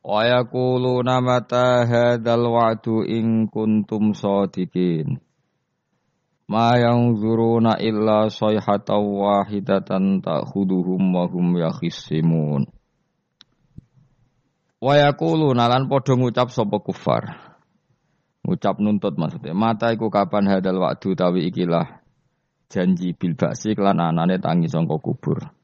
Wa 0.00 0.24
yaquluna 0.24 1.20
mata 1.20 1.84
hadzal 1.84 2.48
wa'du 2.48 3.04
in 3.04 3.52
kuntum 3.52 4.16
shadiqin. 4.16 5.20
Ma 6.48 6.74
yanzuruna 6.80 7.76
illa 7.78 8.32
sayhatan 8.32 9.02
wahidatan 9.06 10.24
ta'khuduhum 10.24 11.12
wa 11.12 11.28
hum 11.28 11.52
yakhisimun. 11.60 12.64
Wa 14.80 14.92
yaquluna 14.96 15.68
lan 15.68 15.84
padha 15.86 16.16
ngucap 16.16 16.48
sapa 16.48 16.80
kufar. 16.80 17.52
Ngucap 18.40 18.80
nuntut 18.80 19.20
maksudnya. 19.20 19.52
Mata 19.52 19.92
iku 19.92 20.08
kapan 20.08 20.48
hadal 20.48 20.80
wa'du 20.80 21.12
tawi 21.12 21.52
ikilah 21.52 22.00
janji 22.72 23.12
bil 23.12 23.36
baksi 23.36 23.76
kelan 23.76 24.00
anane 24.00 24.40
tangi 24.40 24.64
sangka 24.64 24.96
kubur. 24.96 25.59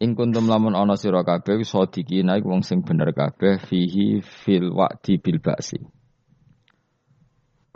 Ing 0.00 0.16
kuntum 0.16 0.48
lamun 0.48 0.72
ana 0.72 0.96
sira 0.96 1.20
kabeh 1.20 1.60
sadikina 1.60 2.40
iku 2.40 2.56
wong 2.56 2.64
sing 2.64 2.80
bener 2.80 3.12
kabeh 3.12 3.60
fihi 3.60 4.24
fil 4.24 4.72
wa'di 4.72 5.20
bil 5.20 5.44
ba'si. 5.44 5.76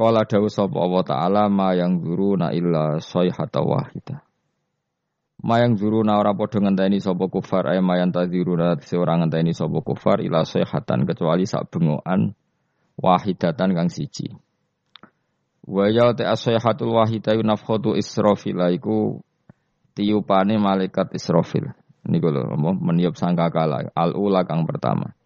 Qala 0.01 0.25
dawu 0.25 0.49
sapa 0.49 0.73
Allah 0.81 1.05
taala 1.05 1.43
ma 1.53 1.77
yang 1.77 2.01
na 2.41 2.49
illa 2.57 2.97
sayhata 2.97 3.61
wahida. 3.61 4.25
Ma 5.45 5.61
yang 5.61 5.77
na 5.77 6.17
ora 6.17 6.33
padha 6.33 6.65
ngenteni 6.65 6.97
sapa 6.97 7.29
kufar 7.29 7.69
ay 7.69 7.85
ma 7.85 8.01
yang 8.01 8.09
tadziruna 8.09 8.81
ora 8.81 9.15
ngenteni 9.21 9.53
sapa 9.53 9.85
kufar 9.85 10.25
ila 10.25 10.49
sayhatan 10.49 11.05
kecuali 11.05 11.45
sak 11.45 11.69
bengokan 11.69 12.33
wahidatan 12.97 13.77
kang 13.77 13.93
siji. 13.93 14.33
Wa 15.69 15.93
ya 15.93 16.17
ta 16.17 16.33
asayhatul 16.33 16.97
wahida 16.97 17.37
nafkhatu 17.37 17.93
israfil 18.01 18.65
iku 18.73 19.21
tiupane 19.93 20.57
malaikat 20.57 21.13
Israfil. 21.13 21.84
Niku 22.05 22.29
lho 22.29 22.53
meniup 22.85 23.17
sangkakala 23.17 23.89
al 23.97 24.13
ula 24.13 24.45
kang 24.45 24.69
pertama. 24.69 25.17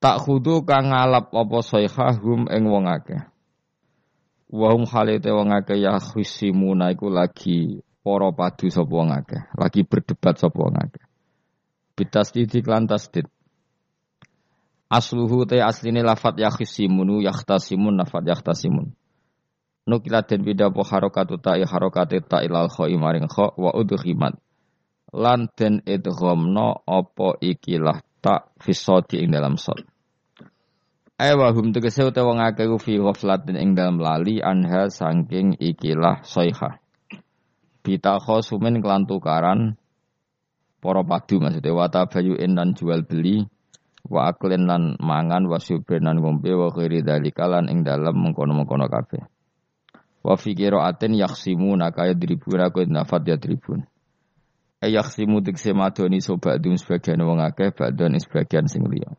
Tak 0.00 0.24
khudu 0.24 0.64
kang 0.68 0.92
ngalap 0.92 1.32
apa 1.32 1.58
sayhahum 1.64 2.48
ing 2.52 2.64
wong 2.68 2.88
akeh. 2.88 3.24
Wa 4.52 4.72
hum 4.76 4.84
halite 4.84 5.32
wong 5.32 5.52
akeh 5.52 5.80
ya 5.80 5.96
khusimuna 5.96 6.92
iku 6.92 7.08
lagi 7.08 7.80
para 8.04 8.28
padu 8.32 8.68
sapa 8.68 8.92
wong 8.92 9.12
akeh, 9.12 9.42
lagi 9.56 9.80
berdebat 9.84 10.36
sapa 10.36 10.56
wong 10.56 10.76
akeh. 10.76 11.04
Bitasdid 11.96 12.52
lan 12.68 12.88
tasdid. 12.88 13.28
Asluhu 14.92 15.48
te 15.48 15.60
asline 15.60 16.04
lafat 16.04 16.36
ya 16.36 16.52
khisimunu 16.52 17.20
yahtasimun 17.24 17.96
lafat 17.96 18.28
yahtasimun. 18.28 18.92
Nukilat 19.88 20.28
den 20.28 20.44
bida 20.44 20.68
po 20.68 20.84
harokatu 20.84 21.40
ta'i 21.40 21.64
harokate 21.64 22.20
ta'ilal 22.20 22.68
kha'i 22.68 23.00
maring 23.00 23.24
kha' 23.24 23.56
wa 23.56 23.72
udhimat 23.72 24.36
lan 25.14 25.50
den 25.58 25.82
idghamna 25.82 26.86
apa 26.86 27.38
ikilah 27.42 27.98
tak 28.22 28.54
fisoti 28.62 29.22
ing 29.22 29.34
dalam 29.34 29.58
sot. 29.58 29.82
Ewa 31.20 31.52
hum 31.52 31.76
tegese 31.76 32.00
utawa 32.00 32.32
wong 32.32 32.40
akeh 32.40 32.68
fi 32.80 32.96
ghaflatin 32.96 33.60
ing 33.60 33.76
dalam 33.76 34.00
lali 34.00 34.40
anha 34.40 34.88
saking 34.88 35.58
ikilah 35.60 36.24
soiha. 36.24 36.80
Bita 37.84 38.16
khosumin 38.16 38.80
kelan 38.80 39.04
tukaran 39.04 39.76
para 40.80 41.04
padu 41.04 41.36
maksudnya 41.44 41.76
wata 41.76 42.08
bayu 42.08 42.40
dan 42.40 42.72
jual 42.72 43.04
beli 43.04 43.44
wa 44.08 44.32
aklen 44.32 44.64
lan 44.64 44.96
mangan 44.96 45.44
wa 45.44 45.60
subren 45.60 46.08
lan 46.08 46.24
ngombe 46.24 46.56
wa 46.56 46.72
khairi 46.72 47.04
dalika 47.04 47.44
lan 47.44 47.68
ing 47.68 47.84
dalam 47.84 48.16
mengkono-mengkono 48.16 48.88
kabeh. 48.88 49.20
Wa 50.24 50.40
fi 50.40 50.56
qiraatin 50.56 51.20
yakhsimuna 51.20 51.92
kaya 51.92 52.16
dribuna 52.16 52.72
ku 52.72 52.80
nafat 52.84 53.28
ya 53.28 53.36
tribun. 53.36 53.84
Ayak 54.80 55.12
simu 55.12 55.44
dikse 55.44 55.76
madoni 55.76 56.24
sobat 56.24 56.56
dum 56.64 56.80
sebagian 56.80 57.20
wong 57.20 57.44
akeh 57.44 57.68
badon 57.76 58.16
sebagian 58.16 58.64
sing 58.64 58.88
liya. 58.88 59.12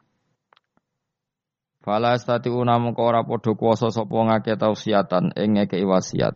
Fala 1.86 2.18
stati 2.18 2.50
una 2.50 2.82
mengko 2.82 3.02
ora 3.06 3.22
padha 3.22 3.54
kuwasa 3.54 3.94
sapa 3.94 4.14
ngakeh 4.14 4.58
tausiatan 4.58 5.34
ing 5.38 5.62
ngekeki 5.62 5.86
wasiat. 5.86 6.34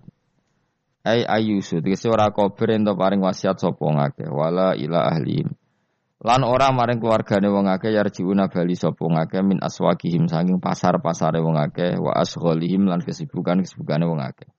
Ai 1.06 1.22
ayusu 1.22 1.86
dikse 1.86 2.10
ora 2.10 2.34
kober 2.34 2.74
ento 2.78 2.98
paring 2.98 3.22
wasiat 3.22 3.58
sapa 3.62 3.86
ngakeh 3.86 4.30
wala 4.30 4.74
ila 4.74 5.06
ahlim. 5.10 5.54
Lan 6.26 6.42
ora 6.42 6.74
maring 6.74 6.98
keluargane 6.98 7.46
wong 7.46 7.70
akeh 7.70 7.94
yarjiuna 7.94 8.50
bali 8.50 8.74
sapa 8.74 9.06
ngakeh 9.06 9.46
min 9.46 9.62
aswakihim 9.62 10.26
saking 10.26 10.58
pasar-pasare 10.58 11.38
wong 11.42 11.58
akeh 11.62 11.98
wa 12.02 12.18
asghalihim 12.18 12.90
lan 12.90 13.06
kesibukan-kesibukane 13.06 14.10
wong 14.10 14.26
akeh. 14.26 14.50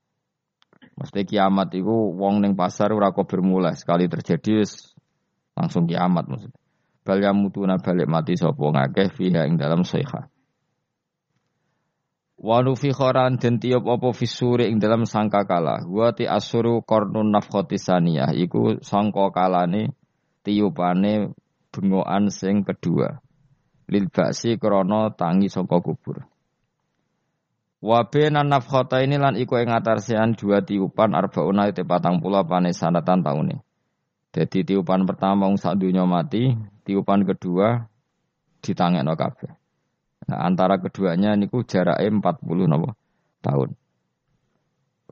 Mesti 0.97 1.29
kiamat 1.29 1.77
itu 1.77 1.93
wong 2.17 2.41
neng 2.41 2.57
pasar 2.57 2.89
ora 2.97 3.13
kok 3.13 3.29
bermula 3.29 3.77
sekali 3.77 4.09
terjadi 4.09 4.65
langsung 5.53 5.85
kiamat 5.85 6.25
maksudnya. 6.25 6.61
Bal 7.07 7.23
yamutuna 7.23 7.79
balik 7.79 8.09
mati 8.11 8.35
sapa 8.35 8.59
ngakeh 8.59 9.15
fiha 9.15 9.47
ing 9.47 9.61
dalam 9.61 9.85
sayha. 9.87 10.27
Wa 12.37 12.61
nufikharan 12.61 13.39
den 13.41 13.63
tiup 13.63 13.87
apa 13.89 14.13
fisuri 14.13 14.69
ing 14.69 14.83
dalam 14.83 15.07
sangkakala. 15.07 15.87
Wa 15.87 16.17
ti 16.17 16.27
asuru 16.27 16.83
qarnun 16.83 17.31
nafkhati 17.31 17.79
saniyah 17.79 18.35
iku 18.35 18.83
sangka 18.83 19.31
kalane 19.31 19.95
tiupane 20.43 21.33
bengokan 21.71 22.33
sing 22.33 22.65
kedua. 22.65 23.21
Lil 23.87 24.11
baksi 24.11 24.59
krana 24.59 25.15
tangi 25.15 25.47
saka 25.47 25.79
kubur. 25.79 26.27
Wa 27.87 28.03
bena 28.11 28.43
nafkhata 28.43 28.99
ini 28.99 29.15
lan 29.15 29.39
iku 29.39 29.63
ing 29.63 29.71
atarsian 29.71 30.35
dua 30.35 30.59
tiupan 30.59 31.15
arbauna 31.15 31.71
te 31.71 31.87
patang 31.87 32.19
pula 32.19 32.43
pane 32.43 32.75
sanatan 32.75 33.23
taune. 33.23 33.63
Jadi 34.35 34.67
tiupan 34.67 35.07
pertama 35.07 35.47
wong 35.47 35.55
sak 35.55 35.79
dunya 35.79 36.03
mati, 36.03 36.51
tiupan 36.83 37.23
kedua 37.23 37.87
ditangekno 38.59 39.15
kabeh. 39.15 39.55
Nah, 40.27 40.43
antara 40.43 40.83
keduanya 40.83 41.39
niku 41.39 41.63
jarake 41.63 42.11
40 42.11 42.67
napa 42.67 42.99
tahun. 43.47 43.79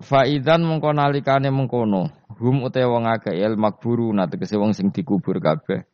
Faidan 0.03 0.67
mengko 0.67 0.91
nalikane 0.91 1.55
mengkono, 1.55 2.11
hum 2.43 2.67
ute 2.67 2.83
wong 2.83 3.07
akeh 3.07 3.39
el 3.39 3.55
makburu 3.55 4.11
tegese 4.27 4.59
wong 4.59 4.75
sing 4.75 4.91
dikubur 4.91 5.39
kabeh. 5.39 5.87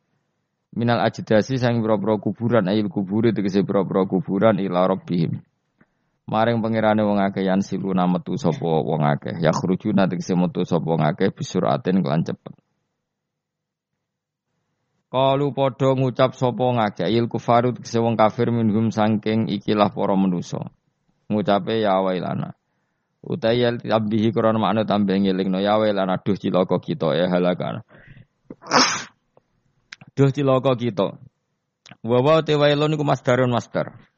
Minal 0.73 1.05
ajdasi 1.05 1.61
sang 1.61 1.85
boro-boro 1.85 2.17
kuburan 2.17 2.73
ayil 2.73 2.89
kuburi 2.89 3.37
tegese 3.37 3.61
boro-boro 3.61 4.09
kuburan 4.09 4.57
ila 4.57 4.89
rabbihim. 4.89 5.45
Maring 6.31 6.63
pengirane 6.63 7.03
wong 7.03 7.19
akeh 7.19 7.43
yan 7.43 7.59
siluna 7.59 8.07
metu 8.07 8.39
sapa 8.39 8.63
wong 8.63 9.03
akeh. 9.03 9.43
Ya 9.43 9.51
khurujuna 9.51 10.07
tegese 10.07 10.39
metu 10.39 10.63
sapa 10.63 10.87
wong 10.87 11.03
akeh 11.03 11.35
bisuratin 11.35 12.07
kelan 12.07 12.23
cepet. 12.23 12.55
Kalu 15.11 15.51
padha 15.51 15.91
ngucap 15.99 16.39
sapa 16.39 16.63
ngakeh 16.71 17.11
il 17.11 17.27
kufaru 17.27 17.75
tegese 17.75 17.99
wong 17.99 18.15
kafir 18.15 18.55
minhum 18.55 18.95
sangking 18.95 19.51
ikilah 19.51 19.91
para 19.91 20.15
manusa. 20.15 20.71
Ngucape 21.27 21.83
ya 21.83 21.99
wailana. 21.99 22.55
Utai 23.27 23.67
yal 23.67 23.83
tambihi 23.83 24.31
krana 24.31 24.63
makna 24.63 24.87
tambah 24.87 25.19
ngelingno 25.19 25.59
ya 25.59 25.83
wailana 25.83 26.23
duh 26.23 26.39
cilaka 26.39 26.79
kita 26.79 27.11
ya 27.19 27.27
halakan. 27.27 27.83
duh 30.15 30.31
cilaka 30.31 30.79
kita. 30.79 31.19
Wa 32.07 32.19
wa 32.23 32.39
te 32.47 32.55
wailun 32.55 32.95
iku 32.95 33.03
masdarun 33.03 33.51
masdar. 33.51 34.10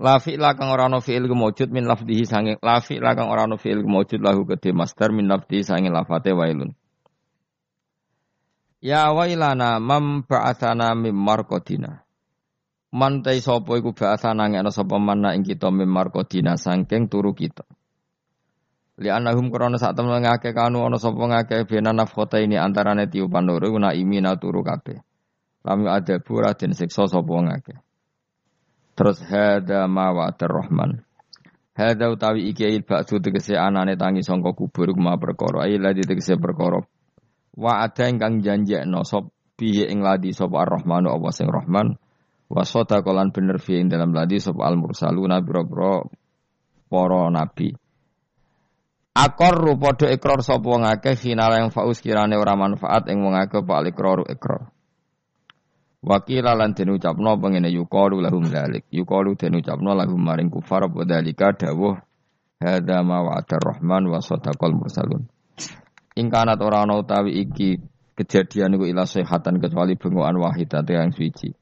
Lafi 0.00 0.40
lakang 0.40 0.72
ora 0.72 0.88
ana 0.88 1.04
fi'il 1.04 1.28
kemujud 1.28 1.68
min 1.68 1.84
lafdihi 1.84 2.24
sange 2.24 2.56
lafi 2.64 2.96
lakang 2.96 3.28
ora 3.28 3.44
ana 3.44 3.60
fi'il 3.60 3.84
kemujud 3.84 4.24
lahu 4.24 4.48
kedhe 4.48 4.72
master 4.72 5.12
min 5.12 5.28
lafdihi 5.28 5.60
sange 5.60 5.92
lafate 5.92 6.32
wailun. 6.32 6.72
Ya 8.80 9.12
wailana 9.12 9.76
mam 9.76 10.24
ba'atsana 10.24 10.96
mim 10.96 11.12
marqadina. 11.12 12.00
Man 12.96 13.20
ta 13.20 13.36
sapa 13.36 13.76
iku 13.76 13.92
ba'atsana 13.92 14.48
ngene 14.48 14.72
sapa 14.72 14.96
manna 14.96 15.36
ing 15.36 15.44
kita 15.44 15.68
mim 15.68 15.92
marqadina 15.92 16.56
saking 16.56 17.12
turu 17.12 17.36
kita. 17.36 17.68
Li 18.96 19.12
anahum 19.12 19.52
krana 19.52 19.76
sak 19.76 20.00
temen 20.00 20.16
ngake 20.16 20.56
kanu 20.56 20.80
ana 20.80 20.96
sapa 20.96 21.20
ngake 21.28 21.68
bena 21.68 21.92
nafkhota 21.92 22.40
ini 22.40 22.56
antarane 22.56 23.04
tiupan 23.04 23.44
loro 23.44 23.68
na 23.76 23.92
imina 23.92 24.32
turu 24.40 24.64
kabeh. 24.64 24.96
Lam 25.60 25.84
ada 25.84 26.16
pura 26.24 26.56
den 26.56 26.72
siksa 26.72 27.04
sapa 27.04 27.36
ngake. 27.36 27.89
Terus 29.00 29.24
hada 29.32 29.88
ma 29.88 30.12
wa'adur 30.12 30.60
rahman. 30.60 31.00
Hada 31.72 32.12
utawi 32.12 32.52
iki 32.52 32.68
il 32.68 32.84
ba'du 32.84 33.16
tegese 33.16 33.56
anane 33.56 33.96
tangi 33.96 34.20
sangka 34.20 34.52
kubur 34.52 34.92
ma 35.00 35.16
perkara 35.16 35.64
ai 35.64 35.80
ladi 35.80 36.04
tegese 36.04 36.36
perkara. 36.36 36.84
Wa 37.56 37.80
ada 37.80 38.12
ingkang 38.12 38.44
janjekno 38.44 39.00
sop 39.08 39.32
piye 39.56 39.88
ing 39.88 40.04
ladi 40.04 40.36
sapa 40.36 40.68
ar-rahmanu 40.68 41.08
apa 41.16 41.32
sing 41.32 41.48
rahman 41.48 41.96
Wasota 42.52 43.00
kolan 43.00 43.32
bener 43.32 43.56
fi 43.56 43.80
ing 43.80 43.88
dalam 43.88 44.12
ladi 44.12 44.36
sapa 44.36 44.68
al 44.68 44.76
mursaluna 44.76 45.40
biro-biro 45.40 46.12
para 46.92 47.32
nabi. 47.32 47.72
Akor 49.16 49.80
padha 49.80 50.12
ikrar 50.12 50.44
sapa 50.44 50.60
wong 50.60 50.84
akeh 50.84 51.16
final 51.16 51.56
yang 51.56 51.72
faus 51.72 52.04
kirane 52.04 52.36
ora 52.36 52.52
manfaat 52.52 53.08
ing 53.08 53.24
wong 53.24 53.32
akeh 53.32 53.64
pak 53.64 53.96
ikrar 53.96 54.28
ikrar. 54.28 54.68
Wakila 56.00 56.56
lan 56.56 56.72
den 56.72 56.96
ucapno 56.96 57.36
pengene 57.36 57.68
lahum 57.68 58.44
dalik. 58.48 58.88
Yuqalu 58.88 59.36
den 59.36 59.60
ucapno 59.60 59.92
lahum 59.92 60.16
maring 60.16 60.48
kufar 60.48 60.88
apa 60.88 61.04
dalika 61.04 61.52
dawuh 61.52 62.00
hadza 62.56 63.04
ma 63.04 63.20
wa'ada 63.20 63.60
rahman 63.60 64.08
wa 64.08 64.20
sadaqal 64.20 64.72
mursalun. 64.72 65.28
Ing 66.16 66.32
kanat 66.32 66.60
ora 66.64 66.88
ana 66.88 66.96
utawi 66.96 67.44
iki 67.44 67.80
kejadian 68.16 68.80
iku 68.80 68.88
ila 68.88 69.04
sehatan 69.04 69.60
kecuali 69.60 70.00
bengokan 70.00 70.40
wahidate 70.40 70.96
yang 70.96 71.12
suci. 71.12 71.52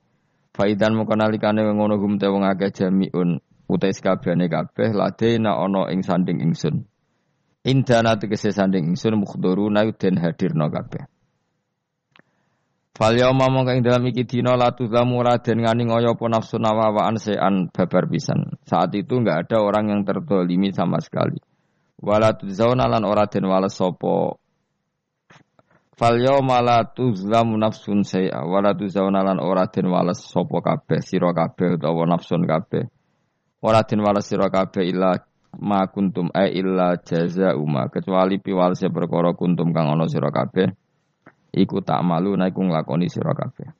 Faidan 0.54 0.94
moko 0.94 1.18
nalikane 1.18 1.62
ngono 1.62 1.98
gum 1.98 2.18
te 2.18 2.30
wong 2.30 2.46
akeh 2.46 2.70
jamiun 2.74 3.42
utai 3.66 3.90
sekabehane 3.90 4.46
kabeh 4.46 4.94
ladena 4.94 5.58
ana 5.58 5.90
ing 5.90 6.06
sanding 6.06 6.38
ingsun. 6.42 6.86
Indana 7.66 8.14
tegese 8.18 8.54
sanding 8.54 8.94
ingsun 8.94 9.18
mukhduruna 9.18 9.82
den 9.98 10.14
hadirna 10.18 10.70
kabeh. 10.70 11.10
Fal 12.98 13.14
yauma 13.14 13.46
mongko 13.46 13.78
ing 13.78 13.86
dalam 13.86 14.10
iki 14.10 14.26
dina 14.26 14.58
la 14.58 14.74
tuzlamu 14.74 15.22
raden 15.22 15.62
ngani 15.62 15.86
ngoyo 15.86 16.18
apa 16.18 16.26
nafsu 16.34 16.58
nawawaan 16.58 17.14
sean 17.14 17.70
babar 17.70 18.10
pisan. 18.10 18.58
Saat 18.66 18.90
itu 18.98 19.22
enggak 19.22 19.46
ada 19.46 19.62
orang 19.62 19.94
yang 19.94 20.00
tertolimi 20.02 20.74
sama 20.74 20.98
sekali. 20.98 21.38
Wala 22.02 22.34
tuzzauna 22.34 22.90
lan 22.90 23.06
ora 23.06 23.30
den 23.30 23.46
wales 23.46 23.78
sapa 23.78 24.34
Fal 25.94 26.18
yauma 26.18 26.58
la 26.58 26.90
tuzlamu 26.90 27.54
nafsun 27.54 28.02
say'a 28.02 28.42
wala 28.42 28.74
tuzzauna 28.74 29.22
lan 29.22 29.38
ora 29.38 29.70
den 29.70 29.86
wales 29.94 30.18
sapa 30.18 30.58
kabeh 30.58 30.98
sira 30.98 31.30
kabeh 31.30 31.78
utawa 31.78 32.02
nafsun 32.02 32.50
kabeh. 32.50 32.82
Ora 33.62 33.86
den 33.86 34.02
wales 34.02 34.26
sira 34.26 34.50
kabeh 34.50 34.82
illa 34.82 35.14
ma 35.54 35.86
kuntum 35.86 36.34
ai 36.34 36.50
illa 36.50 36.98
jaza 36.98 37.54
uma 37.54 37.86
kecuali 37.94 38.42
piwalse 38.42 38.90
perkara 38.90 39.38
kuntum 39.38 39.70
kang 39.70 39.86
ana 39.86 40.10
sira 40.10 40.34
kabeh 40.34 40.87
iku 41.58 41.82
tak 41.82 42.00
malu 42.06 42.38
naiku 42.38 42.62
nglakoni 42.62 43.10
sira 43.10 43.34
kabeh. 43.34 43.74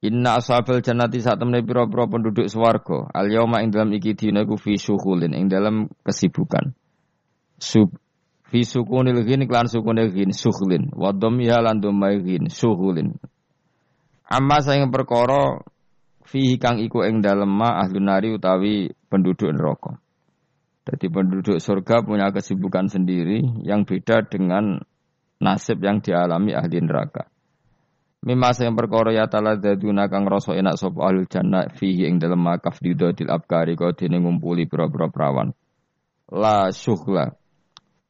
Inna 0.00 0.40
ashabal 0.40 0.80
jannati 0.80 1.20
saat 1.20 1.38
temne 1.38 1.60
pira-pira 1.60 2.08
penduduk 2.08 2.48
swarga 2.48 3.12
al 3.12 3.28
yauma 3.28 3.60
ing 3.60 3.68
dalam 3.70 3.92
iki 3.92 4.16
dina 4.16 4.42
iku 4.42 4.56
fi 4.56 4.80
syughulin 4.80 5.36
ing 5.36 5.46
dalam 5.52 5.92
kesibukan. 6.02 6.72
Sub 7.60 7.92
fi 8.48 8.64
sukunil 8.64 9.22
ghin 9.22 9.46
klan 9.46 9.70
sukunil 9.70 10.10
ghin 10.10 10.32
syughlin 10.34 10.90
wa 10.96 11.14
dhammiha 11.14 11.62
lan 11.62 11.78
dhammai 11.78 12.18
ghin 12.24 12.50
syughulin 12.50 13.14
amma 14.30 14.62
saing 14.62 14.88
perkara 14.94 15.58
fihi 16.30 16.62
kang 16.62 16.78
iku 16.78 17.02
ing 17.02 17.18
dalem 17.18 17.50
ma 17.50 17.82
ahlun 17.82 18.06
nari 18.06 18.30
utawi 18.30 18.94
penduduk 19.10 19.50
neraka. 19.50 19.98
Jadi 20.86 21.06
penduduk 21.10 21.58
surga 21.58 22.06
punya 22.06 22.30
kesibukan 22.30 22.86
sendiri 22.86 23.42
yang 23.66 23.82
beda 23.82 24.24
dengan 24.30 24.80
nasib 25.40 25.80
yang 25.82 26.04
dialami 26.04 26.52
ahli 26.54 26.78
neraka. 26.78 27.26
Mimma 28.20 28.52
sing 28.52 28.76
perkara 28.76 29.16
ya 29.16 29.24
daduna 29.26 30.12
kang 30.12 30.28
rasa 30.28 30.52
enak 30.52 30.76
sapa 30.76 31.08
ahlul 31.08 31.24
jannah 31.24 31.72
fihi 31.72 32.04
ing 32.04 32.20
dalem 32.20 32.44
makaf 32.44 32.76
didodil 32.84 33.32
abkari 33.32 33.72
kok 33.80 33.96
dene 33.96 34.20
ngumpuli 34.20 34.68
pira-pira 34.68 35.08
prawan. 35.08 35.56
La 36.28 36.68
syughla. 36.68 37.32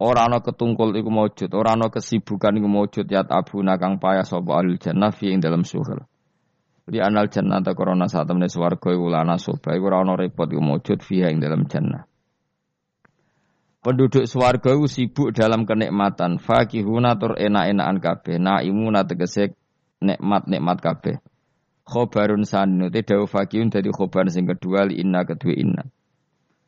Ora 0.03 0.27
ana 0.27 0.43
ketungkul 0.43 0.97
iku 0.99 1.13
maujud, 1.15 1.55
ora 1.55 1.79
ana 1.79 1.95
kesibukan 1.95 2.59
iku 2.59 2.67
maujud 2.67 3.07
ya 3.07 3.23
abuna 3.23 3.79
kang 3.79 4.03
payah 4.03 4.27
sapa 4.27 4.51
ahlul 4.59 4.83
jannah 4.83 5.15
fihi 5.15 5.39
ing 5.39 5.41
dalem 5.41 5.63
syughla. 5.63 6.11
Di 6.91 6.99
anal 6.99 7.31
jannah 7.31 7.63
ta 7.63 7.71
korona 7.79 8.11
saat 8.11 8.27
temne 8.27 8.51
swarga 8.51 8.91
iku 8.91 9.07
lana 9.15 9.39
soba 9.39 9.79
iku 9.79 9.95
ora 9.95 10.03
ana 10.03 10.19
repot 10.19 10.51
iku 10.51 10.59
maujud 10.59 10.99
fiha 11.07 11.31
ing 11.31 11.39
dalam 11.39 11.71
jannah. 11.71 12.03
Penduduk 13.81 14.29
swarga 14.29 14.77
sibuk 14.85 15.33
dalam 15.33 15.65
kenikmatan, 15.65 16.37
fakihuna 16.37 17.17
tur 17.17 17.33
enak-enakan 17.33 17.97
kabeh, 17.97 18.37
naimuna 18.37 19.09
tegese 19.09 19.57
nikmat-nikmat 20.05 20.79
kabeh. 20.85 21.17
Khobarun 21.89 22.45
sanu 22.45 22.93
te 22.93 23.01
dawu 23.01 23.25
fakihun 23.25 23.73
dadi 23.73 23.89
khobar 23.89 24.29
sing 24.29 24.45
kedua 24.45 24.85
li 24.85 25.01
inna 25.01 25.25
kedua 25.25 25.57
inna. 25.57 25.83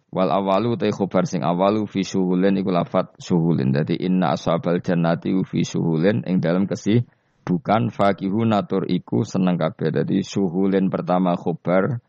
Wal 0.08 0.32
awalu 0.32 0.80
te 0.80 0.88
khobar 0.88 1.28
sing 1.28 1.44
awalu 1.44 1.84
fi 1.84 2.00
suhulin 2.00 2.56
iku 2.56 2.72
lafat 2.72 3.12
suhulin. 3.20 3.76
Dadi 3.76 3.92
inna 4.02 4.32
ashabal 4.32 4.80
jannati 4.80 5.36
fi 5.44 5.68
suhulin 5.68 6.24
ing 6.24 6.40
dalam 6.40 6.64
kesih 6.64 7.04
bukan 7.44 7.92
fakihuna 7.92 8.64
tur 8.64 8.88
iku 8.88 9.22
seneng 9.22 9.60
kabeh. 9.60 9.94
Dadi 9.94 10.24
suhulin 10.24 10.88
pertama 10.88 11.36
khobar, 11.36 12.00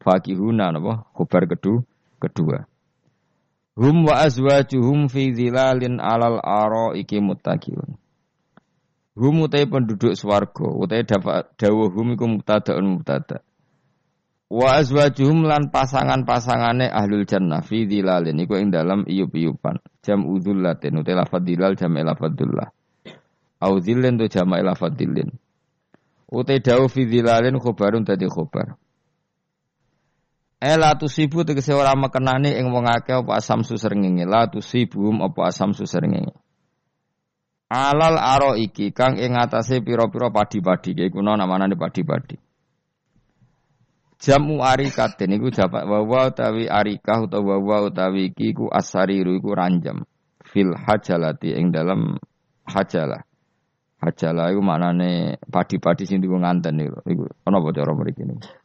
fakihuna 0.00 0.70
napa? 0.70 1.02
Khobar 1.12 1.44
kedua, 1.50 1.82
kedua. 2.22 2.71
Hum 3.72 4.04
wa 4.04 4.20
azwajuhum 4.20 5.08
fi 5.08 5.32
zilalin 5.32 5.96
alal 5.96 6.36
aro 6.44 6.92
iki 6.92 7.24
muttaqiyun. 7.24 7.96
Hum 9.16 9.44
utai 9.44 9.64
penduduk 9.64 10.12
swarga, 10.12 10.68
utai 10.68 11.04
dawuh 11.56 11.88
hum 11.92 12.12
iku 12.12 12.24
mubtadaun 12.28 12.96
mubtada. 12.96 13.40
Wa 14.52 14.76
azwajuhum 14.76 15.48
lan 15.48 15.72
pasangan-pasangane 15.72 16.92
ahlul 16.92 17.24
jannah 17.24 17.64
fi 17.64 17.88
zilalin 17.88 18.36
iku 18.44 18.60
ing 18.60 18.68
dalam 18.68 19.08
iyup-iyupan. 19.08 19.80
Jam 20.04 20.28
udzullatin 20.28 21.00
utai 21.00 21.16
lafadz 21.16 21.48
dilal 21.48 21.72
jam 21.72 21.96
lafadzullah. 21.96 22.68
Au 23.62 23.80
dzillin 23.80 24.20
tu 24.20 24.28
jama' 24.28 24.60
lafadz 24.60 25.00
dzillin. 25.00 25.32
Utai 26.28 26.60
dawu 26.60 26.92
fi 26.92 27.08
dzilalin 27.08 27.56
khobarun 27.56 28.04
dadi 28.04 28.28
khobar. 28.28 28.76
Ela 30.62 30.94
tusibu 30.94 31.42
tegese 31.42 31.74
ora 31.74 31.98
mekenani 31.98 32.54
ing 32.54 32.70
wong 32.70 32.86
akeh 32.86 33.18
apa 33.18 33.42
asam 33.42 33.66
susrengenge 33.66 34.22
la 34.22 34.46
tusibum 34.46 35.18
apa 35.18 35.50
asam 35.50 35.74
susrengenge. 35.74 36.38
Alal 37.66 38.14
aro 38.14 38.54
iki 38.54 38.94
kang 38.94 39.18
ing 39.18 39.34
atase 39.34 39.82
pira-pira 39.82 40.30
padi-padi 40.30 40.94
iku 40.94 41.18
kuna 41.18 41.34
namane 41.34 41.74
padi-padi. 41.74 42.38
Jamu 44.22 44.62
arikatin 44.62 45.34
iku 45.34 45.50
jamak 45.50 45.82
wawa 45.82 46.30
utawi 46.30 46.70
arikah 46.70 47.26
utawa 47.26 47.58
wawa 47.58 47.90
utawi 47.90 48.30
iki 48.30 48.54
iku 48.54 48.70
asariru 48.70 49.34
iku 49.34 49.58
ranjam 49.58 50.06
fil 50.46 50.78
hajalati 50.78 51.58
ing 51.58 51.74
dalam 51.74 52.22
hajalah. 52.70 53.26
Hajalah 53.98 54.54
iku 54.54 54.62
maknane 54.62 55.42
padi-padi 55.42 56.06
sing 56.06 56.22
dienggo 56.22 56.38
nganten 56.38 56.78
niku. 56.78 57.02
Iku 57.02 57.26
ana 57.50 57.58
apa 57.58 57.68
cara 57.74 57.98
mriki 57.98 58.22
niku? 58.22 58.61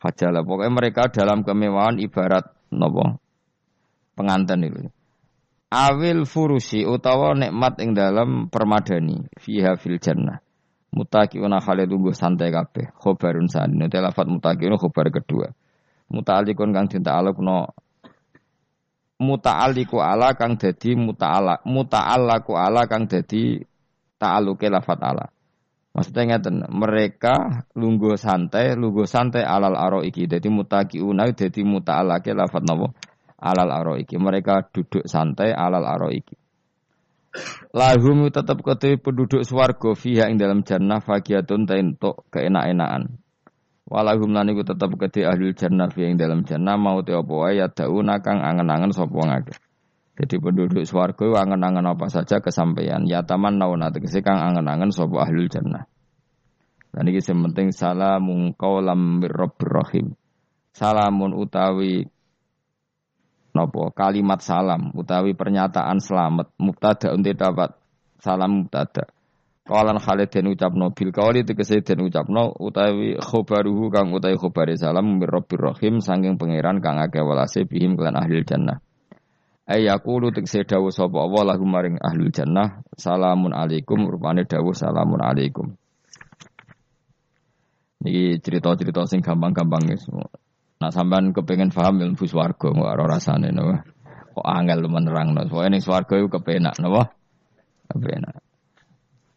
Hajalah 0.00 0.40
pokoknya 0.40 0.72
mereka 0.72 1.12
dalam 1.12 1.44
kemewahan 1.44 2.00
ibarat 2.00 2.48
napa? 2.72 3.20
Penganten 4.16 4.64
itu. 4.64 4.88
Awil 5.70 6.26
furusi 6.26 6.82
utawa 6.88 7.36
nikmat 7.36 7.78
ing 7.84 7.94
dalam 7.94 8.48
permadani 8.48 9.28
fiha 9.38 9.76
fil 9.76 10.00
jannah. 10.00 10.40
Mutaqiuna 10.90 11.62
khale 11.62 11.86
tunggu 11.86 12.10
santai 12.10 12.50
kabeh. 12.50 12.90
Khobarun 12.98 13.46
sani. 13.46 13.78
Nanti 13.78 14.00
lafat 14.02 14.26
mutaqiuna 14.26 14.74
khobar 14.74 15.14
kedua. 15.14 15.46
Muta'alikun 16.10 16.74
kang 16.74 16.90
dita'alukno 16.90 17.70
muta'aliku 19.20 20.00
ala 20.00 20.34
kang 20.34 20.56
dadi 20.56 20.96
muta'ala 20.96 21.62
muta'allaku 21.62 22.56
ala 22.56 22.88
kang 22.90 23.06
dadi 23.06 23.62
ta'aluke 24.18 24.66
lafat 24.66 24.98
ala. 25.06 25.30
Maksudnya 25.90 26.38
ngeten, 26.38 26.62
mereka 26.70 27.66
lungguh 27.74 28.14
santai, 28.14 28.78
lungguh 28.78 29.10
santai 29.10 29.42
alal 29.42 29.74
aro 29.74 30.06
iki. 30.06 30.30
Jadi 30.30 30.46
mutaki 30.46 31.02
unai, 31.02 31.34
jadi 31.34 31.66
muta'alake 31.66 32.30
lafat 32.30 32.62
nopo 32.62 32.94
alal 33.42 33.70
aro 33.74 33.94
iki. 33.98 34.14
Mereka 34.14 34.70
duduk 34.70 35.04
santai 35.10 35.50
alal 35.50 35.82
aro 35.82 36.14
iki. 36.14 36.38
Lahum 37.70 38.26
tetap 38.30 38.58
ketui 38.66 38.98
penduduk 38.98 39.46
swargo 39.46 39.94
fiha 39.94 40.26
ing 40.26 40.38
dalam 40.38 40.66
jannah 40.66 40.98
fagiatun 40.98 41.66
untuk 41.66 42.26
keenak-enakan. 42.34 43.22
Walahum 43.86 44.30
lan 44.34 44.50
iku 44.50 44.62
tetep 44.62 44.94
kedhe 44.94 45.26
ahli 45.26 45.54
jannah 45.54 45.90
fiha 45.90 46.10
ing 46.10 46.18
dalam 46.18 46.46
jannah 46.46 46.78
mau 46.78 47.02
te 47.02 47.14
apa 47.14 47.30
wae 47.30 47.58
ya 47.58 47.66
dauna 47.70 48.22
kang 48.22 48.42
angen-angen 48.42 48.94
sapa 48.94 49.14
ngake. 49.14 49.69
Jadi 50.20 50.36
penduduk 50.36 50.84
swarga 50.84 51.40
angen-angen 51.40 51.88
apa 51.88 52.12
saja 52.12 52.44
kesampaian. 52.44 53.08
Ya 53.08 53.24
taman 53.24 53.56
nauna 53.56 53.88
tegese 53.88 54.20
kang 54.20 54.36
angen-angen 54.36 54.92
sapa 54.92 55.24
ahlul 55.24 55.48
jannah. 55.48 55.88
Dan 56.92 57.08
ini 57.08 57.24
sing 57.24 57.40
penting 57.40 57.72
salamun 57.72 58.52
qaulam 58.52 59.24
rahim. 59.24 60.12
Salamun 60.76 61.32
utawi 61.32 62.04
nopo 63.56 63.96
kalimat 63.96 64.44
salam 64.44 64.92
utawi 64.92 65.32
pernyataan 65.32 65.98
selamat 65.98 66.52
mubtada 66.60 67.16
unti 67.16 67.32
dapat 67.32 67.72
salam 68.20 68.68
mubtada. 68.68 69.08
Kawalan 69.64 70.04
Khalid 70.04 70.28
den 70.28 70.52
ucapno 70.52 70.92
bil 70.92 71.16
kawali 71.16 71.48
tegese 71.48 71.80
den 71.80 72.04
ucapno 72.04 72.52
utawi 72.60 73.16
khobaruhu 73.16 73.88
kang 73.88 74.12
utawi 74.12 74.36
khobare 74.36 74.76
salam 74.76 75.16
mir 75.16 75.32
rahim 75.32 76.04
saking 76.04 76.36
pangeran 76.36 76.84
kang 76.84 77.00
akeh 77.00 77.24
welase 77.24 77.64
bihim 77.64 77.96
kelan 77.96 78.20
ahli 78.20 78.44
jannah. 78.44 78.84
Ayakulu 79.70 80.34
tegese 80.34 80.66
dawuh 80.66 80.90
sapa 80.90 81.22
Allah 81.22 81.54
lahum 81.54 81.70
maring 81.70 82.02
ahlul 82.02 82.34
jannah 82.34 82.82
salamun 82.98 83.54
alaikum 83.54 84.02
rupane 84.02 84.42
dawuh 84.42 84.74
salamun 84.74 85.22
alaikum. 85.22 85.78
Ini 88.02 88.42
cerita-cerita 88.42 89.06
sing 89.06 89.22
gampang-gampang 89.22 89.86
guys. 89.86 90.10
Nah 90.82 90.90
sampean 90.90 91.30
kepengen 91.30 91.70
paham 91.70 92.02
ilmu 92.02 92.26
swarga 92.26 92.66
kok 92.66 92.82
ora 92.82 93.06
rasane 93.06 93.54
napa. 93.54 93.86
Kok 94.34 94.42
angel 94.42 94.90
menerangno. 94.90 95.46
Pokoke 95.46 95.70
ning 95.70 95.84
swarga 95.84 96.18
iku 96.18 96.28
kepenak 96.34 96.74
napa? 96.82 97.14
Kepenak. 97.94 98.42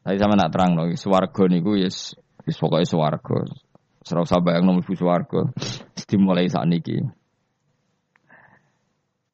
Tapi 0.01 0.17
sama 0.17 0.33
nak 0.33 0.49
terang 0.49 0.73
no, 0.73 0.89
swarga 0.97 1.45
niku 1.45 1.77
yes, 1.77 2.17
wis 2.49 2.57
pokoke 2.57 2.89
swarga. 2.89 3.45
Ora 4.09 4.19
usah 4.25 4.41
bayangno 4.41 4.81
mlebu 4.81 4.97
swarga. 4.97 5.45
Dimulai 6.09 6.49
saat 6.49 6.65
niki. 6.65 7.05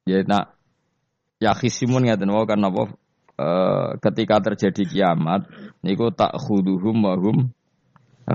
Ya 0.03 0.27
nak 0.27 0.58
ya 1.39 1.55
khisimun 1.55 2.05
ngaten 2.05 2.29
wae 2.29 2.45
kan 2.45 2.59
apa 2.61 2.83
e, 3.39 3.47
ketika 4.03 4.43
terjadi 4.43 4.83
kiamat 4.83 5.47
niku 5.81 6.11
tak 6.11 6.35
khuduhum 6.35 6.99
wa 6.99 7.15
hum 7.15 7.55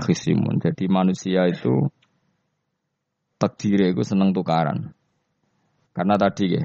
khisimun. 0.01 0.59
Jadi 0.59 0.91
manusia 0.91 1.47
itu 1.47 1.87
takdir 3.39 3.93
itu 3.93 4.03
seneng 4.03 4.35
tukaran. 4.35 4.91
Karena 5.95 6.19
tadi 6.19 6.59
ya, 6.59 6.63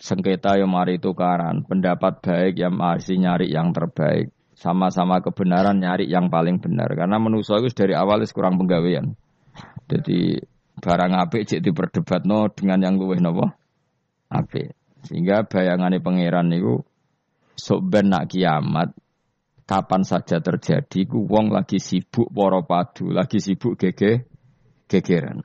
sengketa 0.00 0.58
yang 0.58 0.70
mari 0.72 0.98
tukaran, 0.98 1.62
pendapat 1.62 2.18
baik 2.18 2.58
yang 2.58 2.74
masih 2.74 3.22
nyari 3.22 3.46
yang 3.46 3.70
terbaik, 3.70 4.34
sama-sama 4.58 5.22
kebenaran 5.22 5.78
nyari 5.78 6.10
yang 6.10 6.26
paling 6.26 6.58
benar. 6.58 6.90
Karena 6.90 7.22
manusia 7.22 7.62
itu 7.62 7.70
dari 7.70 7.94
awal 7.94 8.26
kurang 8.34 8.58
penggawean. 8.58 9.14
Jadi 9.86 10.42
barang 10.74 11.12
apik 11.14 11.46
cek 11.46 11.62
no 12.26 12.50
dengan 12.50 12.82
yang 12.82 12.98
luwih 12.98 13.22
nopo 13.22 13.46
apik. 14.26 14.74
Sehingga 15.04 15.44
bayangannya 15.44 16.00
pangeran 16.00 16.48
itu 16.52 16.80
sok 17.54 17.80
ben 17.86 18.10
nak 18.10 18.32
kiamat 18.32 18.96
kapan 19.64 20.02
saja 20.04 20.40
terjadi 20.40 21.08
ku 21.08 21.24
wong 21.24 21.52
lagi 21.52 21.80
sibuk 21.80 22.28
poro 22.28 22.64
padu, 22.64 23.08
lagi 23.12 23.40
sibuk 23.40 23.80
gege 23.80 24.28
gegeran. 24.88 25.44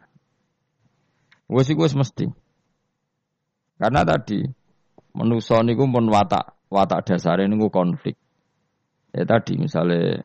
Wes 1.50 1.72
iku 1.72 1.88
wis 1.88 1.96
mesti. 1.96 2.28
Karena 3.80 4.04
tadi 4.04 4.44
manusa 5.16 5.64
niku 5.64 5.88
pun 5.88 6.12
watak 6.12 6.68
watak 6.68 7.08
dasare 7.08 7.48
niku 7.48 7.72
konflik. 7.72 8.20
Ya 9.16 9.26
tadi 9.26 9.58
misalnya 9.58 10.22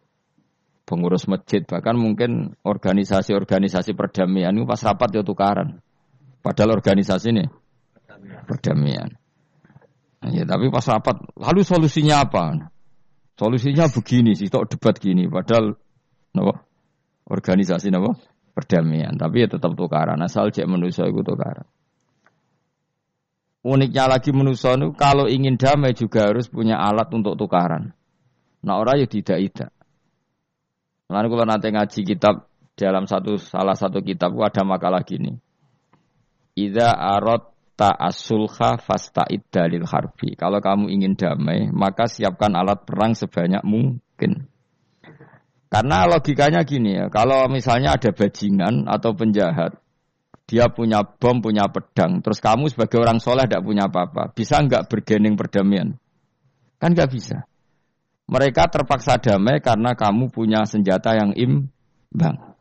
pengurus 0.85 1.25
masjid 1.25 1.65
bahkan 1.65 1.97
mungkin 1.97 2.61
organisasi-organisasi 2.61 3.97
perdamaian 3.97 4.53
itu 4.53 4.69
pas 4.69 4.83
rapat 4.85 5.09
ya 5.17 5.23
tukaran. 5.25 5.81
Padahal 6.45 6.77
organisasi 6.77 7.33
ini 7.33 7.45
perdamaian. 8.45 9.17
Ya 10.33 10.49
tapi 10.49 10.73
pas 10.73 10.87
rapat 10.89 11.21
lalu 11.37 11.61
solusinya 11.61 12.25
apa? 12.25 12.73
Solusinya 13.35 13.91
begini 13.91 14.33
sih, 14.39 14.47
tok 14.49 14.73
debat 14.73 14.95
gini. 14.97 15.27
Padahal, 15.27 15.75
nopo 16.33 16.55
organisasi 17.27 17.91
nopo 17.91 18.15
perdamaian, 18.55 19.19
tapi 19.19 19.45
ya 19.45 19.49
tetap 19.51 19.75
tukaran. 19.75 20.23
Asal 20.23 20.55
cek 20.55 20.65
manusia 20.71 21.05
itu 21.11 21.21
tukaran. 21.21 21.67
Uniknya 23.65 24.07
lagi 24.07 24.31
manusia 24.31 24.77
itu 24.77 24.93
kalau 24.93 25.25
ingin 25.25 25.57
damai 25.57 25.97
juga 25.97 26.29
harus 26.29 26.53
punya 26.53 26.77
alat 26.79 27.09
untuk 27.17 27.35
tukaran. 27.35 27.97
Nah 28.65 28.75
orang 28.77 29.01
ya 29.01 29.09
tidak 29.09 29.41
tidak. 29.41 29.71
Lalu 31.09 31.27
kalau 31.33 31.47
nanti 31.49 31.69
ngaji 31.73 32.01
kitab 32.05 32.49
dalam 32.77 33.09
satu 33.09 33.41
salah 33.41 33.73
satu 33.73 34.05
kitab 34.05 34.37
ada 34.37 34.63
makalah 34.69 35.01
gini. 35.01 35.37
Ida 36.55 36.93
arot 36.93 37.54
ta'asulha 37.75 38.79
fasta'id 38.79 39.51
dalil 39.51 39.83
harbi. 39.87 40.39
Kalau 40.39 40.63
kamu 40.63 40.91
ingin 40.95 41.19
damai, 41.19 41.71
maka 41.75 42.07
siapkan 42.07 42.55
alat 42.55 42.87
perang 42.87 43.19
sebanyak 43.19 43.63
mungkin. 43.67 44.47
Karena 45.67 46.07
logikanya 46.07 46.63
gini 46.63 46.95
ya, 46.95 47.11
kalau 47.11 47.51
misalnya 47.51 47.99
ada 47.99 48.15
bajingan 48.15 48.87
atau 48.87 49.11
penjahat, 49.11 49.75
dia 50.47 50.71
punya 50.71 51.03
bom, 51.03 51.43
punya 51.43 51.67
pedang, 51.67 52.23
terus 52.23 52.39
kamu 52.39 52.71
sebagai 52.71 53.03
orang 53.03 53.19
soleh 53.19 53.51
tidak 53.51 53.67
punya 53.67 53.91
apa-apa, 53.91 54.31
bisa 54.31 54.63
nggak 54.63 54.87
bergening 54.87 55.35
perdamaian? 55.35 55.99
Kan 56.79 56.95
nggak 56.95 57.11
bisa. 57.11 57.43
Mereka 58.31 58.71
terpaksa 58.71 59.19
damai 59.19 59.59
karena 59.59 59.99
kamu 59.99 60.31
punya 60.31 60.63
senjata 60.63 61.19
yang 61.19 61.35
imbang. 61.35 62.54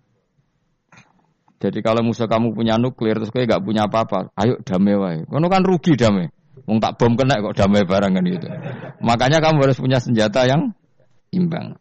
Jadi 1.63 1.79
kalau 1.79 2.03
musuh 2.03 2.27
kamu 2.27 2.51
punya 2.51 2.75
nuklir 2.75 3.15
terus 3.15 3.31
kayak 3.31 3.47
nggak 3.47 3.63
punya 3.63 3.87
apa-apa, 3.87 4.35
ayo 4.35 4.59
damai 4.67 4.99
wae. 4.99 5.19
Kono 5.23 5.47
kan 5.47 5.63
rugi 5.63 5.95
damai. 5.95 6.27
Wong 6.67 6.83
tak 6.83 6.99
bom 6.99 7.15
kena 7.15 7.39
kok 7.39 7.55
damai 7.55 7.87
barang 7.87 8.11
kan 8.19 8.25
itu. 8.27 8.47
Makanya 8.99 9.39
kamu 9.39 9.63
harus 9.63 9.79
punya 9.79 10.03
senjata 10.03 10.43
yang 10.43 10.75
imbang. 11.31 11.79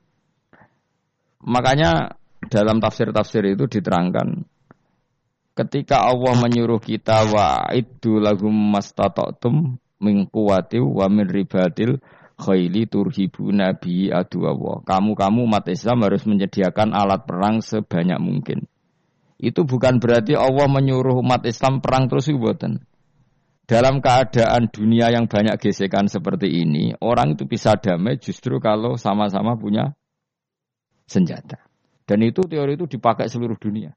Makanya 1.42 2.14
dalam 2.46 2.78
tafsir-tafsir 2.78 3.42
itu 3.58 3.66
diterangkan 3.66 4.46
ketika 5.58 6.06
Allah 6.06 6.38
menyuruh 6.38 6.78
kita 6.78 7.26
wa 7.28 7.66
itu 7.74 8.22
lagum 8.22 8.54
mastata'tum 8.54 9.82
min 9.98 10.30
quwwati 10.30 10.78
wa 10.78 11.10
min 11.10 11.26
ribatil 11.26 11.98
khaili 12.38 12.86
turhibu 12.86 13.50
nabi 13.50 14.14
adu. 14.14 14.46
Kamu-kamu 14.86 15.42
umat 15.46 15.66
Islam 15.70 16.06
harus 16.06 16.22
menyediakan 16.22 16.94
alat 16.94 17.26
perang 17.26 17.58
sebanyak 17.58 18.22
mungkin. 18.22 18.71
Itu 19.42 19.66
bukan 19.66 19.98
berarti 19.98 20.38
Allah 20.38 20.70
menyuruh 20.70 21.18
umat 21.18 21.42
Islam 21.50 21.82
perang 21.82 22.06
terus 22.06 22.30
buatan. 22.30 22.78
Dalam 23.66 23.98
keadaan 23.98 24.70
dunia 24.70 25.10
yang 25.10 25.26
banyak 25.26 25.58
gesekan 25.58 26.06
seperti 26.06 26.62
ini, 26.62 26.94
orang 27.02 27.34
itu 27.34 27.50
bisa 27.50 27.74
damai 27.74 28.22
justru 28.22 28.62
kalau 28.62 28.94
sama-sama 28.94 29.58
punya 29.58 29.98
senjata. 31.10 31.58
Dan 32.06 32.22
itu 32.22 32.46
teori 32.46 32.78
itu 32.78 32.86
dipakai 32.86 33.26
seluruh 33.26 33.58
dunia. 33.58 33.90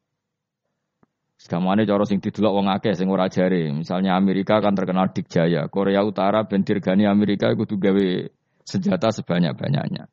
Segamane 1.35 1.83
cara 1.83 2.07
sing 2.07 2.23
didelok 2.23 2.53
wong 2.55 2.67
akeh 2.71 2.95
sing 2.95 3.11
ora 3.11 3.27
jare. 3.29 3.69
Misalnya 3.69 4.17
Amerika 4.17 4.57
kan 4.63 4.73
terkenal 4.73 5.13
dikjaya, 5.13 5.67
Korea 5.69 6.01
Utara 6.01 6.47
ben 6.47 6.65
dirgani 6.65 7.05
Amerika 7.05 7.51
kudu 7.53 7.77
gawe 7.77 8.07
senjata 8.65 9.13
sebanyak-banyaknya. 9.13 10.09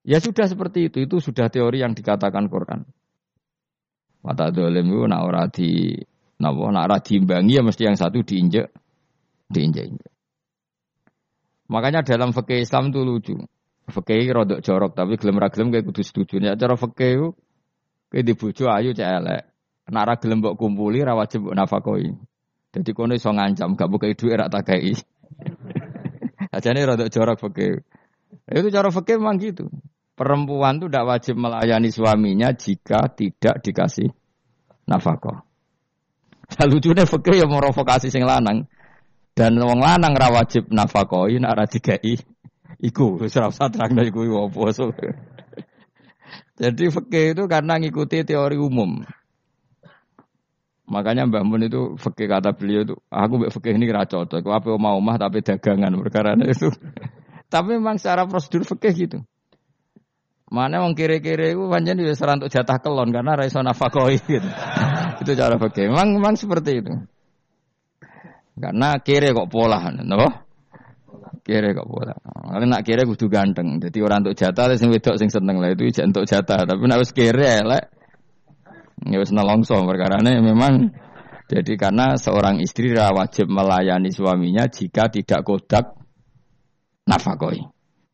Ya 0.00 0.18
sudah 0.18 0.48
seperti 0.48 0.88
itu, 0.88 1.04
itu 1.04 1.20
sudah 1.20 1.52
teori 1.52 1.84
yang 1.84 1.92
dikatakan 1.92 2.48
Quran. 2.48 2.88
Mata 4.20 4.52
dolim 4.52 4.84
itu 4.84 5.08
nak 5.08 5.20
ora 5.24 5.44
di 5.48 5.96
napa 6.40 6.68
nak 6.68 6.84
ora 6.92 6.98
diimbangi 7.00 7.56
ya 7.56 7.62
mesti 7.64 7.88
yang 7.88 7.96
satu 7.96 8.20
diinjek 8.20 8.68
diinjek. 9.48 9.96
Makanya 11.70 12.04
dalam 12.04 12.36
fikih 12.36 12.60
Islam 12.60 12.92
itu 12.92 13.00
lucu. 13.00 13.36
Fakih 13.90 14.28
rodok 14.30 14.60
jorok 14.62 14.92
tapi 14.94 15.16
gelem 15.16 15.40
ra 15.40 15.48
gelem 15.48 15.72
kayak 15.72 15.86
kudu 15.88 16.02
setuju. 16.04 16.36
Ya 16.42 16.54
cara 16.54 16.76
fakih 16.76 17.10
ku 17.16 17.28
kayak 18.12 18.24
di 18.28 18.32
bojo 18.36 18.64
ayu 18.68 18.92
cek 18.92 19.08
elek. 19.08 19.42
Nek 19.90 20.04
ra 20.04 20.14
gelem 20.20 20.44
mbok 20.44 20.54
kumpuli 20.60 21.00
ra 21.00 21.16
wajib 21.16 21.46
mbok 21.46 21.56
nafakoi. 21.56 22.12
Jadi 22.70 22.90
kono 22.94 23.18
iso 23.18 23.34
ngancam 23.34 23.74
gak 23.74 23.90
buka 23.90 24.06
duit 24.14 24.36
ra 24.38 24.46
takai. 24.46 24.94
Ajane 26.54 26.80
rodok 26.86 27.08
jorok 27.10 27.38
fakih. 27.38 27.82
Itu 28.46 28.68
cara 28.68 28.90
fakih 28.92 29.18
memang 29.18 29.38
gitu. 29.42 29.70
Perempuan 30.20 30.76
itu 30.76 30.92
tidak 30.92 31.08
wajib 31.08 31.34
melayani 31.40 31.88
suaminya 31.88 32.52
jika 32.52 33.08
tidak 33.08 33.64
dikasih 33.64 34.12
nafkah. 34.84 35.48
Lucunya 36.68 37.08
fakir 37.08 37.40
yang 37.40 37.48
merovokasi 37.48 38.12
sing 38.12 38.28
lanang 38.28 38.68
dan 39.32 39.56
wong 39.56 39.80
lanang 39.80 40.12
ra 40.12 40.28
wajib 40.28 40.68
iku 42.84 43.16
wis 43.16 43.36
ora 43.40 43.48
usah 43.48 43.72
terangno 43.72 44.04
iku 44.04 44.28
so. 44.76 44.92
Jadi 46.60 46.92
fikih 46.92 47.32
itu 47.32 47.48
karena 47.48 47.80
ngikuti 47.80 48.20
teori 48.20 48.60
umum. 48.60 49.00
Makanya 50.90 51.24
Mbah 51.24 51.48
Mun 51.48 51.64
itu 51.64 51.96
fikih 51.96 52.28
kata 52.28 52.52
beliau 52.52 52.84
itu, 52.84 52.94
aku 53.08 53.40
mbek 53.40 53.52
fikih 53.56 53.72
ini 53.78 53.88
ra 53.88 54.04
cocok. 54.04 54.42
Aku 54.42 54.50
apa 54.52 54.68
mau 54.76 55.00
omah 55.00 55.16
tapi 55.16 55.40
dagangan 55.40 55.96
perkara 55.96 56.36
itu. 56.44 56.68
tapi 57.52 57.80
memang 57.80 57.96
secara 57.96 58.28
prosedur 58.28 58.68
fikih 58.68 58.92
gitu. 58.92 59.18
Mana 60.50 60.82
wong 60.82 60.98
kiri-kiri 60.98 61.54
itu 61.54 61.62
panjang 61.70 61.94
di 61.94 62.02
untuk 62.10 62.50
jatah 62.50 62.82
kelon 62.82 63.14
karena 63.14 63.38
ra 63.38 63.46
iso 63.46 63.62
gitu. 63.62 64.48
itu 65.22 65.30
cara 65.38 65.54
fikih. 65.62 65.94
Memang 65.94 66.18
memang 66.18 66.34
seperti 66.34 66.82
itu. 66.82 66.92
Karena 68.58 68.98
kiri 68.98 69.30
kok 69.30 69.46
pola, 69.46 69.94
napa? 69.94 70.50
Kere 71.40 71.72
kok 71.72 71.88
pola. 71.88 72.14
Kalau 72.20 72.66
nak 72.68 72.82
kere 72.84 73.02
kudu 73.08 73.26
ganteng. 73.32 73.80
Jadi 73.80 73.98
orang 74.04 74.26
untuk 74.26 74.36
jatah 74.36 74.74
sing 74.76 74.92
wedok 74.92 75.16
sing 75.16 75.32
seneng 75.32 75.62
lah 75.62 75.72
itu 75.72 75.88
ijek 75.88 76.04
untuk 76.12 76.28
jatah. 76.28 76.68
Tapi 76.68 76.82
nak 76.84 77.00
wis 77.00 77.14
kere 77.16 77.64
elek 77.64 77.84
ya 79.08 79.16
wis 79.16 79.32
nelongso 79.32 79.80
perkarane 79.88 80.44
memang 80.44 80.92
jadi 81.48 81.72
karena 81.80 82.20
seorang 82.20 82.60
istri 82.60 82.92
wajib 82.92 83.48
melayani 83.48 84.12
suaminya 84.12 84.68
jika 84.68 85.08
tidak 85.08 85.40
kodak 85.42 85.96
nafakoi. 87.08 87.64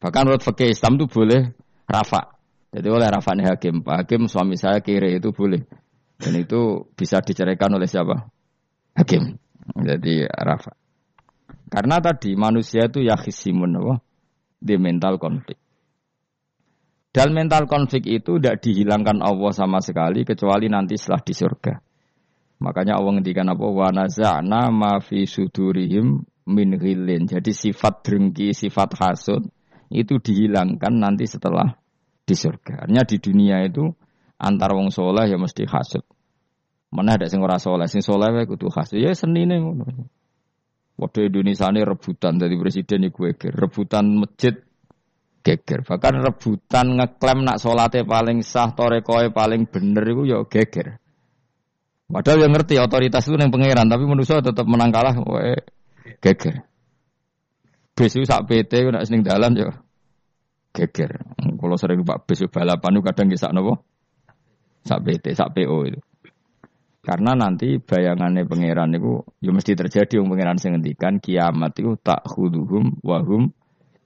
Bahkan 0.01 0.23
menurut 0.25 0.47
fikih 0.47 0.73
Islam 0.73 0.97
itu 0.97 1.05
boleh 1.11 1.53
rafa. 1.87 2.37
Jadi 2.75 2.89
oleh 2.91 3.09
rafa 3.09 3.33
nih 3.33 3.47
hakim. 3.57 3.81
Pak 3.81 4.05
hakim 4.05 4.29
suami 4.29 4.59
saya 4.59 4.83
kiri 4.83 5.17
itu 5.17 5.33
boleh. 5.33 5.65
Dan 6.21 6.37
itu 6.37 6.85
bisa 6.93 7.23
diceraikan 7.23 7.73
oleh 7.73 7.89
siapa? 7.89 8.29
Hakim. 8.93 9.39
Jadi 9.75 10.27
rafa. 10.27 10.75
Karena 11.67 11.99
tadi 11.99 12.35
manusia 12.39 12.87
itu 12.87 13.03
ya 13.03 13.19
khisimun 13.19 13.81
apa? 13.81 13.95
Di 14.61 14.77
mental 14.79 15.19
konflik. 15.19 15.59
Dan 17.17 17.33
mental 17.33 17.65
konflik 17.65 18.05
itu 18.05 18.37
tidak 18.37 18.61
dihilangkan 18.61 19.25
Allah 19.25 19.53
sama 19.57 19.81
sekali 19.81 20.29
kecuali 20.29 20.69
nanti 20.69 21.01
setelah 21.01 21.25
di 21.25 21.33
surga. 21.33 21.75
Makanya 22.61 23.01
Allah 23.01 23.17
ngendikan 23.17 23.49
apa 23.49 23.67
wa 23.69 23.89
naza'na 23.89 24.69
ma 24.69 25.01
fi 25.01 25.25
sudurihim 25.25 26.25
min 26.49 26.69
ghillin. 26.77 27.25
Jadi 27.25 27.53
sifat 27.57 28.05
drengki, 28.05 28.53
sifat 28.53 29.01
hasud 29.01 29.49
itu 29.91 30.19
dihilangkan 30.19 30.93
nanti 30.97 31.27
setelah 31.29 31.77
di 32.27 32.35
surga. 32.35 32.87
Artinya 32.87 33.05
di 33.07 33.17
dunia 33.23 33.57
itu 33.63 33.87
antar 34.37 34.75
wong 34.75 34.91
soleh 34.91 35.31
ya 35.31 35.39
mesti 35.39 35.65
hasud. 35.65 36.03
Mana 36.91 37.19
ada 37.19 37.27
sing 37.31 37.43
ora 37.43 37.59
soleh, 37.59 37.87
sing 37.87 38.03
soleh 38.03 38.35
wae 38.35 38.45
kudu 38.47 38.71
hasud. 38.71 38.99
Ya 38.99 39.15
senine 39.15 39.63
ngono. 39.63 40.11
Waktu 40.97 41.29
Indonesia 41.29 41.69
ini 41.69 41.85
rebutan 41.85 42.41
dari 42.41 42.57
presiden 42.57 43.05
iku 43.13 43.29
rebutan 43.53 44.17
masjid 44.17 44.57
geger. 45.45 45.87
Bahkan 45.87 46.15
rebutan 46.25 46.99
ngeklaim 46.99 47.47
nak 47.47 47.63
solatnya 47.63 48.03
paling 48.03 48.43
sah, 48.43 48.75
torekoe 48.75 49.31
paling 49.31 49.71
bener 49.71 50.03
itu 50.03 50.23
ya 50.27 50.43
geger. 50.49 50.99
Padahal 52.07 52.47
yang 52.47 52.55
ngerti 52.55 52.79
otoritas 52.79 53.27
itu 53.27 53.35
yang 53.35 53.51
pangeran, 53.51 53.91
tapi 53.91 54.07
manusia 54.07 54.39
tetap 54.39 54.63
menang 54.67 54.95
kalah, 54.95 55.15
wae 55.21 55.59
geger. 56.23 56.67
Besu 57.97 58.29
sak 58.29 58.45
PT 58.45 58.93
nak 58.93 59.09
seneng 59.09 59.25
dalan 59.25 59.57
ya 59.57 59.73
geger. 60.77 61.17
Kalau 61.57 61.77
sering 61.81 62.05
Pak 62.05 62.29
besu 62.29 62.53
balapan 62.53 63.01
itu 63.01 63.03
kadang 63.09 63.33
kisah 63.33 63.51
nopo 63.57 63.81
sak 64.85 65.01
PT, 65.03 65.33
sak 65.33 65.57
PO 65.57 65.79
itu. 65.89 66.01
Karena 67.01 67.39
nanti 67.39 67.79
bayangannya 67.79 68.45
pangeran 68.51 68.93
itu 68.99 69.23
ya 69.39 69.55
mesti 69.55 69.79
terjadi 69.79 70.19
yang 70.19 70.27
pangeran 70.27 70.59
sing 70.59 70.75
kiamat 71.23 71.73
itu 71.79 71.95
tak 72.03 72.27
khuduhum 72.27 72.99
wahum 73.01 73.55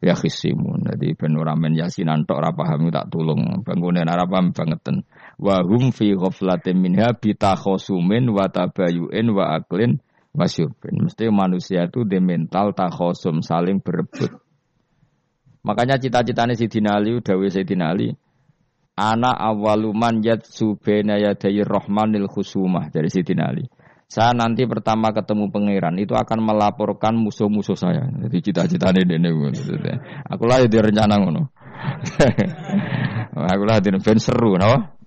ya 0.04 0.12
khisimun. 0.12 0.85
Jadi 0.85 1.16
ben 1.16 1.32
ora 1.37 1.56
men 1.56 1.76
yasinan 1.76 2.28
tok 2.28 2.44
ora 2.44 2.52
tak 2.52 3.09
tulung. 3.09 3.64
Bangunan 3.64 4.04
ora 4.04 4.28
paham 4.28 4.52
bangeten. 4.52 5.09
Wa 5.40 5.64
hum 5.64 5.97
fi 5.97 6.12
ghaflatin 6.12 6.76
minha 6.76 7.16
bitakhosumin 7.16 8.28
wa 8.28 8.52
tabayu'in 8.52 9.26
wa 9.32 9.56
aklin 9.56 9.97
wasyubin. 10.34 11.06
Mesti 11.06 11.28
manusia 11.30 11.87
itu 11.87 12.06
di 12.06 12.18
mental 12.22 12.72
takhosum 12.75 13.42
saling 13.42 13.82
berebut. 13.82 14.30
Makanya 15.60 16.00
cita-citanya 16.00 16.56
si 16.56 16.66
Ali, 16.88 17.20
dawe 17.20 17.46
si 17.52 17.60
Ali, 17.76 18.08
anak 18.96 19.37
awaluman 19.37 20.25
yat 20.25 20.49
subena 20.49 21.20
yadayi 21.20 21.60
rohmanil 21.60 22.32
khusumah 22.32 22.88
dari 22.88 23.12
si 23.12 23.20
Ali. 23.37 23.68
Saya 24.10 24.34
nanti 24.34 24.66
pertama 24.66 25.14
ketemu 25.14 25.54
pangeran 25.54 25.94
itu 26.02 26.18
akan 26.18 26.42
melaporkan 26.42 27.14
musuh-musuh 27.14 27.78
saya. 27.78 28.10
Jadi 28.10 28.50
cita-cita 28.50 28.90
ini 28.90 29.22
ini. 29.22 29.30
Aku 30.26 30.50
lah 30.50 30.66
di 30.66 30.78
rencana 30.82 31.14
ngono. 31.14 31.54
Aku 33.54 33.62
lah 33.62 33.78
di 33.78 33.94
seru, 34.18 34.58
no? 34.58 34.99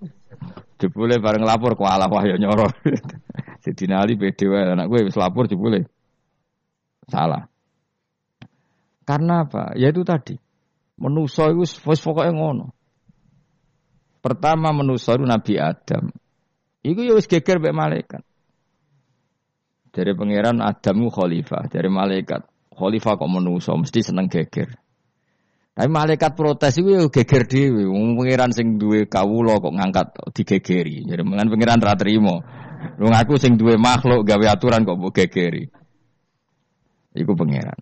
Jebule 0.80 1.20
bareng 1.20 1.44
lapor 1.44 1.76
ku 1.76 1.84
ala 1.84 2.08
wah 2.08 2.24
ya 2.24 2.40
nyoro. 2.40 2.64
Sidina 3.64 4.04
Ali 4.04 4.20
pede 4.20 4.44
wae 4.44 4.60
anak 4.60 4.92
gue 4.92 5.08
wis 5.08 5.16
lapor 5.16 5.48
jebule. 5.48 5.88
Salah. 7.08 7.48
Karena 9.08 9.48
apa? 9.48 9.72
Ya 9.80 9.88
itu 9.88 10.04
tadi. 10.04 10.36
Menuso 11.00 11.48
itu 11.48 11.64
wis 11.64 12.00
pokoke 12.04 12.28
ngono. 12.28 12.76
Pertama 14.20 14.76
menuso 14.76 15.16
itu 15.16 15.24
Nabi 15.24 15.56
Adam. 15.56 16.12
Iku 16.84 17.00
ya 17.08 17.16
wis 17.16 17.24
geger 17.24 17.56
mek 17.56 17.72
malaikat. 17.72 18.20
Dari 19.94 20.12
pangeran 20.12 20.60
Adamu 20.60 21.08
khalifah, 21.08 21.70
dari 21.72 21.88
malaikat 21.88 22.44
khalifah 22.68 23.16
kok 23.16 23.30
menuso 23.32 23.72
mesti 23.80 24.04
seneng 24.04 24.28
geger. 24.28 24.76
Tapi 25.74 25.88
malaikat 25.90 26.36
protes 26.36 26.76
itu 26.76 26.92
ya 26.92 27.08
geger 27.08 27.48
dhewe. 27.48 27.88
Wong 27.88 28.20
pangeran 28.20 28.52
sing 28.52 28.76
duwe 28.76 29.08
kawula 29.08 29.56
kok 29.56 29.72
ngangkat 29.72 30.06
digegeri. 30.36 31.08
Jadi 31.08 31.22
mengan 31.24 31.48
pangeran 31.48 31.80
ra 31.80 31.96
trimo. 31.96 32.44
Lu 33.00 33.10
ngaku 33.10 33.40
sing 33.40 33.56
duwe 33.56 33.80
makhluk 33.80 34.24
gawe 34.24 34.46
aturan 34.52 34.84
kok 34.86 34.96
mbok 34.98 35.12
gegeri. 35.14 35.64
Iku 37.14 37.32
pangeran. 37.38 37.78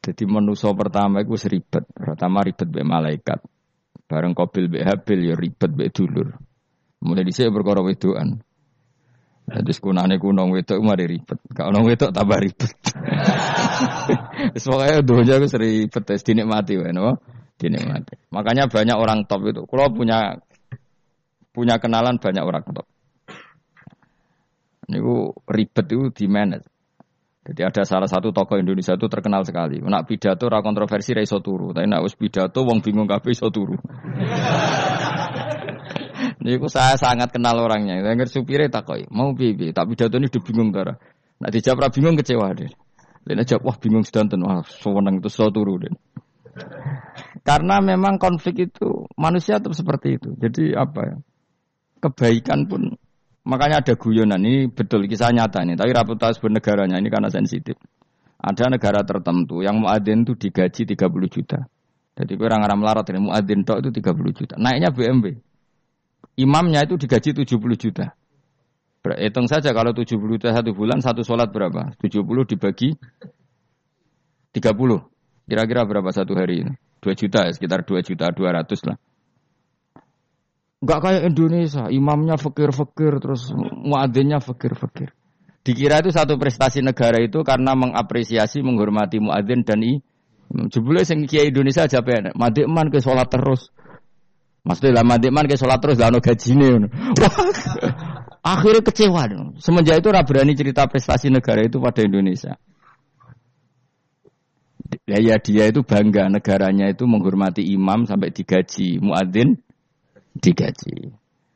Jadi 0.00 0.24
menuso 0.24 0.72
pertama 0.72 1.20
itu 1.20 1.36
seribet. 1.36 1.84
Pertama 1.92 2.40
ribet 2.40 2.68
be 2.68 2.80
malaikat. 2.80 3.40
Bareng 4.08 4.32
kobil 4.32 4.72
be 4.72 4.80
habil 4.80 5.32
ya 5.32 5.34
ribet 5.36 5.70
be 5.72 5.92
dulur. 5.92 6.36
Mulai 7.00 7.24
dhisik 7.24 7.52
perkara 7.52 7.80
wedoan. 7.84 8.40
Jadi 9.50 9.72
sekunane 9.74 10.22
kunong 10.22 10.54
wedok 10.54 10.78
mari 10.78 11.10
ribet. 11.10 11.42
Kalau 11.50 11.74
nong 11.74 11.90
wedok 11.90 12.14
tambah 12.14 12.38
ribet. 12.38 12.70
Semoga 14.62 15.02
dunia 15.02 15.42
aku 15.42 15.46
ribet 15.58 16.02
tes 16.06 16.22
dinikmati 16.22 16.78
wae 16.78 16.94
no. 16.94 17.18
Dinikmati. 17.58 18.30
Makanya 18.30 18.70
banyak 18.70 18.96
orang 18.96 19.26
top 19.26 19.42
itu. 19.50 19.66
Kalau 19.66 19.90
punya 19.90 20.38
punya 21.50 21.82
kenalan 21.82 22.22
banyak 22.22 22.44
orang 22.46 22.62
top. 22.70 22.86
Ini 24.90 24.98
ribet 25.46 25.86
itu 25.86 26.10
di 26.10 26.26
manage. 26.26 26.66
Jadi 27.40 27.62
ada 27.64 27.82
salah 27.88 28.10
satu 28.10 28.34
tokoh 28.34 28.58
Indonesia 28.60 28.98
itu 28.98 29.06
terkenal 29.08 29.46
sekali. 29.46 29.80
Nak 29.80 30.04
pidato 30.04 30.50
ra 30.50 30.60
kontroversi 30.60 31.16
ra 31.16 31.22
iso 31.24 31.40
turu, 31.40 31.72
tapi 31.72 31.88
nak 31.88 32.04
wis 32.04 32.18
pidato 32.18 32.66
wong 32.66 32.84
bingung 32.84 33.08
kabeh 33.08 33.32
iso 33.32 33.48
turu. 33.48 33.78
Niku 36.44 36.68
saya 36.68 37.00
sangat 37.00 37.32
kenal 37.32 37.56
orangnya. 37.64 38.02
Saya 38.04 38.12
ngerti 38.18 38.44
supire 38.44 38.68
takoi, 38.68 39.08
mau 39.08 39.32
pipi, 39.32 39.72
tak 39.72 39.88
pidato 39.88 40.20
ini 40.20 40.28
udah 40.28 40.42
bingung 40.44 40.68
cara. 40.74 40.94
Nak 41.40 41.50
dijawab 41.54 41.88
bingung 41.94 42.16
kecewa 42.20 42.52
deh. 42.52 42.68
Lena 43.24 43.44
jawab 43.44 43.72
wah 43.72 43.76
bingung 43.80 44.04
sedanten, 44.04 44.40
wah 44.44 44.60
sewenang 44.64 45.20
itu 45.20 45.28
selalu 45.32 45.52
turu 45.52 45.74
deh. 45.80 45.92
Karena 47.40 47.80
memang 47.80 48.20
konflik 48.20 48.68
itu 48.68 49.08
manusia 49.16 49.56
tetap 49.60 49.72
seperti 49.72 50.20
itu. 50.20 50.36
Jadi 50.36 50.76
apa 50.76 51.00
ya? 51.08 51.16
Kebaikan 52.00 52.64
pun 52.68 52.96
makanya 53.50 53.82
ada 53.82 53.98
guyonan 53.98 54.38
ini 54.46 54.70
betul 54.70 55.10
kisah 55.10 55.34
nyata 55.34 55.66
ini. 55.66 55.74
Tapi 55.74 55.90
reputasi 55.90 56.38
bernegaranya 56.38 57.02
ini 57.02 57.10
karena 57.10 57.26
sensitif. 57.26 57.74
Ada 58.38 58.70
negara 58.70 59.02
tertentu 59.02 59.60
yang 59.60 59.82
muadzin 59.82 60.22
itu 60.22 60.38
digaji 60.38 60.86
30 60.86 61.28
juta. 61.28 61.66
Jadi 62.14 62.32
orang 62.38 62.62
orang 62.62 62.78
melarat 62.78 63.04
ini 63.10 63.20
muadzin 63.26 63.66
tok 63.66 63.82
itu 63.82 63.90
30 64.00 64.38
juta. 64.38 64.54
Naiknya 64.56 64.94
BMW. 64.94 65.42
Imamnya 66.38 66.86
itu 66.86 66.94
digaji 66.96 67.36
70 67.42 67.76
juta. 67.76 68.14
Hitung 69.00 69.48
saja 69.48 69.72
kalau 69.72 69.96
70 69.96 70.16
juta 70.16 70.52
satu 70.52 70.70
bulan, 70.76 71.00
satu 71.00 71.24
sholat 71.24 71.48
berapa? 71.50 71.96
70 72.00 72.20
dibagi 72.48 72.96
30. 74.52 74.60
Kira-kira 75.48 75.82
berapa 75.88 76.10
satu 76.12 76.36
hari 76.36 76.68
ini? 76.68 76.72
2 77.00 77.16
juta 77.16 77.48
ya, 77.48 77.52
sekitar 77.52 77.82
2 77.88 78.04
juta 78.04 78.28
200 78.28 78.88
lah. 78.88 78.96
Enggak 80.80 80.98
kayak 81.04 81.22
Indonesia, 81.28 81.92
imamnya 81.92 82.40
fakir-fakir, 82.40 83.20
terus 83.20 83.52
muadzinnya 83.56 84.40
fakir-fakir. 84.40 85.12
Dikira 85.60 86.00
itu 86.00 86.08
satu 86.08 86.40
prestasi 86.40 86.80
negara 86.80 87.20
itu 87.20 87.44
karena 87.44 87.76
mengapresiasi, 87.76 88.64
menghormati 88.64 89.20
muadzin 89.20 89.60
dan 89.60 89.84
i. 89.84 90.00
Jebule 90.72 91.04
sing 91.04 91.28
kiai 91.28 91.52
Indonesia 91.52 91.84
aja 91.84 92.00
penak, 92.00 92.32
madikman 92.32 92.88
ke 92.88 92.98
sholat 92.98 93.28
terus. 93.28 93.68
Maksudnya 94.64 95.04
lama 95.04 95.20
dikman 95.20 95.46
ke 95.46 95.56
sholat 95.56 95.78
terus 95.84 96.00
gak 96.00 96.16
gaji 96.16 96.50
nih. 96.56 96.88
Akhirnya 98.40 98.80
kecewa. 98.80 99.22
Semenjak 99.60 100.00
itu 100.00 100.08
berani 100.08 100.56
cerita 100.56 100.88
prestasi 100.88 101.28
negara 101.28 101.60
itu 101.60 101.76
pada 101.76 102.00
Indonesia. 102.00 102.56
Ya, 105.06 105.22
ya 105.22 105.36
dia 105.38 105.70
itu 105.70 105.86
bangga 105.86 106.26
negaranya 106.26 106.90
itu 106.90 107.06
menghormati 107.06 107.62
imam 107.62 108.10
sampai 108.10 108.34
digaji 108.34 108.98
muadzin 108.98 109.60
digaji. 110.40 111.12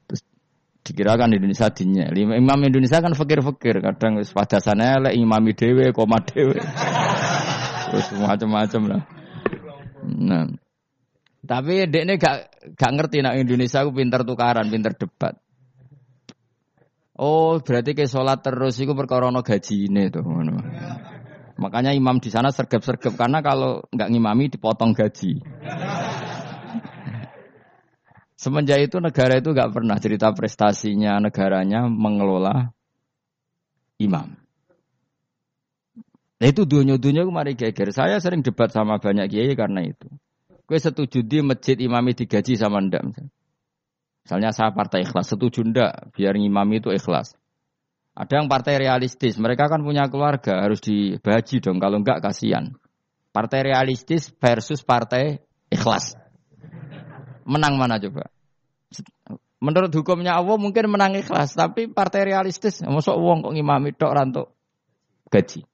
Terus 0.07 0.23
dikirakan 0.85 1.33
Indonesia 1.35 1.73
dinya. 1.73 2.12
Imam 2.12 2.61
Indonesia 2.62 3.01
kan 3.01 3.16
fakir-fakir 3.16 3.81
kadang 3.81 4.20
pada 4.20 4.59
sana 4.61 5.01
lah 5.01 5.12
imami 5.12 5.57
dewe 5.57 5.90
koma 5.97 6.20
dewe. 6.23 6.61
Terus 7.90 8.07
macam-macam 8.20 8.83
lah. 8.92 9.03
Nah, 10.05 10.44
tapi 11.44 11.88
ini 11.88 12.14
gak 12.20 12.37
gak 12.77 12.92
ngerti 12.92 13.25
nak 13.25 13.40
Indonesia 13.40 13.81
aku 13.85 13.97
pinter 13.97 14.20
tukaran, 14.25 14.68
pinter 14.68 14.92
debat. 14.92 15.35
Oh, 17.14 17.62
berarti 17.62 17.94
ke 17.94 18.11
sholat 18.11 18.42
terus 18.42 18.75
itu 18.83 18.90
perkara 18.90 19.31
gaji 19.31 19.87
ini 19.87 20.11
tuh. 20.11 20.27
Makanya 21.55 21.94
imam 21.94 22.18
di 22.18 22.27
sana 22.35 22.51
sergap-sergap 22.51 23.14
karena 23.14 23.38
kalau 23.38 23.87
nggak 23.94 24.11
ngimami 24.11 24.51
dipotong 24.51 24.90
gaji. 24.90 25.38
Semenjak 28.44 28.76
itu 28.76 29.00
negara 29.00 29.40
itu 29.40 29.57
nggak 29.57 29.72
pernah 29.72 29.96
cerita 29.96 30.28
prestasinya 30.37 31.16
negaranya 31.16 31.88
mengelola 31.88 32.76
imam. 33.96 34.37
Nah 36.37 36.46
itu 36.52 36.68
dunia-dunia 36.68 37.24
kemarin 37.24 37.57
geger. 37.57 37.88
Saya 37.96 38.20
sering 38.20 38.44
debat 38.44 38.68
sama 38.68 39.00
banyak 39.00 39.33
kiai 39.33 39.57
karena 39.57 39.80
itu. 39.88 40.12
Kue 40.68 40.76
setuju 40.76 41.24
di 41.24 41.40
masjid 41.40 41.72
imami 41.80 42.12
digaji 42.12 42.61
sama 42.61 42.85
ndak? 42.85 43.16
Misalnya 44.28 44.52
saya 44.52 44.76
partai 44.76 45.09
ikhlas, 45.09 45.33
setuju 45.33 45.64
ndak 45.64 46.12
biar 46.12 46.37
imami 46.37 46.85
itu 46.85 46.92
ikhlas. 46.92 47.33
Ada 48.12 48.44
yang 48.44 48.52
partai 48.52 48.76
realistis, 48.76 49.40
mereka 49.40 49.72
kan 49.72 49.80
punya 49.80 50.04
keluarga, 50.12 50.61
harus 50.61 50.85
dibaji 50.85 51.64
dong, 51.64 51.80
kalau 51.80 52.04
enggak 52.04 52.20
kasihan. 52.20 52.76
Partai 53.33 53.72
realistis 53.72 54.28
versus 54.37 54.85
partai 54.85 55.40
ikhlas. 55.72 56.24
Menang 57.44 57.76
mana 57.76 58.00
coba? 58.00 58.28
Menurut 59.64 59.92
hukumnya 59.96 60.37
Allah 60.37 60.61
mungkin 60.61 60.92
menang 60.92 61.16
ikhlas, 61.16 61.57
tapi 61.57 61.88
partai 61.88 62.28
realistis, 62.28 62.85
masuk 62.85 63.16
uang 63.16 63.48
kok 63.48 63.54
ngimami 63.57 63.96
tok 63.96 64.12
rantuk 64.12 64.46
gaji. 65.33 65.64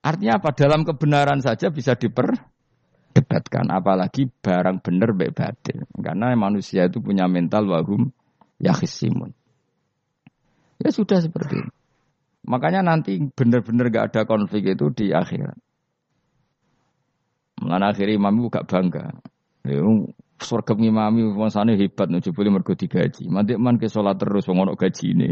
Artinya 0.00 0.38
apa? 0.38 0.54
Dalam 0.54 0.86
kebenaran 0.86 1.42
saja 1.42 1.68
bisa 1.68 1.98
diperdebatkan, 1.98 3.68
apalagi 3.74 4.30
barang 4.30 4.78
benar 4.80 5.10
baik 5.12 5.34
batin. 5.34 5.82
Karena 5.98 6.30
manusia 6.38 6.86
itu 6.86 7.02
punya 7.02 7.26
mental 7.26 7.66
wahum 7.66 8.14
yahisimun. 8.62 9.34
Ya 10.78 10.94
sudah 10.94 11.18
seperti 11.18 11.58
itu. 11.58 11.70
Makanya 12.46 12.86
nanti 12.86 13.18
benar-benar 13.18 13.90
gak 13.90 14.06
ada 14.14 14.22
konflik 14.22 14.70
itu 14.70 14.94
di 14.94 15.10
akhirat. 15.10 15.58
Mulai 17.56 17.92
akhirnya 17.92 18.20
imam 18.20 18.52
gak 18.52 18.68
bangga. 18.68 19.16
Ya, 19.66 19.82
surga 20.36 20.76
ngimami 20.76 21.32
sana 21.48 21.72
hebat 21.72 22.12
nuju 22.12 22.30
boleh 22.36 22.52
mergo 22.52 22.76
digaji. 22.76 23.26
Mandi 23.32 23.56
man 23.56 23.80
ke 23.80 23.88
sholat 23.88 24.20
terus 24.20 24.44
wong 24.46 24.76
gaji 24.76 25.06
ini. 25.16 25.30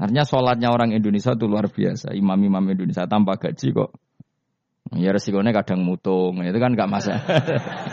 Artinya 0.00 0.24
sholatnya 0.24 0.72
orang 0.72 0.96
Indonesia 0.96 1.36
itu 1.36 1.44
luar 1.44 1.68
biasa. 1.68 2.16
Imam-imam 2.16 2.64
Indonesia 2.64 3.04
tanpa 3.04 3.36
gaji 3.36 3.76
kok 3.76 3.90
Ya 4.94 5.10
resikonya 5.10 5.50
kadang 5.50 5.82
mutung, 5.82 6.38
itu 6.46 6.58
kan 6.62 6.78
gak 6.78 6.86
masalah. 6.86 7.26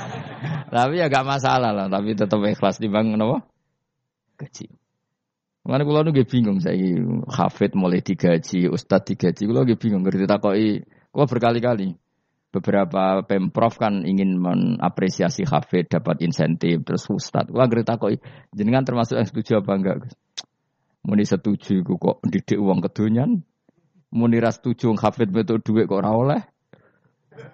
tapi 0.73 1.01
ya 1.01 1.09
gak 1.09 1.25
masalah 1.25 1.73
lah, 1.73 1.87
tapi 1.89 2.13
tetap 2.13 2.37
ikhlas 2.45 2.77
di 2.77 2.85
bang 2.85 3.17
kenapa? 3.17 3.49
Gaji. 4.37 4.69
Mana 5.65 5.87
kulo 5.87 6.05
nunggu 6.05 6.27
bingung 6.27 6.61
saya 6.61 6.77
hafid 7.33 7.73
mulai 7.73 8.05
digaji, 8.05 8.69
ustad 8.69 9.09
digaji, 9.09 9.49
kulo 9.49 9.65
nunggu 9.65 9.79
bingung 9.81 10.05
ngerti 10.05 10.29
takoi, 10.29 10.85
kulo 11.09 11.25
berkali-kali. 11.25 11.97
Beberapa 12.53 13.25
pemprov 13.25 13.81
kan 13.81 14.05
ingin 14.05 14.37
mengapresiasi 14.37 15.41
hafid 15.49 15.89
dapat 15.89 16.21
insentif 16.21 16.85
terus 16.85 17.09
ustad. 17.09 17.49
Kulo 17.49 17.65
ngerti 17.65 17.81
takoi, 17.81 18.21
jenengan 18.53 18.85
termasuk 18.85 19.17
yang 19.17 19.25
setuju 19.25 19.65
apa 19.65 19.73
enggak? 19.73 19.97
Muni 21.01 21.25
setuju 21.25 21.81
kok 21.81 22.21
didik 22.21 22.61
uang 22.61 22.85
kedunyan, 22.85 23.41
muni 24.13 24.37
ras 24.37 24.61
setuju 24.61 24.93
hafid 25.01 25.33
betul 25.33 25.65
duit 25.65 25.89
kok 25.89 26.05
ora 26.05 26.13
oleh. 26.13 26.41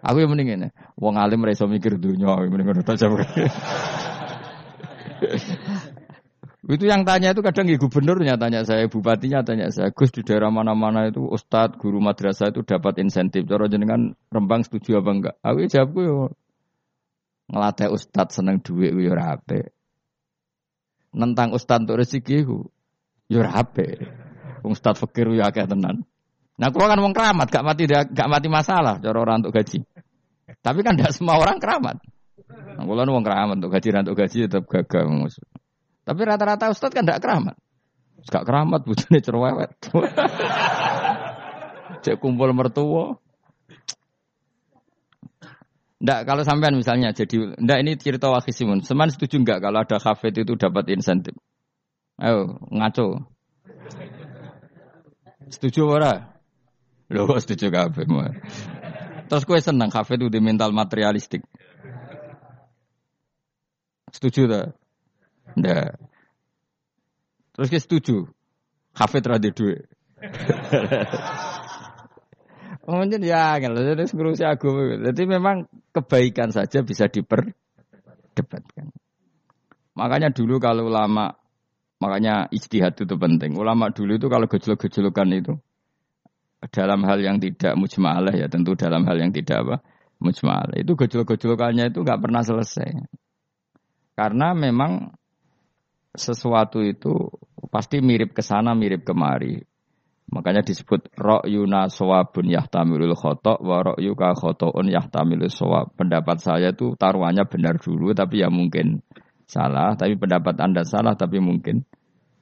Aku 0.03 0.19
yang 0.19 0.35
mending 0.35 0.59
ini, 0.59 0.67
wong 0.99 1.15
alim 1.15 1.47
reso 1.47 1.63
mikir 1.63 1.95
dunia, 1.95 2.35
mending 2.35 2.67
ngono 2.67 2.83
Itu 6.69 6.86
yang 6.86 7.01
tanya 7.01 7.34
itu 7.34 7.41
kadang 7.41 7.65
ya 7.65 7.82
gubernurnya 7.82 8.38
tanya 8.38 8.62
saya, 8.62 8.86
bupatinya 8.86 9.41
tanya 9.41 9.73
saya, 9.73 9.89
Gus 9.89 10.13
di 10.13 10.21
daerah 10.21 10.53
mana-mana 10.53 11.10
itu 11.10 11.25
ustadz, 11.25 11.82
guru 11.82 11.97
madrasah 11.97 12.53
itu 12.53 12.62
dapat 12.62 13.01
insentif. 13.01 13.49
Cara 13.49 13.65
jenengan 13.65 14.13
Rembang 14.29 14.62
setuju 14.62 15.01
apa 15.01 15.10
enggak? 15.10 15.36
Aku 15.41 15.65
ya 15.65 15.82
jawabku 15.82 15.99
yo 16.05 16.17
ngelatih 17.49 17.89
ustadz 17.89 18.38
seneng 18.38 18.62
duit 18.62 18.93
yo 18.93 19.17
rapi. 19.17 19.65
Nentang 21.17 21.58
ustadz 21.58 21.89
untuk 21.89 22.05
rezeki 22.05 22.38
ku 22.45 22.69
yo 23.34 23.41
rapi. 23.41 24.05
Ustadz 24.62 25.01
fakir 25.01 25.25
yo 25.34 25.41
tenan. 25.49 26.05
Nah, 26.60 26.69
kalau 26.69 26.86
kan 26.86 27.01
wong 27.01 27.17
keramat, 27.17 27.49
gak 27.49 27.65
mati 27.65 27.89
gak 27.89 28.29
mati 28.29 28.45
masalah 28.45 29.01
cara 29.01 29.17
orang 29.17 29.41
untuk 29.41 29.58
gaji. 29.58 29.82
Tapi 30.62 30.86
kan 30.86 30.93
tidak 30.93 31.17
semua 31.17 31.41
orang 31.41 31.58
keramat. 31.58 31.97
Nah, 32.77 32.86
wong 32.86 33.25
keramat 33.25 33.58
untuk 33.58 33.73
gaji, 33.73 33.89
untuk 34.05 34.17
gaji 34.21 34.38
tetap 34.45 34.69
gagal. 34.69 35.34
Tapi 36.10 36.22
rata-rata 36.26 36.74
ustadz 36.74 36.98
kan 36.98 37.06
tidak 37.06 37.22
keramat. 37.22 37.54
Gak 38.26 38.50
keramat, 38.50 38.82
bujune 38.82 39.22
cerewet. 39.22 39.78
Cek 42.04 42.17
kumpul 42.17 42.50
mertua. 42.58 43.22
Ndak 46.00 46.19
kalau 46.26 46.41
sampean 46.41 46.80
misalnya 46.80 47.13
jadi 47.13 47.54
ndak 47.62 47.78
ini 47.86 47.91
cerita 48.02 48.34
wakisimun. 48.34 48.82
Seman 48.82 49.13
setuju 49.13 49.38
nggak 49.43 49.60
kalau 49.62 49.86
ada 49.86 49.98
kafe 50.02 50.34
itu 50.34 50.58
dapat 50.58 50.89
insentif? 50.89 51.38
Ayo 52.17 52.58
ngaco. 52.74 53.30
Setuju 55.54 55.93
ora? 55.93 56.41
Lho 57.13 57.38
setuju 57.38 57.69
kabeh. 57.69 58.10
Terus 59.30 59.43
gue 59.45 59.60
seneng 59.62 59.93
kafe 59.93 60.17
itu 60.17 60.26
di 60.32 60.41
mental 60.41 60.74
materialistik. 60.74 61.45
Setuju 64.10 64.50
tak? 64.50 64.65
Ndak. 65.57 65.97
Terus 67.55 67.67
gue 67.71 67.81
setuju. 67.81 68.17
Kafe 68.93 69.23
terhadap 69.23 69.55
duit. 69.55 69.88
Mungkin 72.89 73.21
ya, 73.21 73.62
kalau 73.62 73.85
jadi 73.85 74.01
ngurusi 74.01 74.43
agama. 74.45 74.97
Jadi 75.13 75.21
memang 75.29 75.69
kebaikan 75.93 76.49
saja 76.49 76.81
bisa 76.81 77.05
diperdebatkan. 77.05 78.89
Makanya 79.93 80.33
dulu 80.33 80.57
kalau 80.57 80.89
ulama, 80.89 81.38
makanya 82.01 82.49
istihad 82.49 82.97
itu 82.97 83.13
penting. 83.13 83.53
Ulama 83.53 83.93
dulu 83.93 84.17
itu 84.17 84.25
kalau 84.25 84.49
gejolak-gejolakan 84.49 85.38
itu, 85.38 85.53
dalam 86.67 87.07
hal 87.07 87.23
yang 87.23 87.39
tidak 87.39 87.79
mujmalah 87.79 88.35
ya 88.35 88.51
tentu 88.51 88.75
dalam 88.75 89.07
hal 89.07 89.15
yang 89.15 89.31
tidak 89.31 89.63
apa 89.63 89.75
mujmalah 90.19 90.75
itu 90.75 90.91
gejolak-gejolakannya 90.91 91.95
itu 91.95 92.03
nggak 92.03 92.19
pernah 92.19 92.43
selesai 92.43 93.07
karena 94.19 94.51
memang 94.51 95.15
sesuatu 96.15 96.82
itu 96.82 97.30
pasti 97.69 98.02
mirip 98.02 98.34
ke 98.34 98.41
sana 98.41 98.74
mirip 98.74 99.06
kemari. 99.06 99.62
Makanya 100.30 100.62
disebut 100.62 101.10
ra'yuna 101.17 101.89
sawabun 101.89 102.54
yahtamilul 102.54 103.17
khotok 103.17 103.58
wa 103.65 103.82
ra'yuka 103.82 104.38
khotoun 104.38 104.93
yahtamilul 104.93 105.50
sawab. 105.50 105.89
Pendapat 105.98 106.38
saya 106.38 106.69
itu 106.69 106.93
taruhannya 106.93 107.50
benar 107.50 107.82
dulu 107.82 108.13
tapi 108.13 108.45
ya 108.45 108.54
mungkin 108.54 109.02
salah. 109.50 109.98
Tapi 109.98 110.13
pendapat 110.22 110.54
anda 110.62 110.86
salah 110.86 111.17
tapi 111.17 111.41
mungkin 111.41 111.82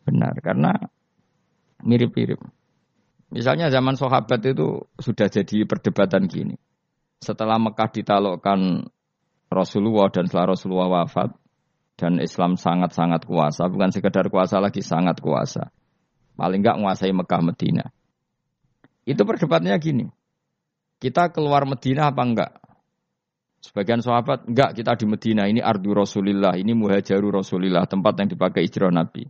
benar. 0.03 0.36
Karena 0.43 0.75
mirip-mirip. 1.80 2.43
Misalnya 3.32 3.71
zaman 3.71 3.95
sahabat 3.95 4.39
itu 4.43 4.84
sudah 4.99 5.32
jadi 5.32 5.63
perdebatan 5.63 6.27
gini. 6.27 6.56
Setelah 7.23 7.56
Mekah 7.56 7.91
ditalokkan 7.91 8.88
Rasulullah 9.47 10.12
dan 10.12 10.27
setelah 10.27 10.56
Rasulullah 10.56 10.91
wafat 10.91 11.32
dan 11.97 12.21
Islam 12.21 12.55
sangat-sangat 12.55 13.25
kuasa, 13.25 13.65
bukan 13.67 13.89
sekedar 13.89 14.29
kuasa 14.29 14.62
lagi 14.62 14.86
sangat 14.86 15.17
kuasa. 15.17 15.73
Paling 16.38 16.62
enggak 16.62 16.77
menguasai 16.77 17.10
Mekah 17.10 17.41
Medina. 17.41 17.86
Itu 19.01 19.25
perdebatannya 19.25 19.73
gini. 19.81 20.05
Kita 21.01 21.33
keluar 21.33 21.65
Medina 21.65 22.13
apa 22.13 22.21
enggak? 22.21 22.51
Sebagian 23.65 24.05
sahabat, 24.05 24.45
enggak 24.45 24.77
kita 24.77 24.93
di 24.93 25.05
Medina, 25.10 25.49
ini 25.49 25.57
ardu 25.57 25.97
Rasulillah, 25.97 26.53
ini 26.62 26.77
muhajaru 26.77 27.33
Rasulillah, 27.33 27.89
tempat 27.89 28.13
yang 28.21 28.29
dipakai 28.29 28.69
hijrah 28.69 28.93
Nabi. 28.93 29.25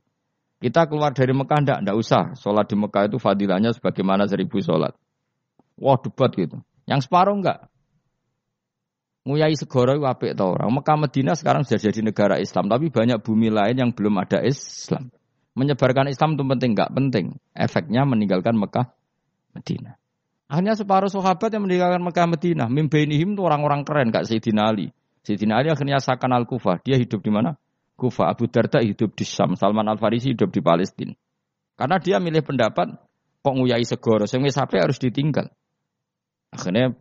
Kita 0.57 0.89
keluar 0.89 1.15
dari 1.15 1.31
Mekah 1.31 1.59
ndak, 1.63 1.79
ndak 1.85 1.95
usah. 1.95 2.23
Sholat 2.35 2.67
di 2.67 2.75
Mekah 2.75 3.07
itu 3.07 3.17
fadilahnya 3.21 3.71
sebagaimana 3.77 4.25
seribu 4.27 4.57
sholat. 4.59 4.91
Wah 5.77 6.01
debat 6.01 6.33
gitu. 6.33 6.59
Yang 6.89 7.07
separuh 7.07 7.37
enggak. 7.37 7.69
Nguyai 9.27 9.59
segoro 9.59 9.91
itu 9.91 10.07
apik 10.07 10.39
tau 10.39 10.55
orang. 10.55 10.71
Mekah 10.71 10.95
Medina 10.95 11.35
sekarang 11.35 11.67
sudah 11.67 11.83
jadi 11.83 11.99
negara 11.99 12.39
Islam, 12.39 12.71
tapi 12.71 12.87
banyak 12.87 13.19
bumi 13.19 13.51
lain 13.51 13.75
yang 13.75 13.91
belum 13.91 14.15
ada 14.23 14.39
Islam. 14.39 15.11
Menyebarkan 15.51 16.07
Islam 16.07 16.39
itu 16.39 16.47
penting 16.47 16.71
enggak 16.71 16.91
penting. 16.95 17.25
Efeknya 17.51 18.07
meninggalkan 18.07 18.55
Mekah 18.55 18.87
Medina. 19.51 19.99
Hanya 20.47 20.79
separuh 20.79 21.11
sahabat 21.11 21.51
yang 21.51 21.67
meninggalkan 21.67 21.99
Mekah 22.07 22.23
Medina. 22.23 22.71
Mimbainihim 22.71 23.35
itu 23.35 23.43
orang-orang 23.43 23.83
keren, 23.83 24.15
Kak 24.15 24.31
Sayyidina 24.31 24.71
Ali. 24.71 24.95
Sayyidina 25.27 25.59
Ali 25.59 25.75
akhirnya 25.75 25.99
sakan 25.99 26.31
al-Kufah. 26.31 26.79
Dia 26.87 26.95
hidup 26.95 27.19
di 27.19 27.27
mana? 27.27 27.59
Kufa, 27.97 28.29
Abu 28.29 28.45
Darda 28.45 28.79
hidup 28.79 29.17
di 29.17 29.25
Syam, 29.25 29.57
Salman 29.57 29.89
Al 29.89 29.97
Farisi 29.97 30.31
hidup 30.31 30.53
di 30.53 30.61
Palestina. 30.61 31.17
Karena 31.73 31.97
dia 31.97 32.21
milih 32.21 32.45
pendapat 32.45 32.93
kok 33.41 33.55
nguyai 33.57 33.81
segoro, 33.83 34.29
sehingga 34.29 34.53
sampai 34.53 34.85
harus 34.85 35.01
ditinggal. 35.01 35.49
Akhirnya 36.53 36.93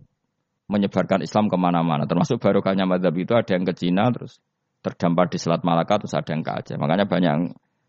menyebarkan 0.66 1.22
Islam 1.22 1.46
ke 1.46 1.56
mana-mana, 1.58 2.06
termasuk 2.10 2.42
barokahnya 2.42 2.86
madhab 2.86 3.14
itu 3.14 3.32
ada 3.34 3.54
yang 3.54 3.62
ke 3.62 3.74
Cina, 3.74 4.10
terus 4.10 4.42
terdampar 4.82 5.30
di 5.30 5.38
Selat 5.38 5.62
Malaka, 5.62 6.02
terus 6.02 6.14
ada 6.14 6.30
yang 6.30 6.42
ke 6.42 6.50
Aceh. 6.50 6.76
Makanya 6.78 7.06
banyak 7.06 7.30
yang 7.30 7.44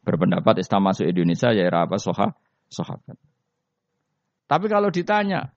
berpendapat 0.06 0.62
Islam 0.62 0.88
masuk 0.88 1.10
Indonesia 1.10 1.50
ya 1.52 1.66
era 1.66 1.90
apa 1.90 1.98
soha, 1.98 2.38
sahabat. 2.70 3.18
Tapi 4.48 4.66
kalau 4.72 4.88
ditanya, 4.94 5.52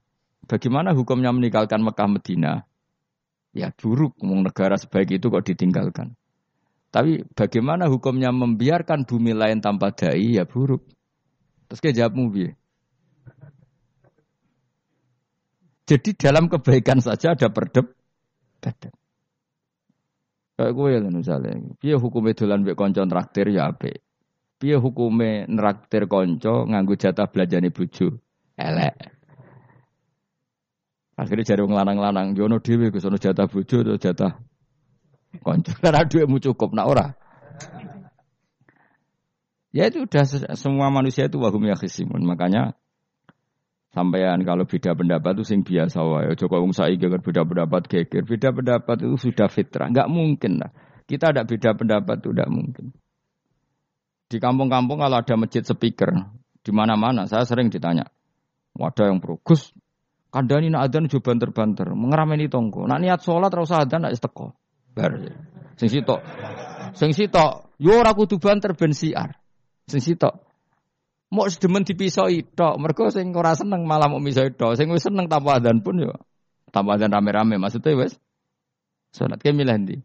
bagaimana 0.50 0.96
hukumnya 0.96 1.30
meninggalkan 1.30 1.85
Mekah 1.85 2.09
Medina? 2.11 2.52
Ya 3.54 3.70
buruk, 3.74 4.18
negara 4.22 4.78
sebaik 4.78 5.20
itu 5.20 5.30
kok 5.30 5.46
ditinggalkan. 5.46 6.18
Tapi 6.90 7.22
bagaimana 7.38 7.87
hukumnya 7.87 8.35
membiarkan 8.35 9.06
bumi 9.06 9.30
lain 9.30 9.62
tanpa 9.62 9.94
dai 9.94 10.38
ya 10.38 10.42
buruk. 10.42 10.83
Terus 11.70 11.78
kayak 11.78 11.96
jawabmu 12.02 12.24
bi. 12.35 12.50
Jadi 15.90 16.14
dalam 16.14 16.46
kebaikan 16.46 17.03
saja 17.03 17.35
ada 17.35 17.50
perdebatan. 17.50 18.94
Kayak 20.55 20.72
gue 20.76 20.90
lah 21.03 21.11
misalnya, 21.11 21.59
dia 21.83 21.98
hukumnya 21.98 22.38
dolan 22.38 22.62
mbek 22.62 22.79
konco 22.79 23.03
traktir 23.11 23.50
ya 23.50 23.74
ape. 23.74 24.07
Dia 24.62 24.79
hukumnya 24.79 25.50
neraktir 25.50 26.07
konco 26.07 26.70
nganggu 26.70 26.94
jatah 26.94 27.26
nih 27.26 27.74
buju. 27.74 28.07
Elek. 28.55 28.94
Akhirnya 31.18 31.42
jari 31.42 31.62
lanang-lanang, 31.66 32.38
jono 32.38 32.62
dewi 32.62 32.94
ke 32.94 33.03
jatah 33.03 33.50
buju 33.50 33.83
atau 33.83 33.98
jatah 33.98 34.33
konco 35.42 35.74
karena 35.74 36.07
duitmu 36.11 36.38
cukup 36.38 36.70
nak 36.70 36.87
ora. 36.87 37.07
Ya 39.74 39.90
itu 39.90 40.07
udah 40.07 40.22
semua 40.55 40.87
manusia 40.94 41.26
itu 41.26 41.42
wahum 41.42 41.66
yakhisimun. 41.66 42.22
Makanya 42.22 42.79
Sampean 43.90 44.46
kalau 44.46 44.62
beda 44.70 44.94
pendapat 44.94 45.35
itu 45.35 45.44
sing 45.46 45.66
biasa 45.66 45.98
wae. 46.07 46.31
Joko 46.38 46.62
wong 46.62 46.70
saiki 46.70 47.11
kan 47.11 47.18
beda 47.18 47.42
pendapat 47.42 47.90
geger. 47.90 48.22
Beda 48.22 48.55
pendapat 48.55 48.96
itu 49.03 49.16
sudah 49.18 49.50
fitrah. 49.50 49.90
Enggak 49.90 50.07
mungkin 50.07 50.62
lah. 50.62 50.70
Kita 51.11 51.35
ada 51.35 51.42
beda 51.42 51.74
pendapat 51.74 52.22
itu 52.22 52.31
enggak 52.31 52.50
mungkin. 52.55 52.94
Di 54.31 54.38
kampung-kampung 54.38 55.03
kalau 55.03 55.18
ada 55.18 55.35
masjid 55.35 55.66
speaker 55.66 56.14
di 56.62 56.70
mana-mana 56.70 57.26
saya 57.26 57.42
sering 57.42 57.66
ditanya. 57.66 58.07
Wadah 58.79 59.11
yang 59.11 59.18
progus 59.18 59.74
kandani 60.31 60.70
nak 60.70 60.88
adzan 60.88 61.11
juga 61.11 61.35
banter-banter, 61.35 61.90
mengerameni 61.92 62.46
tonggo. 62.46 62.87
Nak 62.87 62.98
niat 63.03 63.20
sholat 63.20 63.50
usah 63.50 63.85
adzan 63.85 64.07
nak 64.07 64.14
teko. 64.14 64.55
Bar. 64.94 65.18
Sing 65.74 65.90
sitok. 65.90 66.22
Sing 66.94 67.11
sitok, 67.14 67.74
yo 67.79 67.98
ora 67.98 68.14
kudu 68.14 68.38
banter 68.38 68.74
ben 68.79 68.94
siar. 68.94 69.38
Sing 69.90 69.98
sitok, 69.98 70.49
Mau 71.30 71.46
sedemen 71.46 71.86
dipisau 71.86 72.26
tok, 72.58 72.74
mereka 72.82 73.14
sing 73.14 73.30
ora 73.38 73.54
seneng 73.54 73.86
malah 73.86 74.10
mau 74.10 74.18
misoi 74.18 74.50
tok, 74.50 74.74
sing 74.74 74.90
wis 74.90 75.06
seneng 75.06 75.30
tanpa 75.30 75.62
adzan 75.62 75.78
pun 75.78 76.02
yo 76.02 76.18
tanpa 76.74 76.98
adzan 76.98 77.14
rame-rame 77.14 77.54
maksudnya 77.54 77.94
wes 77.94 78.18
salat 79.14 79.38
ke 79.38 79.54
milih 79.54 79.78
ndi. 79.78 79.96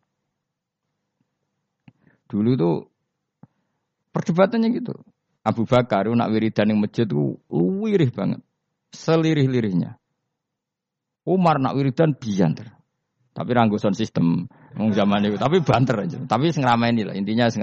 Dulu 2.30 2.52
tuh 2.58 2.76
perdebatannya 4.14 4.70
gitu. 4.74 4.94
Abu 5.46 5.70
Bakar 5.70 6.10
nak 6.10 6.34
wiridan 6.34 6.74
yang 6.74 6.82
masjid 6.82 7.06
tuh 7.06 7.38
wirih 7.54 8.10
banget. 8.10 8.42
Selirih-lirihnya. 8.98 10.02
Umar 11.26 11.62
nak 11.62 11.78
wiridan 11.78 12.18
bianter. 12.18 12.74
Tapi 13.36 13.52
ranggusan 13.54 13.94
sistem 13.94 14.50
ngomong 14.74 14.94
zaman 14.98 15.30
itu. 15.30 15.38
Tapi 15.38 15.62
banter 15.62 16.02
aja. 16.02 16.18
Tapi 16.26 16.50
sing 16.50 16.66
ini 16.66 17.06
lah. 17.06 17.14
Intinya 17.14 17.46
sing 17.54 17.62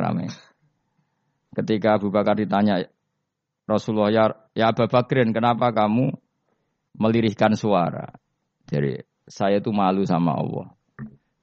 Ketika 1.52 1.98
Abu 1.98 2.14
Bakar 2.14 2.38
ditanya, 2.38 2.86
Rasulullah 3.72 4.12
ya, 4.12 4.24
ya 4.52 4.70
Abu 4.70 4.84
Bakrin 4.84 5.32
kenapa 5.32 5.72
kamu 5.72 6.12
melirihkan 6.96 7.56
suara? 7.56 8.12
Jadi 8.68 9.00
saya 9.24 9.60
itu 9.64 9.72
malu 9.72 10.04
sama 10.04 10.36
Allah. 10.36 10.68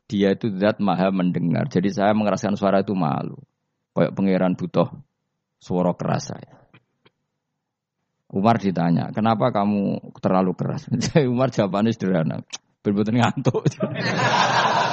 Dia 0.09 0.33
itu 0.33 0.49
zat 0.57 0.81
maha 0.81 1.13
mendengar. 1.13 1.69
Jadi 1.69 1.93
saya 1.93 2.13
mengeraskan 2.13 2.57
suara 2.57 2.81
itu 2.81 2.93
malu. 2.97 3.37
Kayak 3.93 4.13
pangeran 4.13 4.53
butuh 4.57 4.89
suara 5.61 5.93
keras 5.93 6.33
saya. 6.33 6.53
Umar 8.29 8.61
ditanya, 8.61 9.09
kenapa 9.09 9.49
kamu 9.49 10.13
terlalu 10.21 10.53
keras? 10.53 10.85
Umar 11.25 11.49
jawabannya 11.49 11.93
sederhana. 11.93 12.45
Berbetulnya 12.85 13.29
ngantuk. 13.29 13.65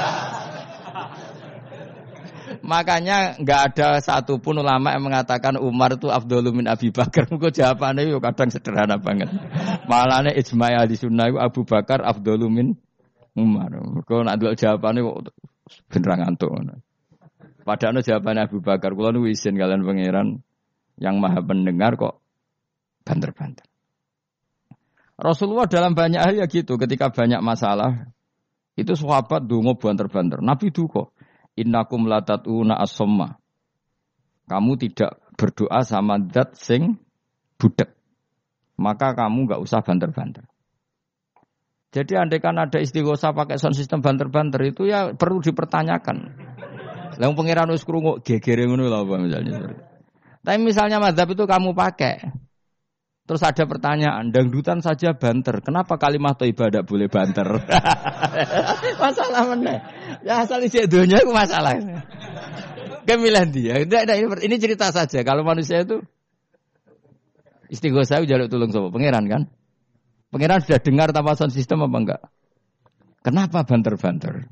Makanya 2.67 3.39
nggak 3.39 3.61
ada 3.73 3.89
satupun 4.03 4.59
ulama 4.59 4.91
yang 4.91 5.07
mengatakan 5.07 5.55
Umar 5.55 5.95
itu 5.95 6.11
Abdul 6.11 6.51
min 6.51 6.67
Abi 6.67 6.91
Bakar. 6.91 7.27
Mungkin 7.31 7.55
jawabannya 7.55 8.11
itu 8.11 8.19
kadang 8.19 8.51
sederhana 8.51 8.99
banget. 8.99 9.31
Malahnya 9.87 10.35
ijma 10.35 10.83
di 10.91 10.99
sunnah 10.99 11.31
Abu 11.39 11.63
Bakar 11.63 12.03
Abdul 12.03 12.51
min 12.51 12.75
Umar. 13.39 13.71
Kalau 14.03 14.27
nak 14.27 14.43
jawabannya 14.43 15.07
beneran 15.87 16.19
ngantuk. 16.27 16.51
Padahal 17.63 18.03
jawabannya 18.03 18.43
Abu 18.51 18.59
Bakar. 18.59 18.91
Kalau 18.99 19.11
nu 19.15 19.31
izin 19.31 19.55
kalian 19.55 19.87
pangeran 19.87 20.43
yang 20.99 21.23
maha 21.23 21.39
pendengar 21.47 21.95
kok 21.95 22.19
banter-banter. 23.07 23.63
Rasulullah 25.17 25.65
dalam 25.65 25.97
banyak 25.97 26.21
hal 26.21 26.35
ya 26.37 26.47
gitu. 26.51 26.77
Ketika 26.77 27.09
banyak 27.09 27.41
masalah, 27.41 28.13
itu 28.77 28.93
sahabat 28.93 29.49
dungo 29.49 29.79
banter-banter. 29.81 30.45
Nabi 30.45 30.69
duko. 30.69 31.16
Innakum 31.57 32.05
latatuna 32.05 32.77
asomma. 32.77 33.41
Kamu 34.47 34.77
tidak 34.77 35.19
berdoa 35.41 35.83
sama 35.83 36.21
zat 36.31 36.55
sing 36.55 37.01
budek. 37.57 37.97
Maka 38.77 39.17
kamu 39.17 39.49
nggak 39.49 39.63
usah 39.65 39.81
banter-banter. 39.81 40.45
Jadi 41.97 42.13
andai 42.13 42.45
kan 42.45 42.61
ada 42.61 42.77
istighosa 42.77 43.33
pakai 43.33 43.57
sound 43.57 43.73
system 43.73 44.05
banter-banter 44.05 44.61
itu 44.69 44.85
ya 44.85 45.17
perlu 45.17 45.41
dipertanyakan. 45.41 46.37
Lalu 47.17 47.33
pengiran 47.33 47.73
wis 47.73 47.89
krungu 47.89 48.21
gegere 48.21 48.69
ngono 48.69 48.85
lho 48.85 49.17
misalnya. 49.17 49.73
Tapi 50.45 50.59
misalnya 50.61 51.01
mazhab 51.01 51.33
itu 51.33 51.49
kamu 51.49 51.73
pakai. 51.73 52.46
Terus 53.27 53.43
ada 53.43 53.67
pertanyaan, 53.67 54.31
dangdutan 54.31 54.79
saja 54.79 55.19
banter. 55.19 55.59
Kenapa 55.59 55.99
kalimat 55.99 56.39
toibah 56.39 56.71
tidak 56.71 56.87
boleh 56.87 57.11
banter? 57.11 57.59
masalah 59.03 59.43
mana? 59.51 59.83
Ya 60.23 60.47
asal 60.47 60.63
isi 60.63 60.87
dunia 60.87 61.19
itu 61.19 61.35
masalah. 61.35 61.75
Kemilah 63.03 63.51
dia. 63.51 63.83
Ini, 63.83 64.31
ini 64.47 64.57
cerita 64.63 64.95
saja. 64.95 65.27
Kalau 65.27 65.43
manusia 65.43 65.83
itu 65.83 66.07
istighosa 67.67 68.23
jaluk 68.23 68.47
tolong 68.47 68.71
sama 68.71 68.95
pangeran 68.95 69.27
kan? 69.27 69.43
Pangeran 70.31 70.63
sudah 70.63 70.79
dengar 70.79 71.11
tanpa 71.11 71.35
sound 71.35 71.51
system 71.51 71.83
apa 71.83 71.99
enggak? 71.99 72.23
Kenapa 73.27 73.67
banter-banter? 73.67 74.47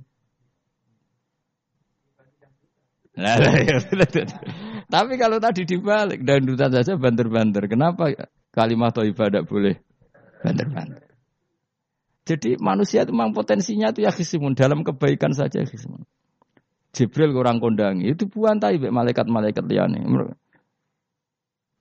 Tapi 4.94 5.12
kalau 5.14 5.38
tadi 5.38 5.62
dibalik 5.62 6.26
dan 6.26 6.42
duta 6.42 6.66
saja 6.66 6.98
banter-banter, 6.98 7.70
kenapa 7.70 8.10
Kalimat 8.54 8.94
thayyibah 8.94 9.26
tidak 9.34 9.50
boleh 9.50 9.74
banter-banter. 10.38 11.02
Jadi 12.24 12.56
manusia 12.56 13.02
itu 13.02 13.12
memang 13.12 13.34
potensinya 13.34 13.90
itu 13.90 14.06
ya 14.06 14.14
khisimun. 14.14 14.54
Dalam 14.54 14.86
kebaikan 14.86 15.34
saja 15.34 15.60
khisimun. 15.66 16.06
Jibril 16.94 17.34
kurang 17.34 17.58
kondangi. 17.58 18.14
Itu 18.14 18.30
buantai 18.30 18.78
malaikat-malaikat 18.78 19.66
liane. 19.66 20.06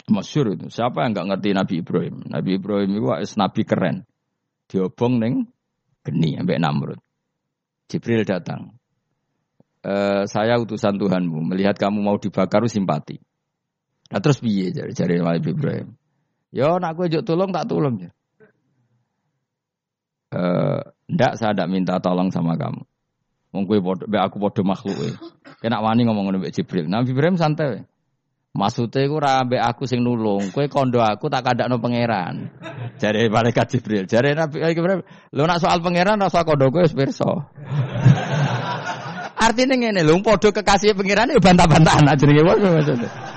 Masyur 0.09 0.57
itu. 0.57 0.67
Siapa 0.67 1.05
yang 1.05 1.15
nggak 1.15 1.27
ngerti 1.29 1.49
Nabi 1.53 1.75
Ibrahim? 1.79 2.15
Nabi 2.27 2.49
Ibrahim 2.59 2.89
itu 2.97 3.07
is 3.21 3.37
nabi 3.37 3.61
keren. 3.63 4.03
Diobong 4.67 5.21
neng 5.21 5.47
geni 6.03 6.35
sampai 6.35 6.59
Namrud. 6.59 6.99
Jibril 7.87 8.25
datang. 8.27 8.75
E, 9.79 10.25
saya 10.27 10.59
utusan 10.59 10.99
Tuhanmu. 10.99 11.39
Melihat 11.53 11.79
kamu 11.79 12.03
mau 12.03 12.17
dibakar 12.19 12.65
simpati. 12.67 13.21
Nah, 14.11 14.19
terus 14.19 14.43
biye 14.43 14.75
jari, 14.75 14.91
jari 14.91 15.23
Nabi 15.23 15.53
Ibrahim. 15.55 15.95
Yo 16.53 16.77
nak 16.77 16.93
gue 16.93 17.09
juk 17.09 17.25
tolong 17.25 17.49
tak 17.49 17.65
tolong 17.65 17.97
ya. 17.97 18.13
Eh, 20.33 20.81
ndak 21.09 21.33
saya 21.41 21.57
ndak 21.57 21.69
minta 21.73 21.97
tolong 21.97 22.29
sama 22.29 22.53
kamu. 22.53 22.85
Wong 23.53 23.63
kowe 23.65 23.79
podo, 23.81 24.05
aku 24.05 24.37
podo 24.37 24.61
makhluk 24.61 24.97
e. 25.01 25.09
Kena 25.61 25.81
wani 25.81 26.05
ngomong 26.05 26.29
ngono 26.29 26.37
Jibril. 26.53 26.85
Nabi 26.85 27.13
Ibrahim 27.13 27.37
santai. 27.41 27.85
Maksudnya 28.53 29.09
aku 29.09 29.17
rabe 29.17 29.57
aku 29.57 29.89
sing 29.89 30.05
nulung, 30.05 30.53
kue 30.53 30.69
kondo 30.69 31.01
aku 31.01 31.25
tak 31.25 31.57
no 31.65 31.81
pangeran. 31.81 32.53
Jare 33.01 33.25
malaikat 33.25 33.65
Jibril, 33.73 34.05
jare 34.05 34.37
Nabi 34.37 34.61
Ibrahim, 34.61 35.01
lo 35.33 35.49
nak 35.49 35.57
soal 35.57 35.81
pangeran 35.81 36.21
rasa 36.21 36.45
kondo 36.45 36.69
kue 36.69 36.85
pirsa. 36.85 37.49
Artinya 39.41 39.73
ngene, 39.73 40.05
lo 40.05 40.21
podo 40.21 40.53
kekasih 40.53 40.93
pangeran 40.93 41.33
itu 41.33 41.41
bantah-bantahan 41.41 42.05
aja 42.13 42.23
nih, 42.29 42.45
maksudnya. 42.45 43.32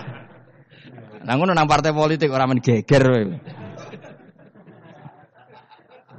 Nah 1.26 1.34
ngono 1.34 1.58
nang 1.58 1.66
partai 1.66 1.90
politik 1.90 2.30
orang 2.30 2.54
men 2.54 2.60
geger 2.62 3.02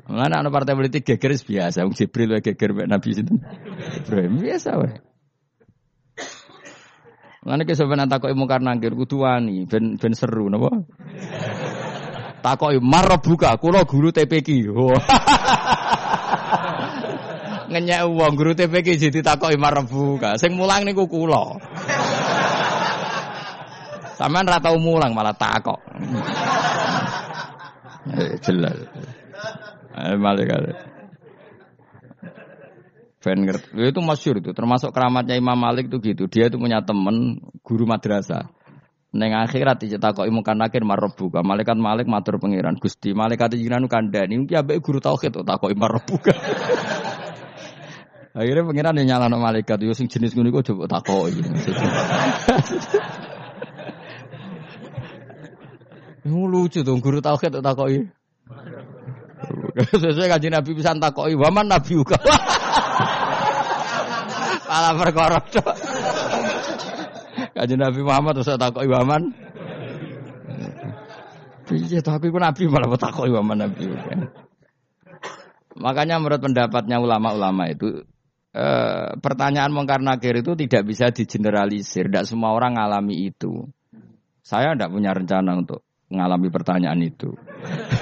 Mana 0.07 0.39
ana 0.39 0.47
partai 0.47 0.71
politik 0.71 1.03
geger 1.03 1.35
biasa, 1.35 1.83
wong 1.83 1.91
Jibril 1.91 2.31
wae 2.31 2.43
geger 2.43 2.71
mek 2.71 2.87
Nabi 2.87 3.11
sinten. 3.11 3.43
Ibrahim 4.03 4.39
biasa 4.39 4.79
wae. 4.79 5.03
Mana 7.43 7.63
ke 7.63 7.75
sampeyan 7.75 8.11
takoki 8.11 8.35
mungkar 8.35 8.63
nangkir 8.63 8.95
kudu 8.95 9.23
wani 9.23 9.67
ben 9.67 9.99
ben 9.99 10.13
seru 10.15 10.49
napa? 10.51 10.69
Takoki 12.43 12.79
buka, 13.23 13.57
kula 13.59 13.83
guru 13.83 14.11
TPQ. 14.15 14.47
Ngenyek 17.71 18.07
wong 18.07 18.33
guru 18.39 18.55
TPQ 18.55 18.87
jadi 18.95 19.19
takoki 19.23 19.59
buka. 19.59 20.39
Sing 20.39 20.55
mulang 20.55 20.87
niku 20.87 21.07
kula. 21.11 21.59
Sampean 24.17 24.49
ra 24.49 24.57
tau 24.57 24.81
mulang 24.81 25.13
malah 25.13 25.37
takok. 25.37 25.77
eh, 28.17 28.41
jelas. 28.41 28.73
Eh, 29.93 30.17
malah 30.17 30.41
Ben 33.27 33.43
ngerti. 33.43 33.91
Itu 33.91 33.99
masyur 33.99 34.39
itu, 34.39 34.55
termasuk 34.55 34.95
keramatnya 34.95 35.35
Imam 35.35 35.59
Malik 35.59 35.91
itu 35.91 35.99
gitu. 35.99 36.31
Dia 36.31 36.47
itu 36.47 36.55
punya 36.55 36.79
temen 36.79 37.43
guru 37.59 37.83
madrasah. 37.83 38.47
Neng 39.11 39.35
akhirat 39.35 39.83
kok 39.83 40.23
imu 40.23 40.47
kan 40.47 40.63
akhir 40.63 40.87
marobuka. 40.87 41.43
Malaikat 41.43 41.75
Malik 41.75 42.07
matur 42.07 42.39
pangeran 42.39 42.79
Gusti. 42.79 43.11
Malaikat 43.11 43.59
jinan 43.59 43.91
kandani. 43.91 44.39
Mungkin 44.39 44.55
abe 44.55 44.79
guru 44.79 45.03
tauhid 45.03 45.35
tuh 45.35 45.43
takok 45.43 45.75
marobuka. 45.75 46.31
Akhirnya 48.37 48.69
pangeran 48.69 49.01
yang 49.01 49.17
nyala 49.17 49.33
malaikat. 49.33 49.81
Yo 49.81 49.97
sing 49.97 50.05
jenis 50.07 50.37
ngono 50.37 50.53
kok 50.61 50.69
coba 50.71 51.01
takok. 56.27 56.51
Lucu 56.51 56.79
dong 56.83 56.99
guru 56.99 57.23
tauhid 57.23 57.57
tak 57.57 57.63
takoki. 57.63 58.03
Sesuai 59.77 60.27
kajian 60.27 60.53
Nabi 60.59 60.71
bisa 60.75 60.91
takoki, 60.97 61.33
waman 61.39 61.71
Nabi 61.71 61.91
juga. 61.95 62.19
Masalah 64.67 64.93
perkara 64.99 65.39
tok. 65.41 65.73
Kanjeng 67.55 67.81
Nabi 67.81 67.99
Muhammad 68.03 68.43
usah 68.43 68.59
takoki 68.59 68.85
waman. 68.91 69.33
Iya, 71.67 72.05
tapi 72.05 72.29
aku 72.29 72.37
Nabi 72.37 72.69
malah 72.69 72.93
takoki 72.99 73.31
waman 73.31 73.57
Nabi. 73.63 73.89
Makanya 75.77 76.21
menurut 76.21 76.41
pendapatnya 76.41 77.01
ulama-ulama 77.01 77.69
itu 77.73 78.05
eh, 78.53 79.09
pertanyaan 79.17 79.73
mungkar 79.73 79.97
nakir 80.03 80.35
itu 80.41 80.53
tidak 80.59 80.83
bisa 80.85 81.09
digeneralisir. 81.09 82.11
Tidak 82.11 82.27
semua 82.27 82.53
orang 82.53 82.75
ngalami 82.75 83.33
itu. 83.33 83.65
Saya 84.45 84.77
tidak 84.77 84.93
punya 84.93 85.17
rencana 85.17 85.57
untuk 85.57 85.86
mengalami 86.07 86.47
pertanyaan 86.51 86.99
itu. 87.03 87.35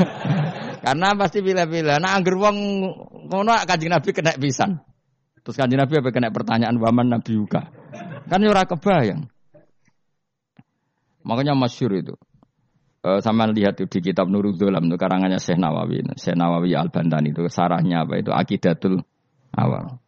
Karena 0.86 1.18
pasti 1.18 1.42
bila-bila. 1.42 1.98
Nah, 1.98 2.14
angger 2.14 2.38
wong 2.38 2.58
ngono 3.26 3.52
kanjeng 3.66 3.90
Nabi 3.90 4.10
kena 4.14 4.38
pisan. 4.38 4.78
Terus 5.42 5.58
kanjeng 5.58 5.82
Nabi 5.82 5.98
apa 5.98 6.10
kena 6.14 6.30
pertanyaan 6.30 6.78
waman 6.78 7.10
Nabi 7.10 7.32
juga. 7.34 7.66
Kan 8.30 8.46
ya 8.46 8.54
ora 8.54 8.70
kebayang. 8.70 9.26
Makanya 11.26 11.58
masyur 11.58 11.90
itu. 11.98 12.14
Uh, 13.06 13.22
sama 13.22 13.46
lihat 13.50 13.78
di 13.78 14.00
kitab 14.02 14.30
Nurul 14.30 14.58
Dolam 14.58 14.90
itu 14.90 14.98
karangannya 14.98 15.38
Syekh 15.38 15.62
Nawawi. 15.62 16.06
Syekh 16.18 16.38
Nawawi 16.38 16.74
Al 16.74 16.90
Bantani 16.90 17.34
itu 17.34 17.46
sarahnya 17.50 18.06
apa 18.06 18.18
itu 18.22 18.34
Akidatul 18.34 19.02
Awam. 19.54 20.02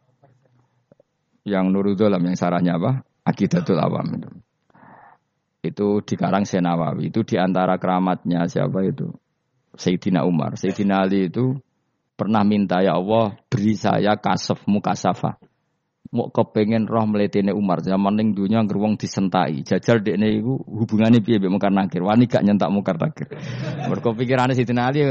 Yang 1.46 1.66
Nurul 1.70 1.94
Dolam 1.94 2.22
yang 2.22 2.34
sarahnya 2.38 2.78
apa? 2.78 3.06
Akidatul 3.22 3.78
Awam 3.78 4.06
itu. 4.18 4.30
Itu 5.58 6.06
dikarang 6.06 6.46
Syekh 6.46 6.62
Nawawi. 6.62 7.10
Itu 7.10 7.26
di 7.26 7.34
antara 7.34 7.74
keramatnya 7.82 8.46
siapa 8.46 8.78
itu? 8.86 9.10
Sayyidina 9.74 10.22
Umar. 10.22 10.54
Sayyidina 10.54 11.02
Ali 11.06 11.26
itu 11.26 11.58
pernah 12.14 12.42
minta 12.46 12.82
ya 12.82 12.94
Allah 12.98 13.34
beri 13.50 13.74
saya 13.74 14.14
kasaf 14.18 14.62
mukasafa. 14.70 15.38
Mau 16.08 16.32
kepengen 16.32 16.88
roh 16.88 17.04
meletene 17.04 17.52
Umar 17.52 17.84
zaman 17.84 18.16
ning 18.16 18.32
dunia 18.32 18.64
ngeruang 18.64 18.96
disentai. 18.96 19.60
Jajal 19.60 20.00
dekne 20.00 20.40
iku 20.40 20.56
hubungane 20.64 21.20
piye 21.20 21.36
mbek 21.36 21.52
mungkar 21.52 21.74
nakir. 21.74 22.00
Wani 22.00 22.24
gak 22.24 22.46
nyentak 22.46 22.70
mungkar 22.72 22.96
nakir. 22.96 23.28
Mergo 23.90 24.14
pikirane 24.14 24.56
Sayyidina 24.56 24.88
Ali 24.88 25.04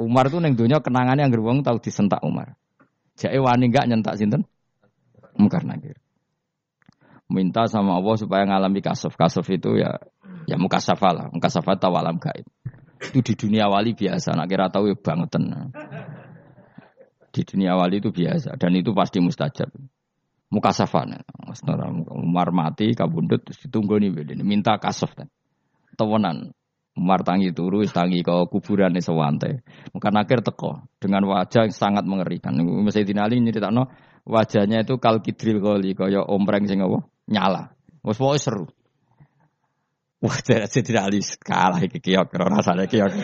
Umar 0.00 0.32
tuh 0.32 0.40
ning 0.40 0.56
dunia 0.56 0.80
kenangannya 0.80 1.28
wong 1.28 1.60
tau 1.60 1.76
disentak 1.76 2.24
Umar. 2.24 2.56
Jake 3.20 3.36
wani 3.36 3.68
gak 3.68 3.84
nyentak 3.84 4.16
sinten? 4.16 4.48
Mungkar 5.36 5.62
nakir. 5.62 5.99
Minta 7.30 7.70
sama 7.70 7.94
Allah 7.96 8.18
supaya 8.18 8.42
ngalami 8.42 8.82
kasaf. 8.82 9.14
Kasaf 9.14 9.46
itu 9.54 9.78
ya 9.78 10.02
ya 10.50 10.58
mukasafa 10.58 11.08
lah. 11.14 11.26
Mukasafa 11.30 11.78
tawalam 11.78 12.18
gaib. 12.18 12.44
Itu 13.00 13.24
di 13.24 13.32
dunia 13.32 13.70
wali 13.72 13.96
biasa, 13.96 14.36
nak 14.36 14.50
kira 14.50 14.68
tahu 14.68 14.92
ya 14.92 14.96
bangetan. 14.98 15.72
Di 17.30 17.46
dunia 17.46 17.78
wali 17.78 18.02
itu 18.02 18.12
biasa 18.12 18.58
dan 18.60 18.76
itu 18.76 18.92
pasti 18.92 19.22
mustajab. 19.22 19.70
Muka 20.50 20.74
safan, 20.74 21.14
Umar 22.10 22.50
mati 22.50 22.90
kabundut 22.98 23.46
terus 23.46 23.62
ditunggu 23.62 24.02
nih 24.02 24.10
minta 24.42 24.82
kasaf 24.82 25.14
kan. 25.14 25.30
Tawanan 25.94 26.50
Umar 26.98 27.22
tangi 27.22 27.54
turu, 27.54 27.86
tangi 27.86 28.26
ke 28.26 28.34
kuburan 28.50 28.90
di 28.90 28.98
sewante. 28.98 29.62
Maka 29.94 30.10
akhir 30.10 30.42
teko 30.42 30.90
dengan 30.98 31.22
wajah 31.30 31.70
yang 31.70 31.72
sangat 31.72 32.02
mengerikan. 32.02 32.58
Mesti 32.58 33.06
dinali 33.06 33.38
no 33.70 33.88
wajahnya 34.26 34.82
itu 34.82 34.98
kal 34.98 35.22
kidril 35.22 35.62
kali 35.62 35.94
kaya 35.94 36.26
ompreng 36.26 36.66
sing 36.66 36.82
apa? 36.82 37.06
Nyala. 37.30 37.70
Wes 38.02 38.18
seru. 38.42 38.66
Wah, 40.20 40.36
tidak 40.44 41.00
Ali 41.00 41.24
kalah 41.40 41.80
iki 41.80 41.96
kiok, 41.96 42.28
rasanya 42.36 42.84
kiok. 42.84 43.08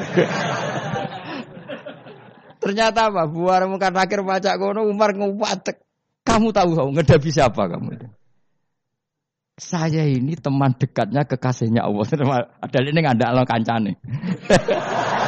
Ternyata 2.67 3.13
apa? 3.13 3.29
Buar 3.29 3.69
muka 3.69 3.93
akhir 3.93 4.25
baca 4.25 4.57
kono 4.57 4.89
Umar 4.89 5.13
ngupatek. 5.13 5.77
Kamu 6.27 6.51
tahu 6.51 6.75
kamu 6.75 6.91
ngedapi 6.99 7.31
siapa 7.31 7.69
kamu? 7.69 8.11
Saya 9.61 10.09
ini 10.09 10.35
teman 10.35 10.73
dekatnya 10.75 11.29
kekasihnya 11.29 11.85
Allah. 11.85 12.03
Ada 12.65 12.79
ini 12.83 12.99
nggak 12.99 13.17
ada 13.23 13.45
kancane. 13.45 14.01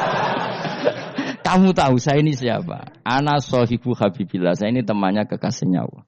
kamu 1.46 1.70
tahu 1.76 2.00
saya 2.02 2.18
ini 2.18 2.34
siapa? 2.34 2.96
Ana 3.06 3.38
sohibu 3.38 3.92
habibillah. 3.94 4.56
Saya 4.56 4.72
ini 4.72 4.82
temannya 4.82 5.28
kekasihnya 5.28 5.84
Allah. 5.84 6.07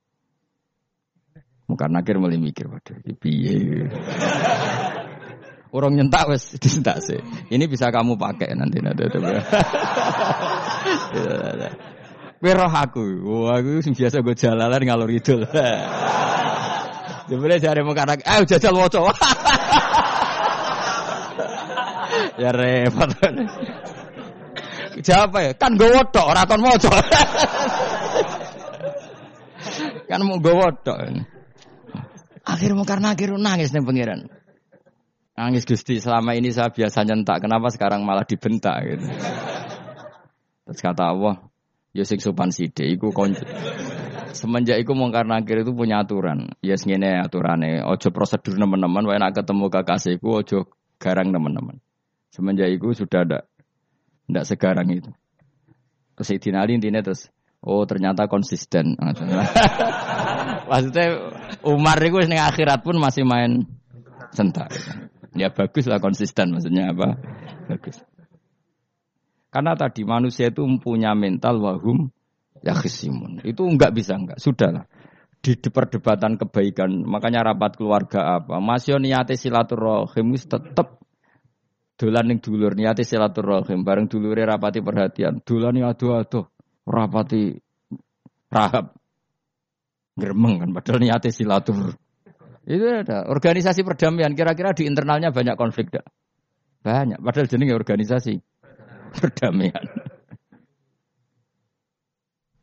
Muka 1.70 1.86
nakir 1.86 2.18
mulai 2.18 2.34
mikir, 2.34 2.66
waduh, 2.66 2.98
piye. 3.22 3.86
Orang 5.70 5.94
nyentak 5.94 6.26
wes 6.26 6.50
disentak 6.62 6.98
sih. 6.98 7.22
Ini 7.46 7.70
bisa 7.70 7.94
kamu 7.94 8.18
pakai 8.18 8.58
nanti 8.58 8.82
nanti. 8.82 9.06
Weroh 12.40 12.72
aku, 12.72 13.04
wah 13.20 13.60
aku 13.60 13.84
biasa 13.92 14.24
gue 14.24 14.32
jalalan 14.32 14.80
ngalor 14.80 15.12
itu. 15.12 15.44
Sebenarnya 17.28 17.60
cari 17.68 17.80
muka 17.84 18.08
anak, 18.08 18.24
ayo 18.24 18.48
jajal 18.48 18.72
moco. 18.72 19.12
ya 22.40 22.50
repot. 22.50 23.12
Siapa 25.04 25.38
ya? 25.44 25.52
Kan 25.52 25.76
gue 25.76 25.92
wodok, 25.92 26.32
raton 26.32 26.64
moco. 26.64 26.90
kan 30.08 30.20
mau 30.24 30.40
gue 30.40 30.54
wodok. 30.56 30.96
Akhir 32.50 32.74
mau 32.74 32.82
karena 32.82 33.14
akhir 33.14 33.38
nangis 33.38 33.70
nih 33.70 33.82
pangeran. 33.86 34.26
Nangis 35.38 35.64
Gusti, 35.64 36.02
selama 36.02 36.34
ini 36.34 36.50
saya 36.50 36.68
biasa 36.68 37.06
nyentak, 37.06 37.40
kenapa 37.40 37.70
sekarang 37.70 38.02
malah 38.02 38.26
dibentak 38.26 38.76
gitu. 38.84 39.06
Terus 40.68 40.80
kata 40.82 41.14
Allah, 41.14 41.40
ya 41.94 42.04
sing 42.04 42.18
sopan 42.18 42.50
iku 42.50 43.14
konco. 43.14 43.46
Semenjak 44.30 44.78
iku 44.78 44.94
mungkar 44.94 45.26
nakir 45.26 45.62
itu 45.66 45.74
punya 45.74 46.02
aturan. 46.02 46.54
Ya 46.62 46.78
yes, 46.78 46.86
ngene 46.86 47.18
aturane, 47.18 47.82
ojo 47.82 48.14
prosedur 48.14 48.54
teman-teman 48.54 49.02
wae 49.06 49.18
nak 49.18 49.34
ketemu 49.34 49.66
kekasihku 49.70 50.28
ojo 50.30 50.58
garang 51.02 51.34
teman-teman. 51.34 51.82
Semenjak 52.30 52.70
itu 52.70 52.94
sudah 52.94 53.26
ada 53.26 53.38
ndak 54.30 54.46
segarang 54.46 54.86
itu. 54.94 55.10
Terus 56.14 56.26
Sayyidina 56.30 56.62
Ali 56.62 56.78
intinya 56.78 57.02
terus 57.02 57.26
oh 57.64 57.82
ternyata 57.88 58.30
konsisten. 58.30 58.94
Maksudnya 60.70 61.06
Umar 61.64 62.00
itu 62.00 62.16
ning 62.24 62.40
akhirat 62.40 62.80
pun 62.80 62.96
masih 62.96 63.24
main 63.24 63.68
sentak. 64.32 64.72
Ya 65.36 65.52
bagus 65.52 65.86
lah 65.86 66.02
konsisten 66.02 66.50
maksudnya 66.50 66.90
apa? 66.90 67.18
Bagus. 67.70 68.02
Karena 69.50 69.74
tadi 69.74 70.06
manusia 70.06 70.50
itu 70.50 70.62
mempunyai 70.62 71.14
mental 71.18 71.58
wahum 71.58 72.10
ya 72.62 72.74
khisimun. 72.74 73.42
Itu 73.42 73.66
enggak 73.66 73.94
bisa 73.94 74.14
enggak. 74.14 74.38
Sudahlah. 74.38 74.86
Di 75.40 75.56
perdebatan 75.56 76.36
kebaikan, 76.36 77.00
makanya 77.08 77.40
rapat 77.48 77.80
keluarga 77.80 78.36
apa? 78.36 78.60
Masih 78.60 79.00
niate 79.00 79.40
silaturahim 79.40 80.36
tetap 80.36 81.00
dolan 81.96 82.28
ning 82.28 82.44
dulur 82.44 82.76
niate 82.76 83.08
silaturahim 83.08 83.80
bareng 83.80 84.04
dulure 84.04 84.44
rapati 84.44 84.84
perhatian. 84.84 85.40
Dolan 85.40 85.80
aduh 85.80 86.20
aduh 86.20 86.44
rapati 86.84 87.56
rahab. 88.52 88.99
Geremeng 90.20 90.60
kan 90.60 90.70
padahal 90.76 91.00
niate 91.00 91.32
silatur. 91.32 91.96
Itu 92.68 92.84
ada 92.84 93.26
organisasi 93.26 93.82
perdamaian. 93.82 94.36
Kira-kira 94.36 94.76
di 94.76 94.84
internalnya 94.84 95.32
banyak 95.32 95.56
konflik 95.56 95.88
dak? 95.88 96.06
Banyak. 96.84 97.18
Padahal 97.18 97.48
jenenge 97.48 97.74
organisasi 97.74 98.38
perdamaian. 99.16 99.84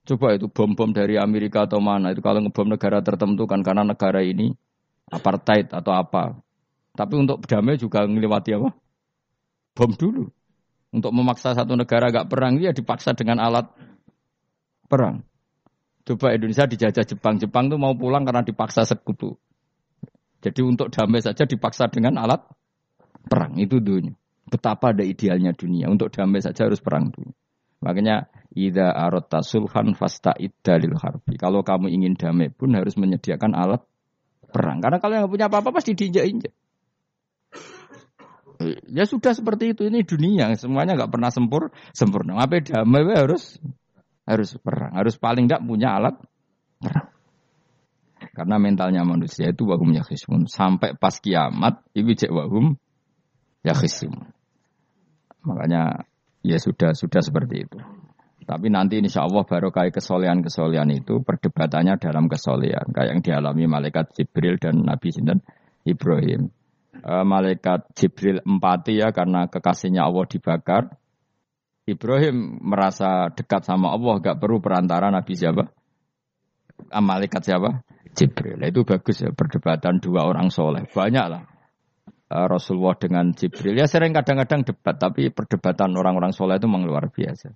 Coba 0.07 0.39
itu 0.39 0.47
bom-bom 0.47 0.95
dari 0.95 1.19
Amerika 1.19 1.67
atau 1.67 1.83
mana 1.83 2.15
itu 2.15 2.23
kalau 2.23 2.39
ngebom 2.39 2.71
negara 2.71 3.03
tertentu 3.03 3.43
kan 3.43 3.59
karena 3.59 3.83
negara 3.83 4.23
ini 4.23 4.55
apartheid 5.11 5.75
atau 5.75 5.91
apa. 5.91 6.39
Tapi 6.95 7.13
untuk 7.19 7.43
damai 7.43 7.75
juga 7.75 8.07
ngelewati 8.07 8.55
apa? 8.55 8.71
Bom 9.75 9.91
dulu. 9.91 10.31
Untuk 10.95 11.11
memaksa 11.11 11.51
satu 11.51 11.75
negara 11.75 12.07
gak 12.07 12.31
perang 12.31 12.55
dia 12.55 12.71
dipaksa 12.71 13.11
dengan 13.11 13.43
alat 13.43 13.67
perang. 14.87 15.27
Coba 16.07 16.31
Indonesia 16.31 16.63
dijajah 16.63 17.03
Jepang. 17.03 17.35
Jepang 17.35 17.67
tuh 17.67 17.75
mau 17.75 17.91
pulang 17.91 18.23
karena 18.23 18.39
dipaksa 18.39 18.87
sekutu. 18.87 19.35
Jadi 20.39 20.63
untuk 20.63 20.87
damai 20.87 21.19
saja 21.19 21.43
dipaksa 21.43 21.91
dengan 21.91 22.15
alat 22.23 22.47
perang 23.27 23.59
itu 23.59 23.83
dunia. 23.83 24.15
Betapa 24.47 24.95
ada 24.95 25.03
idealnya 25.03 25.51
dunia. 25.51 25.91
Untuk 25.91 26.15
damai 26.15 26.39
saja 26.39 26.63
harus 26.63 26.79
perang 26.79 27.11
dulu. 27.11 27.35
Makanya 27.83 28.31
ida 28.55 28.95
arota 28.95 29.43
sulhan 29.43 29.99
fasta 29.99 30.31
dalil 30.63 30.95
harbi. 30.95 31.35
Kalau 31.35 31.59
kamu 31.67 31.91
ingin 31.91 32.15
damai 32.15 32.55
pun 32.55 32.71
harus 32.71 32.95
menyediakan 32.95 33.51
alat 33.51 33.83
perang. 34.47 34.79
Karena 34.79 35.03
kalau 35.03 35.13
yang 35.19 35.27
punya 35.27 35.51
apa-apa 35.51 35.75
pasti 35.75 35.91
diinjak-injak. 35.91 36.55
Ya 38.87 39.03
sudah 39.05 39.35
seperti 39.35 39.77
itu 39.77 39.85
ini 39.85 40.01
dunia 40.01 40.49
semuanya 40.57 40.97
nggak 40.97 41.11
pernah 41.11 41.29
sempur 41.29 41.69
sempurna. 41.91 42.39
Apa 42.39 42.63
damai 42.63 43.05
harus 43.11 43.59
harus 44.27 44.59
perang, 44.59 44.93
harus 44.93 45.15
paling 45.15 45.47
tidak 45.47 45.63
punya 45.63 45.95
alat 45.97 46.15
perang. 46.83 47.09
Karena 48.37 48.61
mentalnya 48.61 49.01
manusia 49.01 49.49
itu 49.49 49.65
wahum 49.65 49.93
yakhismun. 49.97 50.45
Sampai 50.45 50.93
pas 50.93 51.17
kiamat, 51.17 51.81
itu 51.97 52.13
cek 52.13 52.29
wahum 52.29 52.77
yakhismun. 53.65 54.29
Makanya 55.41 56.05
ya 56.45 56.57
sudah 56.61 56.93
sudah 56.93 57.21
seperti 57.23 57.65
itu. 57.65 57.77
Tapi 58.47 58.71
nanti 58.71 58.95
insya 59.03 59.27
Allah 59.27 59.43
baru 59.43 59.75
kayak 59.75 59.99
kesolehan-kesolehan 59.99 60.87
itu 60.95 61.19
perdebatannya 61.19 61.99
dalam 61.99 62.31
kesolehan. 62.31 62.95
Kayak 62.95 63.09
yang 63.11 63.21
dialami 63.25 63.63
malaikat 63.67 64.15
Jibril 64.15 64.55
dan 64.55 64.87
Nabi 64.87 65.11
Sinten 65.11 65.43
Ibrahim. 65.83 66.47
E, 66.95 67.13
malaikat 67.27 67.91
Jibril 67.91 68.39
empati 68.47 69.03
ya 69.03 69.11
karena 69.11 69.51
kekasihnya 69.51 70.07
Allah 70.07 70.23
dibakar. 70.31 70.95
Ibrahim 71.87 72.59
merasa 72.67 73.31
dekat 73.31 73.63
sama 73.63 73.95
Allah, 73.95 74.19
gak 74.19 74.43
perlu 74.43 74.59
perantara 74.59 75.07
Nabi 75.07 75.33
siapa? 75.39 75.71
Ah, 76.91 76.99
malaikat 76.99 77.47
siapa? 77.47 77.87
Jibril. 78.11 78.59
Itu 78.65 78.83
bagus 78.83 79.23
ya 79.23 79.31
perdebatan 79.31 80.03
dua 80.03 80.27
orang 80.27 80.51
soleh. 80.51 80.83
Banyak 80.89 81.25
lah. 81.31 81.47
E, 82.27 82.35
Rasulullah 82.49 82.97
dengan 82.99 83.31
Jibril. 83.31 83.77
Ya 83.77 83.87
sering 83.87 84.11
kadang-kadang 84.11 84.67
debat, 84.67 84.99
tapi 84.99 85.31
perdebatan 85.31 85.95
orang-orang 85.95 86.35
soleh 86.35 86.59
itu 86.59 86.67
memang 86.67 86.89
luar 86.89 87.07
biasa. 87.07 87.53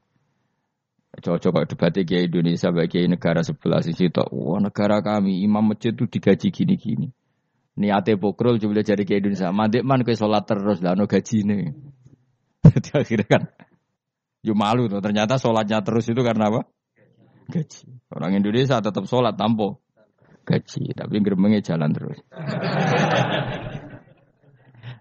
Cocok 1.11 1.67
debat 1.67 1.91
di 1.91 2.07
Indonesia 2.07 2.71
bagi 2.71 3.03
negara 3.03 3.43
sebelah 3.43 3.83
sisi 3.83 4.07
tok. 4.07 4.31
Wah 4.31 4.63
negara 4.63 5.03
kami 5.03 5.43
imam 5.43 5.75
masjid 5.75 5.91
itu 5.91 6.07
digaji 6.07 6.55
gini-gini. 6.55 7.11
Niate 7.75 8.15
pokrol 8.15 8.55
coba 8.63 8.79
jadi 8.79 9.03
ke 9.03 9.19
Indonesia. 9.19 9.51
Mandek 9.51 9.83
man 9.83 10.07
ke 10.07 10.15
sholat 10.15 10.47
terus 10.47 10.79
lah 10.79 10.95
no 10.95 11.11
gaji 11.11 11.43
nih. 11.43 11.75
Jadi 12.71 12.89
akhirnya 12.93 13.25
kan, 13.27 13.43
yo 14.41 14.53
malu 14.57 14.89
tuh. 14.89 15.01
Ternyata 15.01 15.37
sholatnya 15.37 15.81
terus 15.85 16.09
itu 16.09 16.21
karena 16.21 16.49
apa? 16.49 16.61
Gaji. 17.49 17.85
Orang 18.13 18.37
Indonesia 18.37 18.81
tetap 18.81 19.05
sholat 19.09 19.37
tampo 19.37 19.81
gaji, 20.41 20.93
tapi 20.97 21.21
gerbangnya 21.21 21.61
jalan 21.61 21.93
terus. 21.93 22.17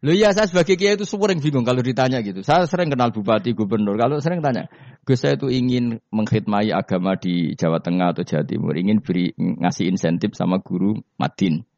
Lu 0.00 0.16
ya 0.16 0.32
saya 0.32 0.48
sebagai 0.48 0.80
kiai 0.80 0.96
itu 0.96 1.04
sering 1.04 1.44
bingung 1.44 1.60
kalau 1.60 1.84
ditanya 1.84 2.24
gitu. 2.24 2.40
Saya 2.40 2.64
sering 2.64 2.88
kenal 2.88 3.12
bupati, 3.12 3.52
gubernur. 3.52 4.00
Kalau 4.00 4.16
sering 4.24 4.40
tanya, 4.40 4.64
Gus 5.04 5.20
saya 5.20 5.36
itu 5.36 5.52
ingin 5.52 6.00
mengkhidmati 6.08 6.72
agama 6.72 7.20
di 7.20 7.52
Jawa 7.52 7.84
Tengah 7.84 8.16
atau 8.16 8.24
Jawa 8.24 8.48
Timur, 8.48 8.72
ingin 8.80 9.04
beri 9.04 9.36
ngasih 9.36 9.92
insentif 9.92 10.32
sama 10.32 10.64
guru 10.64 10.96
Madin. 11.20 11.68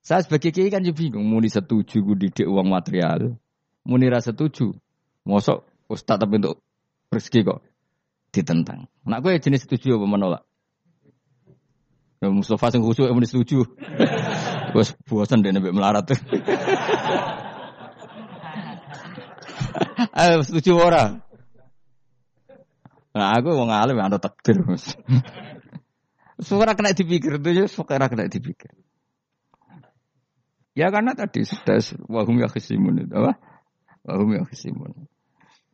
Saya 0.00 0.24
sebagai 0.24 0.48
kiai 0.48 0.72
kan 0.72 0.80
juga 0.80 1.04
bingung, 1.04 1.28
muni 1.28 1.52
setuju 1.52 2.00
gue 2.00 2.16
didik 2.24 2.48
uang 2.48 2.72
material, 2.72 3.36
muni 3.84 4.08
rasa 4.08 4.32
setuju, 4.32 4.72
mosok 5.28 5.68
ustad 5.92 6.24
tapi 6.24 6.40
untuk 6.40 6.64
rezeki 7.12 7.44
kok 7.44 7.60
ditentang. 8.32 8.88
Nak 9.04 9.20
gue 9.20 9.36
jenis 9.36 9.68
setuju 9.68 10.00
apa 10.00 10.06
menolak? 10.08 10.42
Ya, 12.24 12.32
Mustafa 12.32 12.72
sing 12.72 12.80
khusyuk 12.80 13.12
muni 13.12 13.28
setuju. 13.28 13.68
Wes 14.78 14.96
bosan 15.04 15.44
deh 15.44 15.52
nabi 15.52 15.68
melarat. 15.68 16.08
Ayo 20.16 20.40
setuju 20.40 20.80
orang. 20.80 21.20
Nah 23.12 23.36
aku 23.36 23.52
mau 23.52 23.68
ngalim 23.68 24.00
ada 24.00 24.16
takdir. 24.16 24.64
Suara 26.40 26.72
kena 26.72 26.96
dipikir 26.96 27.36
itu 27.36 27.50
ya 27.52 27.68
suara 27.68 28.08
kena 28.08 28.30
dipikir. 28.30 28.72
Ya 30.72 30.88
karena 30.88 31.12
tadi 31.12 31.44
sudah 31.44 31.84
wahum 32.08 32.40
ya 32.40 32.48
khisimun 32.48 33.04
itu 33.04 33.12
apa? 33.12 33.36
Wahum 34.08 34.32
ya 34.32 34.48
khisimun. 34.48 35.11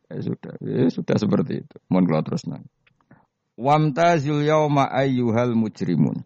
Ya 0.09 0.21
sudah, 0.25 0.53
ya 0.65 0.89
sudah 0.89 1.17
seperti 1.21 1.61
itu. 1.61 1.75
Mohon 1.85 2.05
kalau 2.09 2.23
terus 2.25 2.43
nang. 2.49 2.65
Wamtazil 3.59 4.41
yauma 4.41 4.89
ayyuhal 4.89 5.53
mujrimun. 5.53 6.25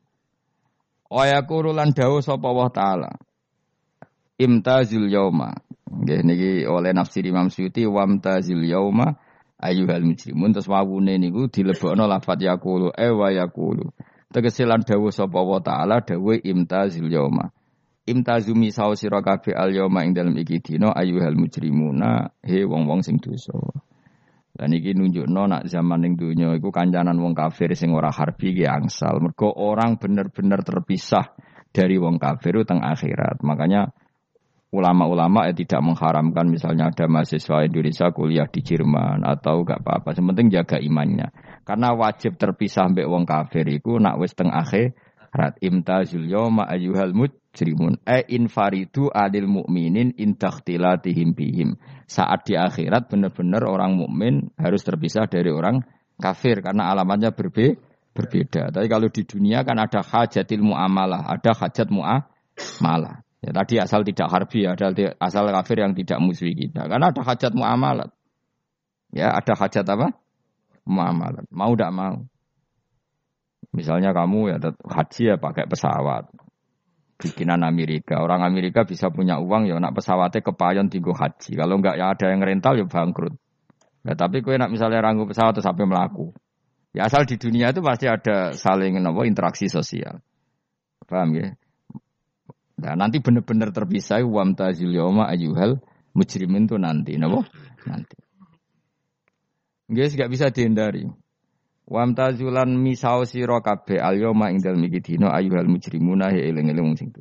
Waya 1.12 1.44
kurulan 1.44 1.92
dawu 1.92 2.24
sapa 2.24 2.48
Allah 2.48 2.70
taala. 2.72 3.12
Imtazil 4.40 5.12
yauma. 5.12 5.52
Nggih 5.94 6.22
niki 6.26 6.52
oleh 6.66 6.96
nafsir 6.96 7.28
Imam 7.28 7.52
Suyuti 7.52 7.86
wamtazil 7.86 8.64
yauma 8.66 9.20
ayyuhal 9.60 10.02
mujrimun 10.08 10.56
terus 10.56 10.72
wawune 10.72 11.20
niku 11.20 11.52
dilebokno 11.52 12.08
lafat 12.08 12.40
yaqulu 12.42 12.96
e 12.96 13.08
wa 13.12 13.30
yaqulu. 13.30 13.92
Tegese 14.34 14.66
lan 14.66 14.82
dawuh 14.82 15.12
sapa 15.14 15.44
wa 15.44 15.60
taala 15.60 16.02
dawuh 16.02 16.40
imtazil 16.40 17.12
yauma. 17.12 17.52
Imtazumi 18.04 18.68
sawo 18.68 19.00
sira 19.00 19.24
kabeh 19.24 19.56
al 19.56 19.72
yauma 19.72 20.04
ing 20.04 20.12
dalem 20.12 20.36
iki 20.44 20.60
dina 20.60 20.92
ayyuhal 20.92 21.40
mujrimuna 21.40 22.36
he 22.44 22.68
wong-wong 22.68 23.00
sing 23.00 23.16
dosa. 23.16 23.56
Dan 24.54 24.76
iki 24.76 24.92
nunjukno 24.92 25.48
nak 25.50 25.66
zaman 25.72 26.04
ning 26.04 26.14
donya 26.20 26.52
iku 26.54 26.70
kancanan 26.70 27.18
wong 27.18 27.34
kafir 27.34 27.74
sing 27.74 27.96
ora 27.96 28.12
harbi 28.12 28.54
ki 28.54 28.68
angsal. 28.68 29.24
Mergo 29.24 29.50
orang 29.50 29.98
bener-bener 29.98 30.62
terpisah 30.62 31.32
dari 31.72 31.96
wong 31.98 32.20
kafir 32.20 32.62
teng 32.68 32.84
akhirat. 32.84 33.42
Makanya 33.42 33.90
ulama-ulama 34.76 35.50
ya 35.50 35.58
tidak 35.58 35.82
mengharamkan 35.82 36.50
misalnya 36.52 36.94
ada 36.94 37.10
mahasiswa 37.10 37.66
Indonesia 37.66 38.14
kuliah 38.14 38.46
di 38.46 38.62
Jerman 38.62 39.26
atau 39.26 39.66
gak 39.66 39.80
apa-apa. 39.80 40.14
Sementing 40.14 40.54
jaga 40.54 40.78
imannya. 40.78 41.34
Karena 41.66 41.96
wajib 41.98 42.36
terpisah 42.36 42.92
mbek 42.94 43.10
wong 43.10 43.24
kafir 43.24 43.66
iku 43.72 43.98
nak 43.98 44.20
wis 44.20 44.36
teng 44.38 44.52
akhirat 45.34 45.58
imtazul 45.66 46.30
yawma 46.30 46.70
ayyuhal 46.70 47.18
mujrimun 47.18 47.98
e 48.06 48.22
infaridu 48.38 49.10
adil 49.10 49.50
mukminin 49.50 50.14
intakhtilatihim 50.14 51.34
bihim. 51.34 51.82
Saat 52.06 52.46
di 52.46 52.54
akhirat 52.54 53.10
benar-benar 53.10 53.66
orang 53.66 53.98
mukmin 53.98 54.54
harus 54.62 54.86
terpisah 54.86 55.26
dari 55.26 55.50
orang 55.50 55.82
kafir 56.22 56.62
karena 56.62 56.94
alamatnya 56.94 57.34
berbe 57.34 57.82
berbeda. 58.14 58.70
Tapi 58.70 58.86
kalau 58.86 59.10
di 59.10 59.26
dunia 59.26 59.66
kan 59.66 59.82
ada 59.82 60.06
hajatil 60.06 60.62
muamalah, 60.62 61.26
ada 61.26 61.58
hajat 61.58 61.90
muamalah. 61.90 63.26
Ya, 63.42 63.52
tadi 63.52 63.76
asal 63.82 64.06
tidak 64.06 64.30
harbi, 64.30 64.70
ada 64.70 64.94
asal 65.18 65.50
kafir 65.50 65.82
yang 65.82 65.98
tidak 65.98 66.22
musuhi 66.22 66.54
kita. 66.54 66.86
Karena 66.86 67.10
ada 67.10 67.26
hajat 67.26 67.52
muamalat. 67.58 68.14
Ya, 69.10 69.34
ada 69.34 69.58
hajat 69.58 69.84
apa? 69.90 70.14
Muamalat. 70.86 71.50
Mau 71.50 71.74
tidak 71.74 71.92
mau. 71.92 72.16
Misalnya 73.74 74.14
kamu 74.14 74.54
ya 74.54 74.58
haji 74.70 75.22
ya 75.34 75.36
pakai 75.42 75.66
pesawat. 75.66 76.30
Bikinan 77.18 77.66
Amerika. 77.66 78.22
Orang 78.22 78.46
Amerika 78.46 78.86
bisa 78.86 79.10
punya 79.10 79.42
uang 79.42 79.66
ya 79.66 79.82
nak 79.82 79.98
pesawatnya 79.98 80.46
kepayon 80.46 80.94
tinggu 80.94 81.14
haji. 81.14 81.58
Kalau 81.58 81.82
enggak 81.82 81.98
ya 81.98 82.14
ada 82.14 82.26
yang 82.30 82.42
rental 82.46 82.78
ya 82.78 82.86
bangkrut. 82.86 83.34
Ya, 84.04 84.14
tapi 84.20 84.44
kue 84.44 84.60
nak 84.60 84.70
misalnya 84.70 85.00
ranggu 85.00 85.26
pesawat 85.26 85.58
terus 85.58 85.66
sampai 85.66 85.88
melaku. 85.88 86.36
Ya 86.94 87.10
asal 87.10 87.26
di 87.26 87.42
dunia 87.42 87.74
itu 87.74 87.82
pasti 87.82 88.06
ada 88.06 88.54
saling 88.54 89.02
apa, 89.02 89.26
interaksi 89.26 89.66
sosial. 89.66 90.22
Paham 91.10 91.34
ya? 91.34 91.58
Nah, 92.84 92.94
nanti 93.00 93.24
benar-benar 93.24 93.72
terpisah 93.72 94.22
wam 94.28 94.54
tazil 94.54 94.92
yoma 94.92 95.26
ayuhal 95.32 95.82
mujrimin 96.14 96.70
itu 96.70 96.78
nanti, 96.78 97.16
nabo 97.18 97.42
nanti. 97.90 98.18
Guys, 99.90 100.14
gak 100.14 100.32
bisa 100.32 100.52
dihindari. 100.52 101.08
Wam 101.84 102.16
tazulan 102.16 102.72
misau 102.80 103.28
siro 103.28 103.60
kabe 103.60 104.00
al 104.00 104.16
yoma 104.16 104.48
ing 104.56 104.64
dalem 104.64 104.88
iki 104.88 105.04
dina 105.04 105.36
ayuhal 105.36 105.68
mujrimuna 105.68 106.32
he 106.32 106.48
eling-eling 106.48 106.96
sing 106.96 107.12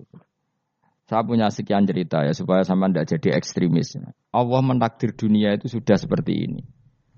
Saya 1.10 1.26
punya 1.26 1.50
sekian 1.50 1.82
cerita 1.82 2.22
ya 2.22 2.32
supaya 2.32 2.62
sama 2.62 2.86
tidak 2.88 3.10
jadi 3.10 3.36
ekstremis. 3.36 3.98
Allah 4.30 4.62
mentakdir 4.62 5.12
dunia 5.12 5.58
itu 5.58 5.66
sudah 5.66 5.98
seperti 5.98 6.46
ini. 6.46 6.62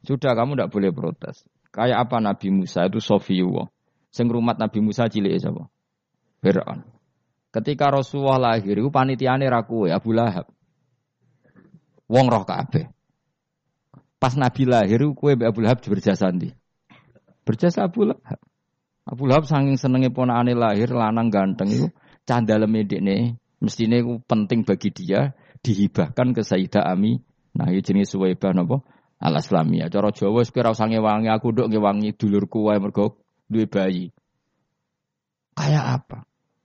Sudah 0.02 0.32
kamu 0.34 0.56
tidak 0.56 0.72
boleh 0.72 0.90
protes. 0.90 1.44
Kayak 1.70 2.08
apa 2.08 2.16
Nabi 2.18 2.48
Musa 2.50 2.88
itu 2.88 2.98
Sofiyullah. 2.98 3.68
Sing 4.10 4.26
rumat 4.26 4.58
Nabi 4.58 4.80
Musa 4.82 5.06
cilik 5.06 5.36
sapa? 5.38 5.68
Fir'aun. 6.42 6.82
Ketika 7.54 7.86
Rasulullah 7.86 8.54
lahir, 8.54 8.82
itu 8.82 8.90
panitiane 8.90 9.46
raku 9.46 9.86
ya 9.86 10.02
Abu 10.02 10.10
Lahab. 10.10 10.50
Wong 12.10 12.26
roh 12.26 12.42
kabeh. 12.42 12.90
Pas 14.18 14.34
Nabi 14.34 14.66
lahir, 14.66 15.06
kue 15.14 15.38
Abu 15.38 15.62
Lahab 15.62 15.78
berjasa 15.86 16.34
nanti. 16.34 16.50
Berjasa 17.44 17.86
Abu 17.86 18.08
Lahab. 18.08 18.40
Abu 19.04 19.28
Lahab 19.28 19.44
saking 19.44 19.76
senenge 19.76 20.08
ponakane 20.10 20.56
lahir 20.56 20.90
lanang 20.90 21.28
ganteng 21.28 21.68
itu 21.68 21.86
candale 22.24 22.64
nih. 22.68 23.36
mestine 23.60 24.00
itu 24.00 24.20
penting 24.28 24.64
bagi 24.64 24.92
dia 24.92 25.32
dihibahkan 25.64 26.36
ke 26.36 26.44
Sayyidah 26.44 26.84
Ami. 26.84 27.20
Nah, 27.56 27.72
ini 27.72 27.80
jenis 27.80 28.12
Suwaibah 28.12 28.52
napa? 28.52 28.84
Al 29.22 29.40
Islamiyah. 29.40 29.88
Cara 29.88 30.12
Jawa 30.12 30.44
wis 30.44 30.52
kira 30.52 30.74
usah 30.74 30.84
ngewangi 30.84 31.32
aku 31.32 31.54
nduk 31.54 31.72
ngewangi 31.72 32.12
dulurku 32.12 32.66
wae 32.68 32.76
mergo 32.76 33.24
duwe 33.48 33.64
bayi. 33.64 34.12
Kayak 35.56 35.84
apa? 36.02 36.18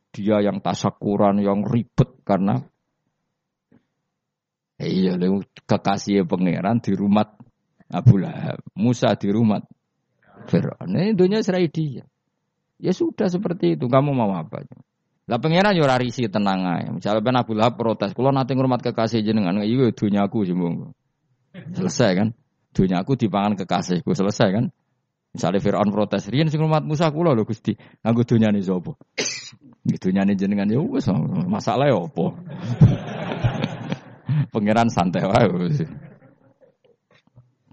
dia 0.09 0.41
yang 0.41 0.59
tasakuran, 0.59 1.39
yang 1.39 1.61
ribet 1.65 2.25
karena 2.25 2.65
iya 4.79 5.15
kekasih 5.63 6.25
pangeran 6.25 6.81
di 6.81 6.95
rumah 6.95 7.29
Abu 7.89 8.21
Lahab, 8.21 8.61
Musa 8.77 9.13
di 9.17 9.29
rumah 9.29 9.61
Fir'aun. 10.47 10.89
Ini 10.93 11.17
dunia 11.17 11.43
serai 11.43 11.67
dia. 11.67 12.07
Ya 12.79 12.95
sudah 12.95 13.27
seperti 13.27 13.75
itu. 13.75 13.91
Kamu 13.91 14.15
mau 14.15 14.31
apa? 14.37 14.63
Lah 15.29 15.37
pangeran 15.37 15.77
yo 15.77 15.85
risi 15.85 16.25
tenang 16.31 16.65
aja. 16.65 16.89
Misalnya 16.89 17.21
ben 17.21 17.37
Abu 17.37 17.53
Lahab 17.53 17.77
protes, 17.77 18.15
kalau 18.17 18.33
nanti 18.33 18.57
ngurmat 18.57 18.81
kekasih 18.81 19.21
jenengan, 19.21 19.61
iya 19.61 19.93
dunia 19.93 20.25
aku 20.25 20.41
sih 20.41 20.55
Selesai 21.75 22.09
kan? 22.17 22.27
Dunia 22.73 23.01
aku 23.01 23.13
dipangan 23.13 23.53
kekasihku 23.53 24.13
selesai 24.13 24.49
kan? 24.49 24.65
Misalnya 25.29 25.61
Fir'aun 25.61 25.93
protes, 25.93 26.25
rian 26.33 26.49
sing 26.49 26.57
rumah 26.57 26.81
Musa 26.81 27.13
kula 27.13 27.37
lho 27.37 27.45
Gusti, 27.45 27.77
nganggo 28.01 28.25
dunyane 28.25 28.65
sapa? 28.65 28.97
Dunyane 29.85 30.33
jenengan 30.33 30.65
ya 30.65 30.81
wis 30.81 31.05
masalah 31.45 31.85
ya 31.85 31.97
apa? 32.01 32.25
Pangeran 34.53 34.89
santai 34.89 35.29
wae. 35.29 35.85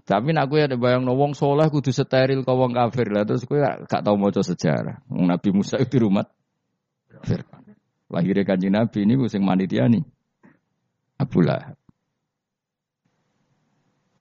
Tapi 0.07 0.31
nak 0.31 0.47
kowe 0.47 0.63
ada 0.63 0.79
bayang 0.79 1.03
wong 1.03 1.35
soleh 1.35 1.67
kudu 1.67 1.91
steril 1.91 2.47
kau 2.47 2.55
wong 2.55 2.71
kafir 2.71 3.11
lah 3.11 3.27
terus 3.27 3.43
kowe 3.43 3.59
gak 3.59 4.07
tau 4.07 4.15
maca 4.15 4.39
sejarah. 4.39 5.03
Nabi 5.11 5.49
Musa 5.51 5.75
itu 5.83 5.99
rumah 5.99 6.23
Fir'aun. 7.27 7.75
Lahirnya 8.07 8.47
kanjeng 8.47 8.71
Nabi 8.71 9.03
ini 9.03 9.19
sing 9.27 9.43
manitiani. 9.43 9.99
Abu 11.19 11.43
Lahab. 11.43 11.75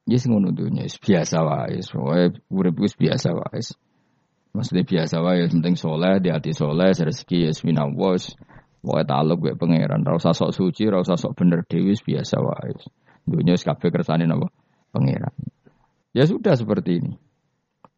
Yes 0.06 0.26
ngono 0.26 0.54
dunya 0.54 0.86
biasa 0.86 1.38
wae, 1.42 1.82
wae 1.82 2.30
urip 2.50 2.76
wis 2.78 2.94
biasa 2.94 3.34
wae. 3.34 3.62
Maksudnya 4.54 4.86
biasa 4.86 5.18
wae, 5.18 5.50
penting 5.50 5.74
soleh, 5.74 6.22
di 6.22 6.30
hati 6.30 6.54
soleh, 6.54 6.94
rezeki 6.94 7.46
ya 7.46 7.50
minallah, 7.66 8.16
Wae 8.86 9.02
taluk 9.02 9.42
gue 9.42 9.58
pangeran, 9.58 10.06
ora 10.06 10.14
usah 10.14 10.30
sok 10.30 10.54
suci, 10.54 10.86
ora 10.86 11.02
usah 11.02 11.18
sok 11.18 11.34
bener 11.34 11.66
dewi 11.66 11.98
biasa 11.98 12.38
wae. 12.38 12.70
Dunia 13.26 13.58
kabeh 13.58 13.90
kersane 13.90 14.30
napa? 14.30 14.46
Pangeran. 14.94 15.34
Ya 16.16 16.24
sudah 16.24 16.56
seperti 16.56 17.04
ini. 17.04 17.12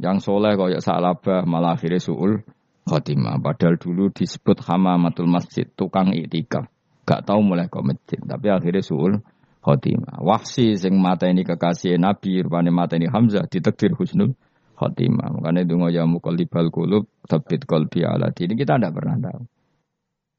Yang 0.03 0.27
soleh 0.27 0.59
kaya 0.59 0.83
salabah 0.83 1.47
malah 1.47 1.79
akhirnya 1.79 2.03
suul 2.03 2.43
khotimah. 2.83 3.39
Padahal 3.39 3.79
dulu 3.79 4.11
disebut 4.11 4.59
hamamatul 4.67 5.31
masjid, 5.31 5.71
tukang 5.79 6.11
itikaf. 6.11 6.67
Gak 7.07 7.31
tahu 7.31 7.47
mulai 7.47 7.71
ke 7.71 7.79
masjid, 7.79 8.19
tapi 8.19 8.51
akhirnya 8.51 8.83
suul 8.83 9.23
khotimah. 9.63 10.19
Wahsi 10.19 10.75
sing 10.75 10.99
mata 10.99 11.31
ini 11.31 11.47
kekasih 11.47 11.95
Nabi, 11.95 12.43
rupanya 12.43 12.75
mata 12.75 12.99
ini 12.99 13.07
Hamzah, 13.07 13.47
ditekdir 13.47 13.95
husnul 13.95 14.35
khotimah. 14.75 15.39
Makanya 15.39 15.63
itu 15.63 15.79
ya 15.95 16.03
muqallibal 16.03 16.75
kulub, 16.75 17.07
tabit 17.23 17.71
kolbi 17.71 18.03
ala 18.03 18.35
Ini 18.35 18.55
kita 18.59 18.83
tidak 18.83 18.99
pernah 18.99 19.15
tahu. 19.31 19.47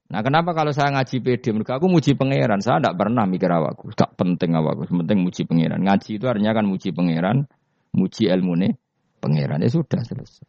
Nah 0.10 0.26
kenapa 0.26 0.58
kalau 0.58 0.74
saya 0.74 0.90
ngaji 0.90 1.22
PD, 1.22 1.54
mereka 1.54 1.78
aku 1.78 1.86
muji 1.86 2.18
pangeran, 2.18 2.60
saya 2.66 2.82
tidak 2.82 2.98
pernah 2.98 3.30
mikir 3.30 3.46
awakku, 3.46 3.94
tak 3.94 4.18
penting 4.18 4.58
awakku, 4.58 4.90
penting 4.90 5.22
muji 5.22 5.46
pangeran. 5.46 5.86
Ngaji 5.86 6.18
itu 6.18 6.26
artinya 6.26 6.58
kan 6.58 6.66
muji 6.66 6.90
pangeran, 6.90 7.46
muji 7.96 8.30
ilmu 8.30 8.54
nih 8.60 8.74
pangeran, 9.20 9.64
ya 9.64 9.70
sudah 9.70 10.02
selesai. 10.04 10.48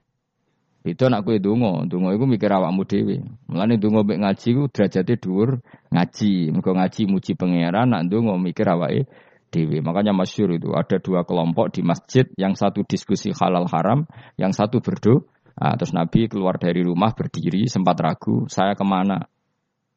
Itu 0.80 1.12
anakku 1.12 1.36
itu 1.36 1.53
dungo, 1.53 1.84
dungo 1.84 2.09
itu 2.16 2.24
mikir 2.24 2.49
awakmu 2.49 2.88
dewi. 2.88 3.20
Mulane 3.53 3.76
dungo 3.76 4.01
mek 4.01 4.16
ngaji 4.16 4.49
ku 4.57 4.64
derajatnya 4.72 5.20
dhuwur 5.20 5.61
ngaji. 5.93 6.57
Mergo 6.57 6.72
ngaji 6.72 7.03
muji 7.05 7.32
pangeran, 7.36 7.93
nak 7.93 8.09
dungo 8.09 8.41
mikir 8.41 8.64
awake 8.64 9.05
dewi. 9.53 9.84
Makanya 9.84 10.16
masyur 10.16 10.57
itu 10.57 10.72
ada 10.72 10.97
dua 10.97 11.28
kelompok 11.28 11.76
di 11.76 11.84
masjid, 11.84 12.24
yang 12.41 12.57
satu 12.57 12.80
diskusi 12.88 13.28
halal 13.36 13.68
haram, 13.68 14.09
yang 14.41 14.57
satu 14.57 14.80
berdoa. 14.80 15.28
Nah, 15.61 15.76
terus 15.76 15.93
Nabi 15.93 16.24
keluar 16.24 16.57
dari 16.57 16.80
rumah 16.80 17.12
berdiri, 17.12 17.68
sempat 17.68 18.01
ragu, 18.01 18.49
saya 18.49 18.72
ke 18.72 18.80
mana? 18.80 19.28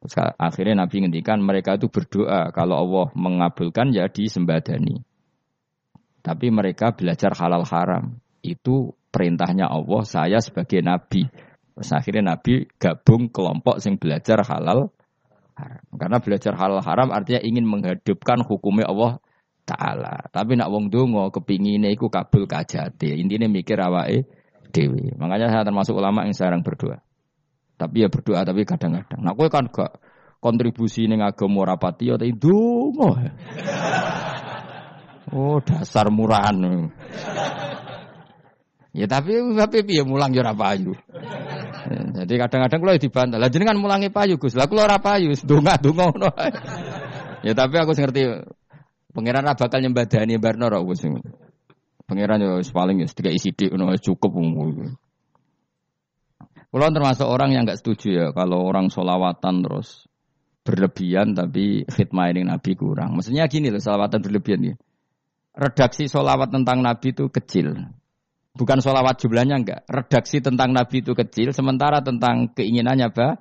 Terus 0.04 0.36
akhirnya 0.36 0.84
Nabi 0.84 1.00
ngendikan 1.00 1.40
mereka 1.40 1.80
itu 1.80 1.88
berdoa 1.88 2.52
kalau 2.52 2.84
Allah 2.84 3.06
mengabulkan 3.16 3.88
ya 3.96 4.04
disembadani. 4.12 5.00
Tapi 6.24 6.48
mereka 6.48 6.96
belajar 6.96 7.36
halal 7.36 7.68
haram. 7.68 8.16
Itu 8.40 8.96
perintahnya 9.12 9.68
Allah, 9.68 10.02
saya 10.08 10.40
sebagai 10.40 10.80
nabi. 10.80 11.28
Terus 11.74 11.90
akhirnya 11.90 12.38
Nabi 12.38 12.70
gabung 12.78 13.34
kelompok 13.34 13.82
yang 13.82 13.98
belajar 13.98 14.46
halal 14.46 14.94
haram. 15.58 15.84
Karena 15.98 16.18
belajar 16.22 16.54
halal 16.54 16.80
haram 16.86 17.10
artinya 17.10 17.42
ingin 17.42 17.66
menghidupkan 17.66 18.46
hukumnya 18.46 18.86
Allah 18.86 19.18
Ta'ala. 19.66 20.30
Tapi 20.30 20.54
nak 20.54 20.70
wong 20.70 20.92
dongo 20.92 21.34
kepinginnya 21.34 21.90
iku 21.90 22.06
kabul 22.06 22.46
kajati. 22.46 23.18
Intinya 23.18 23.50
mikir 23.50 23.74
awake 23.82 24.22
dewi. 24.70 25.18
Makanya 25.18 25.50
saya 25.50 25.62
termasuk 25.66 25.98
ulama 25.98 26.22
yang 26.22 26.36
sekarang 26.36 26.62
berdoa. 26.62 27.02
Tapi 27.74 28.06
ya 28.06 28.08
berdoa 28.12 28.46
tapi 28.46 28.62
kadang-kadang. 28.62 29.18
Nah 29.18 29.34
kan 29.50 29.66
gak 29.66 29.98
kontribusi 30.38 31.10
ning 31.10 31.26
agama 31.26 31.66
rapati 31.66 32.12
ya 32.12 32.20
ndonga. 32.20 33.34
Oh 35.32 35.62
dasar 35.64 36.12
murahan. 36.12 36.90
Ya 38.94 39.10
tapi 39.10 39.34
tapi 39.58 39.82
piye 39.82 40.06
mulang 40.06 40.30
ya 40.30 40.44
ora 40.46 40.54
payu. 40.54 40.94
Jadi 42.14 42.34
kadang-kadang 42.38 42.78
kula 42.80 42.94
dibantah. 43.00 43.38
Lah 43.42 43.50
jenengan 43.50 43.80
mulangi 43.80 44.12
payu 44.12 44.38
Gus. 44.38 44.54
Lah 44.54 44.70
kula 44.70 44.86
ora 44.86 45.02
payu, 45.02 45.34
donga-donga 45.34 46.04
ngono. 46.14 46.30
Ya 47.42 47.52
tapi 47.52 47.74
aku 47.76 47.92
ngerti 47.92 48.22
pangeran 49.10 49.44
ora 49.44 49.58
bakal 49.58 49.82
nyembadani 49.82 50.38
barno 50.38 50.70
ora 50.70 50.78
wis. 50.78 51.02
Pangeran 52.04 52.38
yo 52.38 52.60
paling 52.70 53.02
ya 53.02 53.08
sedikit 53.08 53.32
isi 53.32 53.50
dik 53.50 53.74
ngono 53.74 53.98
cukup. 53.98 54.30
Kalau 56.74 56.90
termasuk 56.90 57.26
orang 57.26 57.50
yang 57.54 57.62
nggak 57.66 57.82
setuju 57.82 58.08
ya 58.14 58.26
kalau 58.30 58.62
orang 58.62 58.94
solawatan 58.94 59.62
terus 59.62 60.06
berlebihan 60.62 61.34
tapi 61.34 61.82
khidmah 61.84 62.30
ini 62.30 62.46
Nabi 62.46 62.78
kurang. 62.78 63.18
Maksudnya 63.18 63.50
gini 63.50 63.74
loh 63.74 63.82
solawatan 63.82 64.22
berlebihan 64.22 64.60
ya. 64.70 64.74
Redaksi 65.54 66.10
solawat 66.10 66.50
tentang 66.50 66.82
Nabi 66.82 67.14
itu 67.14 67.30
kecil. 67.30 67.78
Bukan 68.54 68.78
solawat 68.82 69.22
jumlahnya 69.22 69.62
enggak. 69.62 69.80
Redaksi 69.86 70.42
tentang 70.42 70.74
Nabi 70.74 71.02
itu 71.02 71.14
kecil. 71.14 71.54
Sementara 71.54 72.02
tentang 72.02 72.50
keinginannya 72.54 73.10
bah, 73.14 73.38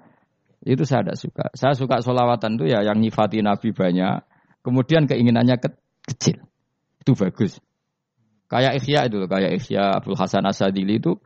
itu 0.66 0.86
saya 0.86 1.06
tidak 1.06 1.18
suka. 1.18 1.46
Saya 1.58 1.74
suka 1.74 2.02
solawatan 2.06 2.58
itu 2.62 2.70
ya 2.70 2.86
yang 2.86 3.02
nyifati 3.02 3.42
Nabi 3.42 3.74
banyak. 3.74 4.26
Kemudian 4.62 5.10
keinginannya 5.10 5.58
ke 5.58 5.70
kecil. 6.06 6.38
Itu 7.02 7.18
bagus. 7.18 7.58
Kayak 8.48 8.78
Ikhya 8.78 9.10
itu, 9.10 9.26
kayak 9.26 9.52
Ikhya 9.58 9.98
Abdul 9.98 10.14
Hasan 10.14 10.46
Asadili 10.46 11.02
itu 11.02 11.18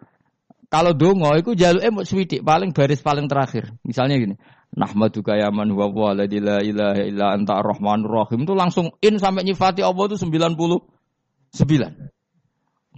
kalau 0.67 0.91
dongo 0.91 1.31
itu 1.39 1.55
jaluk 1.55 1.79
emot 1.79 2.03
swidik 2.03 2.43
paling 2.43 2.75
baris 2.75 2.99
paling 2.99 3.31
terakhir. 3.31 3.71
Misalnya 3.87 4.19
gini, 4.19 4.35
Nahmaduka 4.77 5.33
ya 5.33 5.49
man 5.49 5.73
huwa 5.73 5.89
wa 5.89 6.13
la 6.13 6.29
ilaha 6.29 7.01
illa 7.01 7.33
anta 7.33 7.57
ar-rahmanur 7.57 8.13
rahim 8.13 8.45
itu 8.45 8.53
langsung 8.53 8.93
in 9.01 9.17
sampai 9.17 9.41
nyifati 9.41 9.81
Allah 9.81 10.05
itu 10.05 10.21
99. 10.21 11.57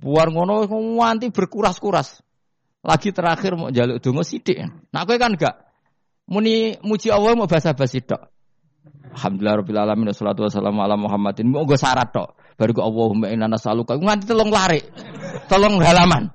Buar 0.04 0.28
ngono 0.28 0.68
nganti 0.68 1.32
berkuras-kuras. 1.32 2.20
Lagi 2.84 3.16
terakhir 3.16 3.56
mau 3.56 3.72
jaluk 3.72 4.04
dongo 4.04 4.28
sidik. 4.28 4.60
Nah 4.92 5.08
kowe 5.08 5.16
kan 5.16 5.40
enggak 5.40 5.56
muni 6.28 6.76
muji 6.84 7.16
Allah 7.16 7.40
mau 7.40 7.48
basa-basi 7.48 8.04
tok. 8.04 8.28
Alhamdulillah 9.16 9.64
rabbil 9.64 9.80
alamin 9.80 10.12
wassalatu 10.12 10.44
wassalamu 10.44 10.84
ala 10.84 11.00
Muhammadin. 11.00 11.48
Gue 11.48 11.80
syarat 11.80 12.12
tok. 12.12 12.36
Baru 12.60 12.76
ke 12.76 12.84
Allahumma 12.84 13.32
inna 13.32 13.48
nas'aluka 13.48 13.96
nganti 13.96 14.28
telung 14.28 14.52
lari. 14.52 14.84
Tolong 15.48 15.80
halaman. 15.80 16.28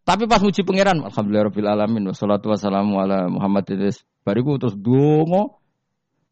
Tapi 0.00 0.24
pas 0.26 0.42
muji 0.42 0.64
pangeran, 0.66 1.06
alhamdulillah 1.06 1.52
rabbil 1.52 1.68
alamin 1.70 2.10
wassalatu 2.10 2.50
wassalamu 2.50 2.98
ala 2.98 3.30
Muhammad 3.30 3.68
idris. 3.68 4.02
Bariku 4.20 4.60
terus 4.60 4.76
dongo 4.76 5.60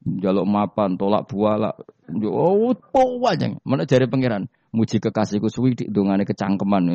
jaluk 0.04 0.46
mapan, 0.48 0.96
tolak 0.96 1.28
buala. 1.28 1.74
Oh, 2.24 2.72
aja. 3.28 3.52
Mana 3.66 3.84
jari 3.84 4.08
pangeran? 4.08 4.48
Muji 4.72 5.00
kekasihku 5.00 5.48
suwi 5.48 5.76
di 5.76 5.84
dongane 5.88 6.24
kecangkeman. 6.24 6.82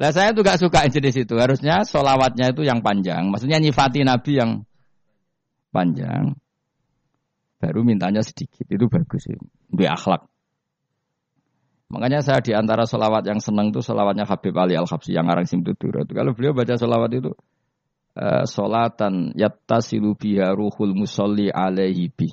Lah 0.00 0.10
saya 0.10 0.32
tuh 0.34 0.42
gak 0.42 0.58
suka 0.58 0.88
jenis 0.90 1.26
itu. 1.26 1.34
Harusnya 1.38 1.84
solawatnya 1.86 2.50
itu 2.50 2.66
yang 2.66 2.82
panjang. 2.82 3.28
Maksudnya 3.30 3.62
nyifati 3.62 4.02
Nabi 4.02 4.32
yang 4.38 4.50
panjang. 5.70 6.34
Baru 7.62 7.86
mintanya 7.86 8.24
sedikit. 8.24 8.66
Itu 8.66 8.90
bagus 8.90 9.30
sih. 9.30 9.38
Dia 9.70 9.94
akhlak. 9.94 10.26
Makanya 11.92 12.24
saya 12.24 12.40
di 12.40 12.56
antara 12.56 12.88
solawat 12.88 13.22
yang 13.28 13.38
senang 13.38 13.68
itu 13.68 13.84
solawatnya 13.84 14.24
Habib 14.24 14.56
Ali 14.56 14.74
Al 14.80 14.88
Habsi 14.88 15.12
yang 15.12 15.28
arang 15.28 15.44
simtutur. 15.44 15.92
Itu 16.02 16.16
kalau 16.16 16.32
beliau 16.32 16.56
baca 16.56 16.74
solawat 16.74 17.12
itu 17.12 17.36
uh, 18.16 18.44
solatan 18.44 19.36
yattasilu 19.36 20.16
biha 20.16 20.52
ruhul 20.52 20.96
musolli 20.96 21.48
alaihi 21.52 22.12
bi. 22.12 22.28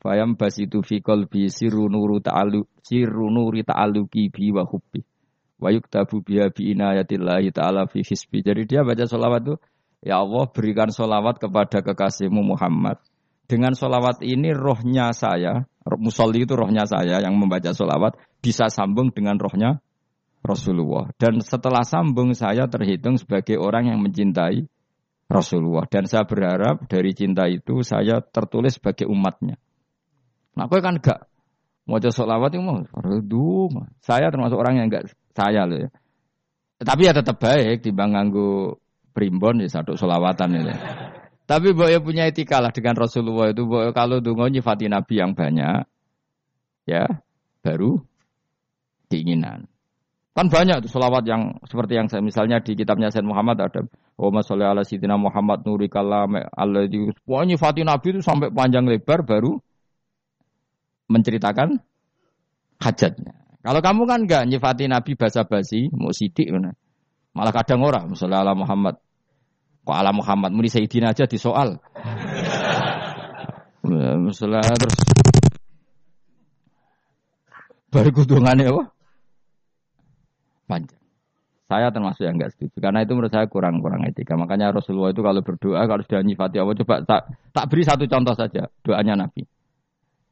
Fayam 0.00 0.34
basitu 0.34 0.80
fi 0.80 1.04
qalbi 1.04 1.52
sirru 1.52 1.92
nuru 1.92 2.24
ta'alu 2.24 2.64
sirru 2.80 3.28
nuri 3.28 3.66
ta'aluki 3.66 4.32
bi 4.32 4.48
wa 4.54 4.64
hubbi. 4.64 5.04
Wa 5.60 5.68
yuktabu 5.68 6.24
biha 6.24 6.48
bi 6.48 6.72
inayatillahi 6.72 7.52
ta'ala 7.52 7.84
fi 7.90 8.00
hisbi. 8.00 8.40
Jadi 8.40 8.64
dia 8.64 8.80
baca 8.80 9.04
solawat 9.04 9.44
itu 9.44 9.54
Ya 10.00 10.16
Allah 10.16 10.48
berikan 10.48 10.88
solawat 10.88 11.36
kepada 11.36 11.84
kekasihmu 11.84 12.40
Muhammad. 12.40 12.96
Dengan 13.44 13.76
solawat 13.76 14.24
ini 14.24 14.56
rohnya 14.56 15.12
saya, 15.12 15.68
musolli 16.00 16.48
itu 16.48 16.56
rohnya 16.56 16.88
saya 16.88 17.20
yang 17.20 17.36
membaca 17.36 17.76
solawat 17.76 18.16
bisa 18.40 18.72
sambung 18.72 19.12
dengan 19.12 19.36
rohnya 19.36 19.84
Rasulullah. 20.40 21.12
Dan 21.20 21.44
setelah 21.44 21.84
sambung 21.84 22.32
saya 22.32 22.64
terhitung 22.64 23.20
sebagai 23.20 23.60
orang 23.60 23.92
yang 23.92 24.00
mencintai 24.00 24.64
Rasulullah. 25.30 25.86
Dan 25.86 26.10
saya 26.10 26.26
berharap 26.26 26.90
dari 26.90 27.14
cinta 27.14 27.46
itu 27.46 27.86
saya 27.86 28.18
tertulis 28.18 28.76
sebagai 28.76 29.06
umatnya. 29.06 29.54
Nah, 30.58 30.66
aku 30.66 30.82
kan 30.82 30.98
enggak 30.98 31.30
mau 31.86 31.98
solawat 31.98 32.54
itu 32.54 32.62
mau 32.62 32.82
Saya 34.02 34.30
termasuk 34.30 34.58
orang 34.58 34.82
yang 34.82 34.86
enggak 34.90 35.14
saya 35.30 35.64
loh 35.70 35.86
ya. 35.86 35.90
Tapi 36.82 37.06
ya 37.06 37.12
tetap 37.14 37.38
baik 37.38 37.86
di 37.86 37.94
nganggu 37.94 38.74
primbon 39.14 39.62
ya 39.62 39.68
satu 39.70 39.94
solawatan 39.94 40.64
itu. 40.64 40.74
Tapi 41.50 41.74
boyo 41.74 41.98
punya 41.98 42.30
etika 42.30 42.62
lah 42.62 42.70
dengan 42.70 42.94
Rasulullah 42.94 43.50
itu. 43.50 43.66
Boyo 43.66 43.90
kalau 43.90 44.22
dungo 44.22 44.46
nyifati 44.46 44.86
Nabi 44.86 45.18
yang 45.18 45.34
banyak, 45.34 45.82
ya 46.86 47.04
baru 47.60 47.98
keinginan. 49.10 49.66
Kan 50.30 50.46
banyak 50.46 50.86
tuh 50.86 50.90
selawat 50.94 51.26
yang 51.26 51.58
seperti 51.66 51.98
yang 51.98 52.06
saya 52.06 52.22
misalnya 52.22 52.62
di 52.62 52.78
kitabnya 52.78 53.10
Sayyid 53.10 53.26
Muhammad 53.26 53.58
ada 53.66 53.82
Allahumma 54.14 54.46
sholli 54.46 54.62
ala 54.62 54.86
sayyidina 54.86 55.18
Muhammad 55.18 55.66
nuri 55.66 55.90
kalam 55.90 56.38
alladzi 56.54 57.10
pokoknya 57.26 57.58
Fatih 57.58 57.82
Nabi 57.82 58.14
itu 58.14 58.20
sampai 58.22 58.54
panjang 58.54 58.86
lebar 58.86 59.26
baru 59.26 59.58
menceritakan 61.10 61.82
hajatnya. 62.78 63.34
Kalau 63.60 63.80
kamu 63.82 64.02
kan 64.08 64.20
enggak 64.24 64.42
nyifati 64.48 64.88
Nabi 64.88 65.12
basa-basi, 65.18 65.92
mau 65.92 66.14
sidik 66.14 66.48
mana. 66.48 66.72
Malah 67.36 67.52
kadang 67.52 67.84
orang, 67.84 68.08
misalnya 68.08 68.40
ala 68.40 68.56
Muhammad. 68.56 68.96
Kok 69.84 69.96
ala 69.96 70.14
Muhammad, 70.16 70.54
muni 70.54 70.72
Sayyidina 70.72 71.12
aja 71.12 71.28
di 71.28 71.36
soal. 71.36 71.76
misalnya 73.90 74.62
terus 74.80 74.96
baru 77.90 78.10
kudungannya 78.14 78.70
apa? 78.70 78.84
Panjang. 80.70 81.00
Saya 81.70 81.86
termasuk 81.94 82.26
yang 82.26 82.34
enggak 82.34 82.50
setuju 82.54 82.82
karena 82.82 83.06
itu 83.06 83.14
menurut 83.14 83.30
saya 83.30 83.46
kurang-kurang 83.46 84.02
etika. 84.02 84.34
Makanya 84.34 84.74
Rasulullah 84.74 85.14
itu 85.14 85.22
kalau 85.22 85.38
berdoa 85.38 85.82
kalau 85.86 86.02
sudah 86.02 86.22
nyifati 86.26 86.58
Allah 86.58 86.74
coba 86.82 86.94
tak, 87.06 87.30
tak 87.54 87.64
beri 87.70 87.82
satu 87.86 88.10
contoh 88.10 88.34
saja 88.34 88.66
doanya 88.82 89.14
Nabi. 89.26 89.46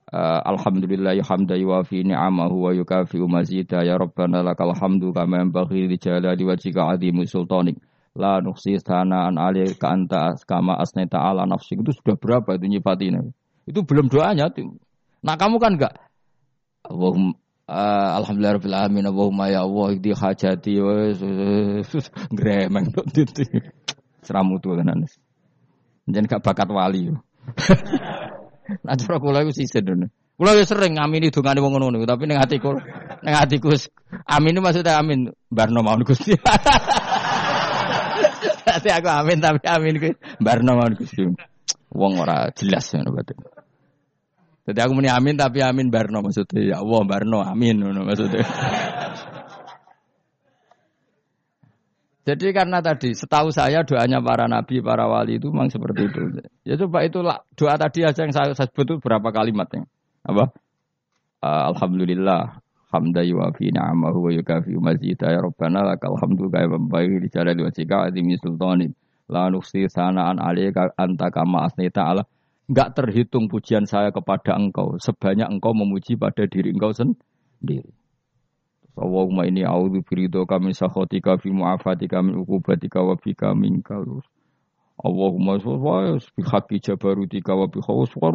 Uh, 0.09 0.41
Alhamdulillah 0.43 1.15
ya 1.15 1.23
hamda 1.23 1.55
yuwafi 1.55 2.03
ni'amahu 2.03 2.65
wa 2.67 2.71
yukafi 2.75 3.23
mazida 3.23 3.87
ya 3.87 4.01
Rabbana 4.01 4.41
lakal 4.43 4.75
hamdu 4.75 5.15
kama 5.15 5.47
yanbaghi 5.47 5.87
li 5.87 5.95
jalali 5.95 6.43
wajhika 6.43 6.91
azimu 6.91 7.23
sultanik. 7.23 7.79
La 8.19 8.43
nuksi 8.43 8.83
sanaan 8.83 9.39
alaika 9.39 9.95
anta 9.95 10.35
kama 10.43 10.75
asnaita 10.75 11.23
ala 11.23 11.47
nafsi. 11.47 11.79
Itu 11.79 11.95
sudah 11.95 12.19
berapa 12.19 12.59
itu 12.59 12.67
nyifati 12.67 13.15
Nabi? 13.15 13.31
Itu 13.63 13.87
belum 13.87 14.11
doanya. 14.11 14.51
Nah 15.23 15.35
kamu 15.39 15.63
kan 15.63 15.79
enggak 15.79 15.95
Allahumma 16.83 17.39
Uh, 17.69 18.17
Alhamdulillah 18.25 18.57
Rabbil 18.57 18.73
Alamin. 18.73 19.05
Allahumma 19.13 19.53
ya 19.53 19.69
Allah 19.69 19.93
di 20.01 20.11
hajati 20.17 20.81
gremeng 22.33 22.89
itu 23.13 23.45
seramu 24.25 24.57
tuh 24.61 24.77
kan 24.77 25.05
jangan 26.09 26.29
gak 26.29 26.45
bakat 26.45 26.69
wali 26.69 27.13
nah 28.85 28.95
cara 29.01 29.17
kula 29.17 29.41
iku 29.45 29.53
sisen 29.57 30.13
kula 30.37 30.53
yo 30.53 30.65
sering 30.69 31.01
ngamini 31.01 31.33
dongane 31.33 31.65
wong 31.65 31.81
ngono 31.81 32.05
tapi 32.05 32.29
ning 32.29 32.37
atiku 32.37 32.77
ning 33.25 33.35
atiku 33.35 33.73
amin 34.29 34.61
maksudnya 34.61 35.01
amin. 35.01 35.33
Barno 35.49 35.81
mau 35.81 35.97
Gusti. 36.05 36.37
Tapi 38.69 38.89
aku 38.93 39.09
amin 39.09 39.41
tapi 39.41 39.65
amin 39.65 39.97
ku 39.97 40.13
barno 40.39 40.77
mau 40.77 40.93
Gusti. 40.93 41.25
Wong 41.91 42.21
ora 42.21 42.53
jelas 42.53 42.93
ngono 42.93 43.17
berarti 43.17 43.58
jadi 44.69 44.85
aku 44.85 44.93
muni 44.93 45.09
amin 45.09 45.41
tapi 45.41 45.65
amin 45.65 45.89
barno 45.89 46.21
maksudnya 46.21 46.61
ya 46.61 46.77
Allah 46.85 47.01
barno 47.09 47.41
amin 47.41 47.81
maksudnya. 48.05 48.45
Jadi 52.29 52.53
karena 52.53 52.85
tadi 52.85 53.17
setahu 53.17 53.49
saya 53.49 53.89
doanya 53.89 54.21
para 54.21 54.45
nabi, 54.45 54.85
para 54.85 55.09
wali 55.09 55.41
itu 55.41 55.49
memang 55.49 55.73
seperti 55.73 56.13
itu. 56.13 56.21
Ya 56.61 56.77
coba 56.77 57.01
itu 57.01 57.25
doa 57.25 57.75
tadi 57.81 58.05
aja 58.05 58.21
yang 58.21 58.37
saya, 58.37 58.53
saya 58.53 58.69
sebut 58.69 58.85
itu 58.85 58.95
berapa 59.01 59.33
kalimatnya. 59.33 59.89
Apa? 60.29 60.53
Uh, 61.41 61.73
Alhamdulillah 61.73 62.61
hamda 62.93 63.25
yuwafi 63.25 63.73
ni'amahu 63.73 64.29
wa 64.29 64.31
yukafi 64.37 64.77
mazida 64.77 65.33
ya 65.33 65.41
rabbana 65.41 65.89
lakal 65.89 66.21
hamdu 66.21 66.53
membaik 66.53 67.25
di 67.25 67.29
jalali 67.33 67.65
wajika 67.65 68.13
azimi 68.13 68.37
sultanin 68.37 68.93
la 69.29 69.49
nuksi 69.49 69.89
sanaan 69.89 70.37
alika 70.37 70.93
anta 71.01 71.33
kama 71.33 71.69
asnita 71.69 72.13
ala 72.13 72.29
Enggak 72.69 73.01
terhitung 73.01 73.49
pujian 73.49 73.89
saya 73.89 74.13
kepada 74.13 74.53
engkau 74.61 75.01
sebanyak 75.01 75.49
engkau 75.49 75.73
memuji 75.73 76.21
pada 76.21 76.45
diri 76.45 76.77
engkau 76.77 76.93
sendiri. 76.93 77.89
Allahumma 78.99 79.49
ini 79.49 79.65
a'udzu 79.65 80.05
biridho 80.05 80.45
kami 80.45 80.77
sakhotika 80.77 81.41
fi 81.41 81.49
mu'afatika 81.49 82.21
min 82.21 82.37
uqubatika 82.45 83.01
wa 83.01 83.17
bika 83.17 83.57
minkal. 83.57 84.21
Allahumma 85.01 85.57
sholli 85.63 86.21
bi 86.37 86.43
haqqi 86.45 86.77
jabarutika 86.83 87.57
wa 87.57 87.71
bi 87.73 87.81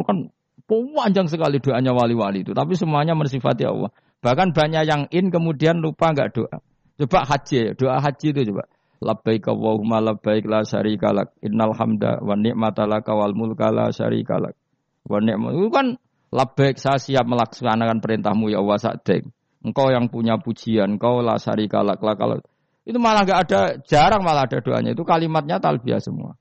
kan 0.02 0.18
panjang 0.64 1.28
sekali 1.28 1.60
doanya 1.60 1.92
wali-wali 1.92 2.42
itu, 2.42 2.56
tapi 2.56 2.74
semuanya 2.74 3.12
mensifati 3.12 3.68
Allah. 3.68 3.92
Bahkan 4.24 4.56
banyak 4.56 4.82
yang 4.88 5.02
in 5.12 5.28
kemudian 5.28 5.78
lupa 5.78 6.10
enggak 6.10 6.32
doa. 6.32 6.58
Coba 6.96 7.26
haji, 7.28 7.76
doa 7.76 8.00
haji 8.00 8.26
itu 8.32 8.40
coba 8.50 8.64
labbaik 9.04 9.44
Allahumma 9.44 10.00
labbaik 10.00 10.48
la 10.48 10.64
syarika 10.64 11.12
lak. 11.12 11.36
Innal 11.44 11.76
hamda 11.76 12.24
wa 12.24 12.32
ni'mata 12.34 12.88
laka 12.88 13.12
wal 13.12 13.36
mulka 13.36 13.68
la 13.68 13.92
syarika 13.92 14.40
lak. 14.40 14.56
Wa 15.04 15.20
ni'mat 15.20 15.52
itu 15.52 15.68
kan 15.68 15.86
labbaik 16.32 16.80
saya 16.80 16.96
siap 16.96 17.28
melaksanakan 17.28 18.00
perintahmu 18.00 18.48
ya 18.48 18.64
Allah 18.64 18.80
sa'dek 18.80 19.28
engkau 19.64 19.88
yang 19.88 20.08
punya 20.08 20.40
pujian 20.40 20.96
engkau 20.96 21.20
la 21.20 21.36
syarika 21.36 21.84
lak. 21.84 22.00
La 22.00 22.16
kalau 22.16 22.40
itu 22.84 22.96
malah 23.00 23.24
enggak 23.24 23.48
ada 23.48 23.60
jarang 23.84 24.24
malah 24.24 24.48
ada 24.48 24.60
doanya. 24.64 24.96
Itu 24.96 25.04
kalimatnya 25.04 25.60
talbiyah 25.60 26.00
semua. 26.00 26.36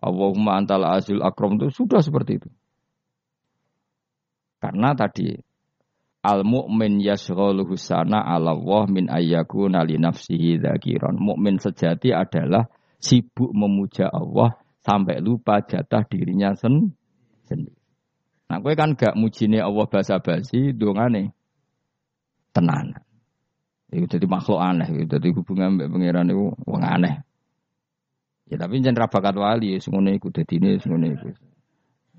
Allahumma 0.00 0.60
antal 0.60 0.84
azil 0.84 1.24
akram 1.24 1.56
itu 1.56 1.72
sudah 1.72 2.04
seperti 2.04 2.40
itu. 2.40 2.48
Karena 4.60 4.92
tadi 4.96 5.36
Al 6.26 6.42
mukmin 6.42 6.98
yashghaluhu 6.98 7.78
sana 7.78 8.18
ala 8.18 8.50
Allah 8.50 8.90
min 8.90 9.06
ayyakuna 9.06 9.86
li 9.86 9.94
nafsihi 9.94 10.58
dzakiran. 10.58 11.14
Mukmin 11.14 11.62
sejati 11.62 12.10
adalah 12.10 12.66
sibuk 12.98 13.54
memuja 13.54 14.10
Allah 14.10 14.58
sampai 14.82 15.22
lupa 15.22 15.62
jatah 15.62 16.02
dirinya 16.02 16.58
sen 16.58 16.98
sendiri. 17.46 17.78
Nah, 18.46 18.62
kowe 18.62 18.74
kan 18.78 18.94
gak 18.94 19.18
mujine 19.18 19.58
Allah 19.58 19.86
basa-basi 19.90 20.70
dongane 20.74 21.34
tenan. 22.54 22.94
Itu 23.90 24.06
jadi 24.06 24.26
makhluk 24.26 24.58
aneh, 24.58 24.86
itu 24.90 25.06
jadi 25.06 25.28
hubungan 25.34 25.78
mbek 25.78 25.90
pangeran 25.90 26.30
itu 26.30 26.54
wong 26.66 26.82
aneh. 26.82 27.22
Ya 28.46 28.58
tapi 28.58 28.78
jangan 28.78 29.06
rabakat 29.06 29.34
wali, 29.34 29.78
semuanya 29.82 30.14
ikut 30.14 30.30
jadi 30.30 30.54
ini, 30.62 30.70
semuanya 30.78 31.18
ikut. 31.18 31.34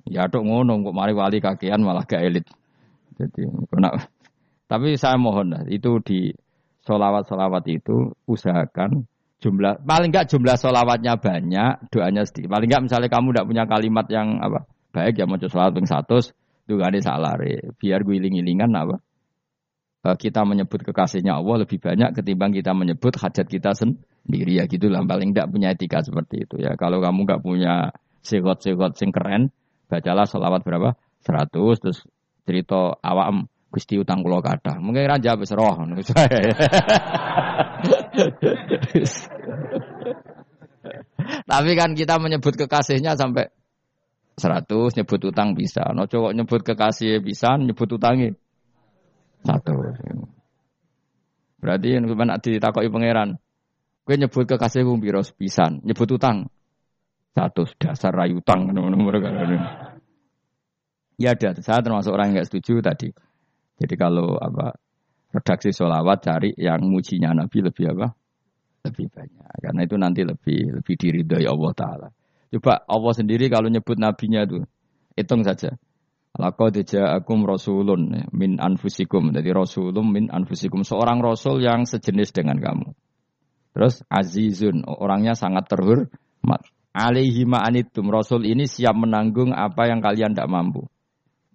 Ya 0.08 0.28
tok 0.28 0.44
ngono, 0.44 0.80
kok 0.84 0.96
mari 0.96 1.16
wali 1.16 1.40
kakean 1.40 1.84
malah 1.84 2.04
gak 2.04 2.24
elit. 2.24 2.48
Jadi, 3.18 3.50
nak, 3.82 4.14
tapi 4.70 4.94
saya 4.96 5.18
mohon 5.18 5.54
lah, 5.54 5.64
itu 5.66 5.98
di 6.06 6.30
solawat-solawat 6.86 7.66
itu 7.68 8.14
usahakan 8.30 9.04
jumlah 9.38 9.86
paling 9.86 10.10
enggak 10.10 10.30
jumlah 10.32 10.58
solawatnya 10.58 11.20
banyak, 11.20 11.92
doanya 11.94 12.26
sedikit. 12.26 12.54
Paling 12.54 12.68
enggak 12.70 12.84
misalnya 12.90 13.10
kamu 13.12 13.28
tidak 13.34 13.46
punya 13.50 13.64
kalimat 13.70 14.06
yang 14.10 14.42
apa 14.42 14.66
baik 14.96 15.20
ya 15.20 15.26
mau 15.30 15.38
solawat 15.38 15.78
ping 15.78 15.86
satu, 15.86 16.18
itu 16.66 16.74
ada 16.82 16.98
salah 17.04 17.38
biar 17.78 18.02
gue 18.02 18.16
iling-ilingan 18.18 18.72
apa. 18.74 18.98
Eh, 20.08 20.18
kita 20.18 20.48
menyebut 20.48 20.82
kekasihnya 20.88 21.38
Allah 21.38 21.68
lebih 21.68 21.78
banyak 21.84 22.16
ketimbang 22.16 22.56
kita 22.56 22.72
menyebut 22.72 23.14
hajat 23.20 23.46
kita 23.46 23.76
sendiri 23.76 24.58
ya 24.58 24.66
gitulah. 24.66 25.04
Paling 25.04 25.36
enggak 25.36 25.52
punya 25.52 25.76
etika 25.76 26.00
seperti 26.02 26.48
itu 26.48 26.56
ya. 26.64 26.74
Kalau 26.80 27.04
kamu 27.04 27.28
enggak 27.28 27.42
punya 27.44 27.92
segot-segot 28.24 28.98
sing 28.98 29.12
keren 29.12 29.54
bacalah 29.92 30.26
solawat 30.26 30.64
berapa? 30.64 30.96
100 31.28 31.52
terus 31.84 32.08
cerita 32.48 32.96
awam 33.04 33.44
Gusti 33.68 34.00
utang 34.00 34.24
kula 34.24 34.40
kata. 34.40 34.80
Mungkin 34.80 35.04
raja 35.12 35.36
wis 35.36 35.52
roh 35.52 35.76
Tapi 41.52 41.72
kan 41.76 41.92
kita 41.92 42.16
menyebut 42.16 42.56
kekasihnya 42.56 43.20
sampai 43.20 43.52
100 44.40 44.72
nyebut 44.72 45.20
utang 45.28 45.52
bisa. 45.52 45.84
No 45.92 46.08
cowok 46.08 46.32
nyebut 46.32 46.64
kekasih 46.64 47.20
bisa, 47.20 47.60
nyebut 47.60 47.92
utangi 47.92 48.32
satu. 49.44 49.76
Berarti 51.60 51.88
yang 51.92 52.08
nak 52.08 52.40
ditakoki 52.40 52.88
pangeran. 52.88 53.36
Gue 54.08 54.16
nyebut 54.16 54.48
kekasih 54.48 54.88
gue 54.88 54.98
biro 55.04 55.20
pisan, 55.36 55.84
nyebut 55.84 56.08
utang 56.16 56.48
satu 57.36 57.68
dasar 57.78 58.16
rayu 58.16 58.40
utang 58.40 58.72
nomor 58.72 59.20
Ya 61.18 61.34
ada, 61.34 61.58
saya 61.58 61.82
termasuk 61.82 62.14
orang 62.14 62.30
yang 62.30 62.36
nggak 62.42 62.50
setuju 62.54 62.82
tadi. 62.86 63.10
Jadi 63.78 63.94
kalau 63.98 64.38
apa 64.38 64.78
redaksi 65.34 65.74
sholawat 65.74 66.22
cari 66.22 66.54
yang 66.58 66.86
mujinya 66.86 67.34
Nabi 67.34 67.66
lebih 67.66 67.94
apa? 67.98 68.14
Lebih 68.86 69.06
banyak. 69.10 69.50
Karena 69.66 69.82
itu 69.82 69.96
nanti 69.98 70.22
lebih 70.22 70.82
lebih 70.82 70.96
diridhoi 70.96 71.46
Allah 71.50 71.72
Taala. 71.74 72.08
Coba 72.54 72.86
Allah 72.86 73.14
sendiri 73.18 73.50
kalau 73.50 73.68
nyebut 73.68 73.98
nabinya 73.98 74.46
itu 74.46 74.62
hitung 75.18 75.42
saja. 75.42 75.76
Laqad 76.38 76.86
ja'akum 76.86 77.50
rasulun 77.50 78.30
min 78.30 78.62
anfusikum. 78.62 79.34
Jadi 79.34 79.50
rasulun 79.50 80.06
min 80.06 80.26
anfusikum. 80.30 80.86
Seorang 80.86 81.18
rasul 81.20 81.66
yang 81.66 81.90
sejenis 81.90 82.30
dengan 82.30 82.62
kamu. 82.62 82.94
Terus 83.74 84.06
azizun, 84.06 84.86
orangnya 84.86 85.34
sangat 85.34 85.66
terhormat. 85.66 86.62
Alaihi 86.94 87.46
ma'anitum. 87.46 88.10
Rasul 88.14 88.46
ini 88.46 88.70
siap 88.70 88.94
menanggung 88.94 89.50
apa 89.50 89.90
yang 89.90 89.98
kalian 90.02 90.38
tidak 90.38 90.50
mampu. 90.50 90.86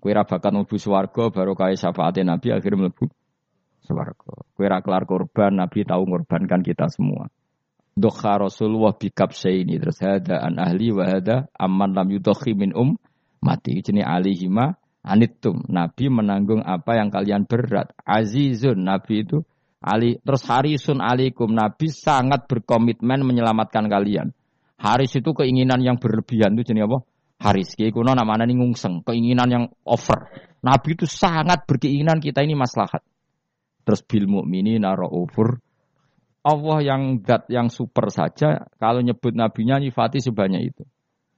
Kue 0.02 0.10
ra 0.10 0.26
bakat 0.26 0.50
mlebu 0.50 0.82
swarga 0.82 1.30
baru 1.30 1.54
kaya 1.54 1.78
syafaatnya 1.78 2.34
Nabi 2.34 2.50
akhirnya 2.50 2.90
mlebu 2.90 3.06
swarga. 3.86 4.34
Kue 4.58 4.66
ra 4.66 4.82
kelar 4.82 5.06
korban 5.06 5.54
Nabi 5.54 5.86
tahu 5.86 6.02
ngorbankan 6.10 6.66
kita 6.66 6.90
semua. 6.90 7.30
Dokha 7.94 8.42
Rasulullah 8.42 8.98
bikap 8.98 9.30
ini 9.46 9.78
terus 9.78 10.02
ada 10.02 10.42
an 10.42 10.58
ahli 10.58 10.90
wa 10.90 11.06
hada 11.06 11.46
lam 11.54 12.08
yudokhi 12.10 12.58
min 12.58 12.74
um 12.74 12.98
mati 13.38 13.78
jenis 13.78 14.02
alihima 14.02 14.74
anitum 15.06 15.62
Nabi 15.70 16.10
menanggung 16.10 16.66
apa 16.66 16.98
yang 16.98 17.14
kalian 17.14 17.46
berat 17.46 17.94
azizun 18.02 18.82
Nabi 18.82 19.22
itu 19.22 19.46
Ali 19.82 20.22
terus 20.22 20.46
harisun 20.46 21.02
alikum 21.02 21.50
Nabi 21.50 21.90
sangat 21.90 22.46
berkomitmen 22.46 23.26
menyelamatkan 23.26 23.90
kalian. 23.90 24.30
Haris 24.78 25.14
itu 25.18 25.34
keinginan 25.34 25.82
yang 25.82 25.98
berlebihan 25.98 26.54
itu 26.54 26.70
jenis 26.70 26.86
apa? 26.86 26.98
Haris. 27.42 27.74
Kiai 27.74 27.90
kuno 27.90 28.14
namanya 28.14 28.46
nih 28.46 28.54
ngungseng, 28.54 29.02
keinginan 29.02 29.48
yang 29.50 29.64
over. 29.82 30.30
Nabi 30.62 30.94
itu 30.94 31.10
sangat 31.10 31.66
berkeinginan 31.66 32.22
kita 32.22 32.46
ini 32.46 32.54
maslahat. 32.54 33.02
Terus 33.82 34.06
bil 34.06 34.30
mukminina 34.30 34.94
raufur 34.94 35.58
Allah 36.42 36.78
yang 36.82 37.22
dat 37.22 37.46
yang 37.46 37.70
super 37.70 38.10
saja 38.10 38.66
kalau 38.82 38.98
nyebut 38.98 39.30
nabinya 39.30 39.78
nyifati 39.78 40.18
sebanyak 40.18 40.74
itu. 40.74 40.82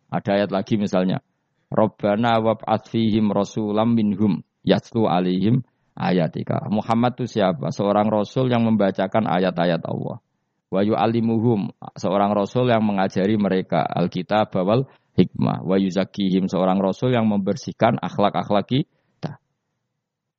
Ada 0.09 0.41
ayat 0.41 0.51
lagi 0.53 0.81
misalnya, 0.81 1.21
Rabbana 1.69 2.41
wab'ats 2.41 2.89
fihim 2.89 3.29
rasulam 3.29 3.93
minhum 3.93 4.41
yatlu 4.65 5.05
alihim 5.05 5.61
ayatika. 5.93 6.65
Muhammad 6.73 7.21
itu 7.21 7.37
siapa? 7.37 7.69
Seorang 7.69 8.09
rasul 8.09 8.49
yang 8.49 8.65
membacakan 8.65 9.29
ayat-ayat 9.29 9.85
Allah. 9.85 10.25
Wa 10.73 10.81
yu'allimuhum, 10.83 11.71
seorang 11.95 12.35
rasul 12.35 12.67
yang 12.73 12.83
mengajari 12.83 13.37
mereka 13.39 13.85
Alkitab 13.85 14.51
bawal 14.51 14.89
hikmah. 15.15 15.63
Wa 15.63 15.77
yuzakihim, 15.79 16.51
seorang 16.51 16.81
rasul 16.83 17.15
yang 17.15 17.29
membersihkan 17.31 18.01
akhlak-akhlak 18.01 18.67
kita. 18.67 19.39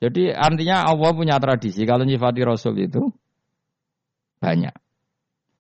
Jadi 0.04 0.36
artinya 0.36 0.84
Allah 0.84 1.12
punya 1.16 1.40
tradisi 1.40 1.88
kalau 1.88 2.04
nyifati 2.04 2.42
rasul 2.44 2.76
itu 2.78 3.10
banyak. 4.44 4.76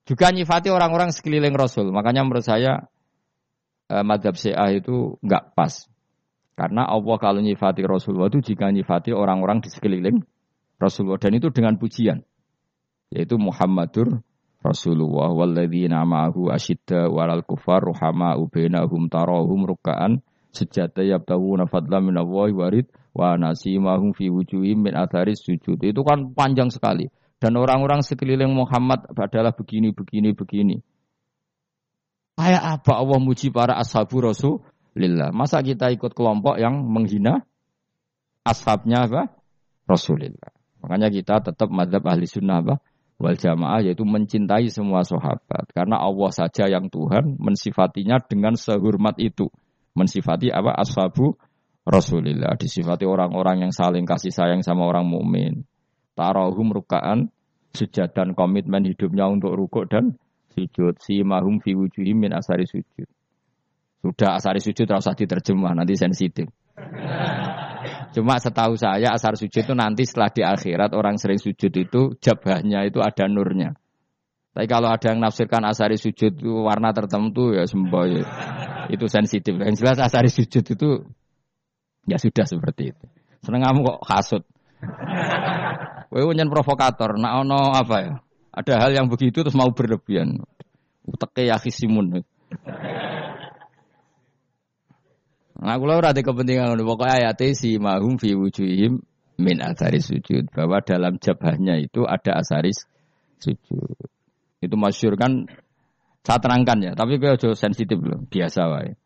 Juga 0.05 0.29
nyifati 0.29 0.69
orang-orang 0.69 1.09
sekeliling 1.09 1.57
Rasul. 1.57 1.89
Makanya 1.89 2.21
menurut 2.21 2.45
saya 2.45 2.85
eh, 3.89 4.05
madhab 4.05 4.37
Syiah 4.37 4.69
itu 4.77 5.17
nggak 5.25 5.57
pas. 5.57 5.89
Karena 6.55 6.87
Allah 6.87 7.17
kalau 7.17 7.41
nyifati 7.41 7.83
Rasulullah 7.83 8.29
itu 8.29 8.53
jika 8.53 8.69
nyifati 8.69 9.11
orang-orang 9.11 9.65
di 9.65 9.73
sekeliling 9.73 10.21
Rasulullah. 10.77 11.17
Dan 11.17 11.41
itu 11.41 11.49
dengan 11.49 11.75
pujian. 11.81 12.21
Yaitu 13.09 13.41
Muhammadur 13.41 14.21
Rasulullah 14.65 15.29
walladzina 15.29 16.01
ma'ahu 16.01 16.49
asyidda 16.49 17.05
walal 17.13 17.45
kufar 17.45 17.85
ruhama 17.85 18.33
ubainahum 18.33 19.05
tarahum 19.13 19.61
ruka'an 19.69 20.25
sejata 20.49 21.05
yabtawuna 21.05 21.69
fadla 21.69 22.01
min 22.01 22.17
Allah 22.17 22.49
warid 22.49 22.89
wa 23.13 23.37
nasimahum 23.37 24.17
fi 24.17 24.33
wujuhim 24.33 24.89
min 24.89 24.97
atharis 24.97 25.45
sujud. 25.45 25.77
Itu 25.85 26.01
kan 26.01 26.33
panjang 26.33 26.73
sekali. 26.73 27.13
Dan 27.37 27.61
orang-orang 27.61 28.01
sekeliling 28.01 28.49
Muhammad 28.49 29.05
adalah 29.13 29.53
begini, 29.53 29.93
begini, 29.93 30.33
begini. 30.33 30.81
Kayak 32.33 32.81
apa 32.81 32.91
Allah 32.97 33.19
muji 33.21 33.53
para 33.53 33.77
ashabu 33.77 34.17
Rasulullah? 34.17 35.29
Masa 35.29 35.61
kita 35.61 35.93
ikut 35.93 36.17
kelompok 36.17 36.57
yang 36.57 36.81
menghina 36.89 37.45
ashabnya 38.41 39.05
apa? 39.05 39.29
Rasulullah. 39.85 40.49
Makanya 40.81 41.13
kita 41.13 41.53
tetap 41.53 41.69
madhab 41.69 42.01
ahli 42.09 42.25
sunnah 42.25 42.65
apa? 42.65 42.75
Wal 43.15 43.39
jamaah 43.39 43.79
yaitu 43.79 44.03
mencintai 44.03 44.67
semua 44.67 45.03
sahabat. 45.07 45.71
Karena 45.71 46.01
Allah 46.03 46.31
saja 46.35 46.67
yang 46.67 46.91
Tuhan 46.91 47.39
mensifatinya 47.39 48.19
dengan 48.23 48.59
sehormat 48.59 49.15
itu. 49.23 49.47
Mensifati 49.95 50.51
apa? 50.51 50.75
Ashabu 50.75 51.39
Rasulullah. 51.87 52.59
Disifati 52.59 53.07
orang-orang 53.07 53.67
yang 53.67 53.71
saling 53.71 54.03
kasih 54.03 54.35
sayang 54.35 54.59
sama 54.59 54.83
orang 54.83 55.07
mukmin 55.07 55.63
tarahum 56.15 56.71
rukaan 56.71 57.29
sujud 57.75 58.09
dan 58.15 58.31
komitmen 58.33 58.87
hidupnya 58.87 59.27
untuk 59.27 59.53
rukuk 59.53 59.91
dan 59.91 60.15
sujud 60.55 60.95
si 61.03 61.21
mahum 61.27 61.59
fi 61.59 61.75
wujuhim 61.75 62.15
min 62.15 62.31
asari 62.31 62.63
sujud 62.63 63.05
sudah 63.99 64.39
asari 64.39 64.63
sujud 64.63 64.87
terus 64.87 65.11
diterjemah 65.11 65.75
nanti 65.75 65.99
sensitif 65.99 66.47
cuma 68.15 68.39
setahu 68.39 68.79
saya 68.79 69.11
asar 69.11 69.35
sujud 69.35 69.67
itu 69.67 69.73
nanti 69.75 70.07
setelah 70.07 70.31
di 70.31 70.41
akhirat 70.47 70.95
orang 70.95 71.19
sering 71.19 71.35
sujud 71.35 71.69
itu 71.69 72.15
jabahnya 72.23 72.87
itu 72.87 73.03
ada 73.03 73.27
nurnya 73.27 73.75
tapi 74.55 74.71
kalau 74.71 74.87
ada 74.87 75.11
yang 75.11 75.19
nafsirkan 75.19 75.67
asari 75.67 75.99
sujud 75.99 76.39
itu 76.39 76.51
warna 76.63 76.95
tertentu 76.95 77.51
ya 77.51 77.67
semboy 77.67 78.23
ya. 78.23 78.25
itu 78.87 79.05
sensitif 79.11 79.51
yang 79.59 79.75
jelas 79.75 79.99
asari 79.99 80.31
sujud 80.31 80.63
itu 80.63 81.03
ya 82.07 82.15
sudah 82.15 82.47
seperti 82.47 82.95
itu 82.95 83.05
seneng 83.43 83.67
kamu 83.67 83.79
kok 83.83 83.99
kasut 84.07 84.43
Kowe 86.15 86.31
provokator, 86.31 87.19
nak 87.19 87.43
ono 87.43 87.75
apa 87.75 87.95
ya? 87.99 88.13
Ada 88.55 88.87
hal 88.87 88.91
yang 88.95 89.11
begitu 89.11 89.43
terus 89.43 89.57
mau 89.57 89.67
berlebihan. 89.75 90.39
Uteke 91.03 91.43
ya. 91.43 91.59
Nah, 95.55 95.79
ora 95.79 96.11
ada 96.11 96.19
kepentingan 96.19 96.75
pokoknya 96.83 97.31
ayat 97.31 97.39
si 97.55 97.79
mahum 97.79 98.19
fi 98.19 98.35
wujuhim 98.35 98.99
min 99.39 99.57
asari 99.63 100.03
sujud 100.03 100.51
bahwa 100.51 100.83
dalam 100.83 101.15
jabahnya 101.19 101.79
itu 101.79 102.03
ada 102.03 102.43
asaris 102.43 102.83
sujud. 103.39 103.95
Itu 104.59 104.75
masyur 104.75 105.15
kan 105.15 105.47
saya 106.25 106.41
terangkan 106.41 106.81
ya, 106.81 106.91
tapi 106.97 107.21
gue 107.21 107.37
jauh 107.37 107.53
sensitif 107.53 108.01
loh, 108.01 108.25
biasa 108.25 108.61
wae. 108.65 108.97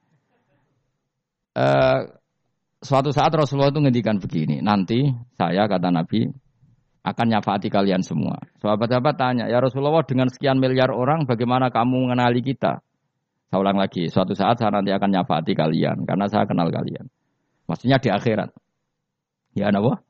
Uh, 1.52 2.16
suatu 2.80 3.12
saat 3.12 3.36
Rasulullah 3.36 3.76
itu 3.76 3.84
ngendikan 3.84 4.24
begini, 4.24 4.64
nanti 4.64 5.12
saya 5.36 5.68
kata 5.68 5.92
Nabi 5.92 6.32
akan 7.04 7.26
nyafati 7.28 7.68
kalian 7.68 8.00
semua. 8.08 8.40
Sahabat-sahabat 8.64 9.16
tanya, 9.20 9.46
ya 9.52 9.60
Rasulullah 9.60 10.00
dengan 10.08 10.32
sekian 10.32 10.64
miliar 10.64 10.96
orang 10.96 11.28
bagaimana 11.28 11.68
kamu 11.76 12.08
mengenali 12.08 12.40
kita? 12.40 12.80
Saya 13.50 13.60
ulang 13.66 13.82
lagi, 13.82 14.06
suatu 14.08 14.38
saat 14.38 14.62
saya 14.62 14.70
nanti 14.70 14.94
akan 14.94 15.10
nyafati 15.10 15.58
kalian 15.58 16.06
karena 16.06 16.26
saya 16.30 16.46
kenal 16.46 16.70
kalian. 16.70 17.10
Maksudnya 17.66 17.98
di 17.98 18.10
akhirat. 18.14 18.50
Ya 19.58 19.74
apa? 19.74 20.06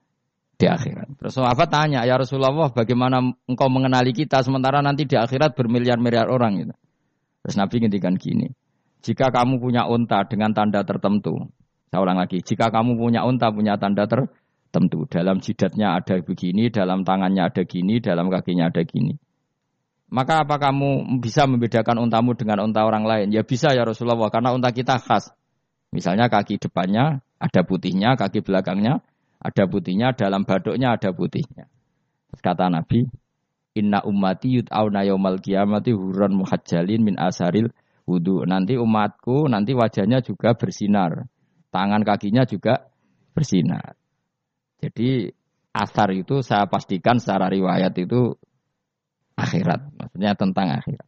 Di 0.59 0.67
akhirat. 0.67 1.07
Terus 1.15 1.33
sahabat 1.39 1.71
tanya, 1.71 2.03
ya 2.03 2.19
Rasulullah 2.19 2.51
bagaimana 2.67 3.23
engkau 3.47 3.71
mengenali 3.71 4.11
kita 4.11 4.43
sementara 4.43 4.83
nanti 4.83 5.07
di 5.07 5.15
akhirat 5.15 5.55
bermiliar-miliar 5.55 6.27
orang 6.27 6.67
gitu. 6.67 6.75
Terus 7.47 7.55
Nabi 7.55 7.75
ngintikan 7.79 8.19
gini, 8.19 8.51
jika 8.99 9.31
kamu 9.31 9.63
punya 9.63 9.87
unta 9.87 10.27
dengan 10.27 10.51
tanda 10.51 10.83
tertentu, 10.83 11.47
saya 11.87 12.03
ulang 12.03 12.19
lagi, 12.19 12.43
jika 12.43 12.67
kamu 12.67 12.99
punya 12.99 13.23
unta 13.23 13.47
punya 13.55 13.79
tanda 13.79 14.03
tertentu, 14.03 14.35
tentu 14.69 15.05
dalam 15.09 15.41
jidatnya 15.41 15.97
ada 15.97 16.21
begini, 16.21 16.69
dalam 16.69 17.01
tangannya 17.01 17.49
ada 17.49 17.61
gini, 17.65 17.97
dalam 17.99 18.29
kakinya 18.29 18.69
ada 18.69 18.85
gini. 18.85 19.17
Maka 20.09 20.41
apa 20.41 20.57
kamu 20.57 21.21
bisa 21.21 21.45
membedakan 21.45 22.01
untamu 22.01 22.33
dengan 22.33 22.65
unta 22.65 22.81
orang 22.81 23.05
lain? 23.05 23.27
Ya 23.29 23.45
bisa 23.45 23.69
ya 23.77 23.85
Rasulullah, 23.85 24.33
karena 24.33 24.53
unta 24.57 24.73
kita 24.73 24.97
khas. 24.97 25.29
Misalnya 25.93 26.29
kaki 26.29 26.57
depannya 26.57 27.21
ada 27.37 27.61
putihnya, 27.61 28.17
kaki 28.17 28.41
belakangnya 28.41 29.05
ada 29.37 29.63
putihnya, 29.69 30.17
dalam 30.17 30.49
baduknya 30.49 30.97
ada 30.97 31.13
putihnya. 31.13 31.69
Kata 32.41 32.69
Nabi, 32.69 33.05
Inna 33.77 34.01
ummati 34.01 34.59
yud'auna 34.59 35.05
yaumal 35.05 35.37
kiamati 35.39 35.93
huran 35.93 36.35
muhajjalin 36.35 37.05
min 37.05 37.15
asaril 37.21 37.69
wudhu. 38.09 38.43
Nanti 38.49 38.75
umatku, 38.81 39.45
nanti 39.45 39.77
wajahnya 39.77 40.25
juga 40.25 40.57
bersinar. 40.57 41.29
Tangan 41.69 42.01
kakinya 42.01 42.49
juga 42.49 42.89
bersinar. 43.37 43.93
Jadi 44.81 45.29
asar 45.69 46.09
itu 46.17 46.41
saya 46.41 46.65
pastikan 46.65 47.21
secara 47.21 47.45
riwayat 47.47 47.93
itu 48.01 48.35
akhirat, 49.39 49.79
maksudnya 49.95 50.31
tentang 50.35 50.67
akhirat. 50.75 51.07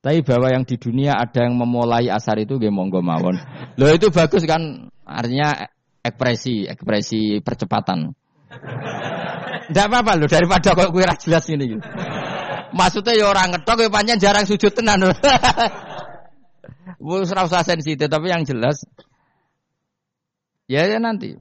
Tapi 0.00 0.24
bahwa 0.24 0.48
yang 0.48 0.64
di 0.64 0.80
dunia 0.80 1.20
ada 1.20 1.44
yang 1.44 1.60
memulai 1.60 2.08
asar 2.08 2.40
itu 2.40 2.56
gue 2.56 2.72
monggo 2.72 3.04
mawon. 3.04 3.36
Loh 3.76 3.90
itu 3.92 4.08
bagus 4.08 4.48
kan, 4.48 4.88
artinya 5.04 5.68
ekspresi, 6.00 6.64
ekspresi 6.64 7.44
percepatan. 7.44 8.08
Tidak 9.68 9.84
apa-apa 9.86 10.16
loh 10.16 10.26
daripada 10.26 10.72
kok 10.72 10.88
kue 10.88 11.04
jelas 11.04 11.44
ini. 11.52 11.76
Gitu. 11.76 11.84
Maksudnya 12.72 13.12
ya 13.12 13.28
orang 13.28 13.52
ngetok 13.54 13.86
ya 13.86 13.88
panjang 13.92 14.18
jarang 14.18 14.44
sujud 14.48 14.72
tenan. 14.72 15.12
Bu 17.00 17.22
serasa 17.28 17.64
sensitif 17.64 18.08
tapi 18.12 18.28
yang 18.28 18.44
jelas 18.44 18.84
ya 20.68 20.84
ya 20.84 21.00
nanti 21.00 21.32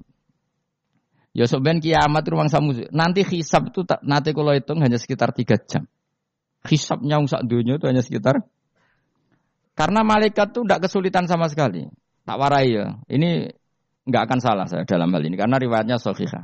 Ya 1.30 1.45
sebenarnya 1.45 1.80
kiamat 1.80 2.26
ruang 2.26 2.49
samu. 2.49 2.74
Nanti 2.89 3.22
hisab 3.22 3.70
itu 3.70 3.86
nanti 4.01 4.34
kalau 4.34 4.49
hitung 4.49 4.82
hanya 4.82 4.97
sekitar 4.97 5.30
tiga 5.32 5.62
jam. 5.62 5.86
Hisabnya 6.68 7.24
sak 7.24 7.47
dunia 7.47 7.80
itu 7.80 7.88
hanya 7.88 8.03
sekitar 8.03 8.43
karena 9.80 10.03
malaikat 10.03 10.51
itu 10.51 10.68
tidak 10.68 10.91
kesulitan 10.91 11.24
sama 11.24 11.47
sekali. 11.47 11.88
Tak 12.28 12.36
warai 12.36 12.68
ya. 12.68 12.99
Ini 13.07 13.47
nggak 14.03 14.24
akan 14.28 14.39
salah 14.43 14.68
saya 14.68 14.84
dalam 14.84 15.07
hal 15.16 15.24
ini 15.24 15.39
karena 15.39 15.55
riwayatnya 15.55 15.95
sahihah. 15.95 16.43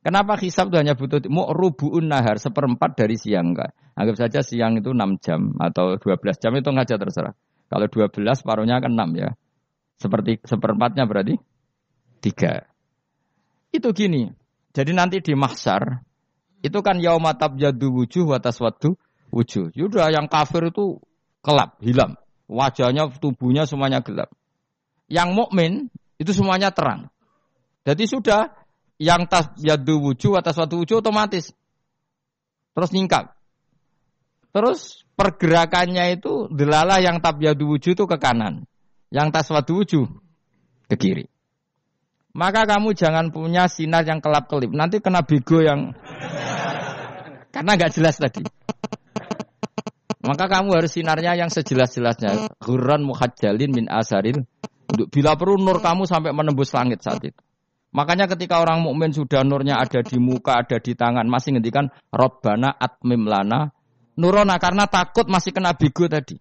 Kenapa 0.00 0.40
hisab 0.40 0.72
itu 0.72 0.80
hanya 0.80 0.96
butuh 0.96 1.20
mau 1.28 1.52
rubuun 1.52 2.08
nahar 2.08 2.40
seperempat 2.40 2.96
dari 2.96 3.20
siang 3.20 3.52
enggak? 3.52 3.76
Anggap 3.96 4.16
saja 4.16 4.40
siang 4.40 4.80
itu 4.80 4.96
6 4.96 5.20
jam 5.20 5.52
atau 5.60 5.96
12 6.00 6.40
jam 6.40 6.52
itu 6.56 6.68
aja 6.72 6.96
terserah. 6.96 7.36
Kalau 7.68 7.86
12 7.88 8.44
paruhnya 8.44 8.80
akan 8.80 8.92
6 9.12 9.20
ya. 9.20 9.30
Seperti 10.00 10.40
seperempatnya 10.44 11.04
berarti 11.04 11.36
3. 12.20 12.64
Itu 13.76 13.92
gini. 13.92 14.28
Jadi 14.72 14.92
nanti 14.92 15.20
di 15.20 15.36
mahsyar 15.36 16.00
itu 16.64 16.78
kan 16.80 16.96
yaumatab 16.96 17.60
jadu 17.60 17.92
wujuh 17.92 18.24
watas 18.28 18.56
wadu 18.60 18.96
wujuh. 19.34 19.74
Yaudah 19.74 20.14
yang 20.14 20.30
kafir 20.30 20.70
itu 20.70 21.02
kelap, 21.42 21.74
hilang. 21.82 22.14
Wajahnya, 22.46 23.10
tubuhnya 23.18 23.66
semuanya 23.66 23.98
gelap. 23.98 24.30
Yang 25.10 25.28
mukmin 25.34 25.72
itu 26.22 26.30
semuanya 26.30 26.70
terang. 26.70 27.10
Jadi 27.82 28.06
sudah 28.06 28.54
yang 28.96 29.26
tas 29.26 29.50
yadu 29.58 29.98
wujuh 30.00 30.38
atas 30.38 30.54
wadu 30.54 30.86
wujuh 30.86 31.02
otomatis 31.02 31.52
terus 32.72 32.90
nyingkap. 32.94 33.34
Terus 34.54 35.02
pergerakannya 35.18 36.14
itu 36.14 36.46
delalah 36.48 37.02
yang 37.02 37.18
tab 37.18 37.42
yadu 37.42 37.74
wujuh 37.74 37.92
itu 37.98 38.04
ke 38.06 38.16
kanan. 38.16 38.64
Yang 39.10 39.28
tas 39.34 39.48
wadu 39.50 39.82
wujuh 39.82 40.06
ke 40.88 40.96
kiri. 40.96 41.26
Maka 42.34 42.66
kamu 42.66 42.98
jangan 42.98 43.30
punya 43.30 43.70
sinar 43.70 44.02
yang 44.02 44.18
kelap-kelip. 44.18 44.70
Nanti 44.74 44.98
kena 44.98 45.22
bego 45.22 45.62
yang 45.62 45.94
Karena 47.54 47.78
nggak 47.78 47.94
jelas 47.94 48.18
tadi. 48.18 48.42
Maka 50.24 50.48
kamu 50.48 50.72
harus 50.80 50.96
sinarnya 50.96 51.36
yang 51.36 51.52
sejelas-jelasnya. 51.52 52.48
Huran 52.64 53.04
muhajjalin 53.04 53.70
min 53.70 53.86
asaril. 53.92 54.48
Untuk 54.88 55.12
bila 55.12 55.36
perlu 55.36 55.60
nur 55.60 55.84
kamu 55.84 56.08
sampai 56.08 56.32
menembus 56.32 56.72
langit 56.72 57.04
saat 57.04 57.20
itu. 57.20 57.40
Makanya 57.94 58.26
ketika 58.26 58.58
orang 58.58 58.82
mukmin 58.82 59.14
sudah 59.14 59.46
nurnya 59.46 59.78
ada 59.78 60.02
di 60.02 60.18
muka, 60.18 60.66
ada 60.66 60.82
di 60.82 60.98
tangan, 60.98 61.30
masih 61.30 61.54
ngendikan 61.54 61.92
Robbana 62.10 62.74
atmim 62.74 63.22
lana 63.28 63.70
nurona 64.18 64.58
karena 64.58 64.86
takut 64.90 65.26
masih 65.30 65.54
kena 65.54 65.74
bigo 65.74 66.06
tadi. 66.10 66.38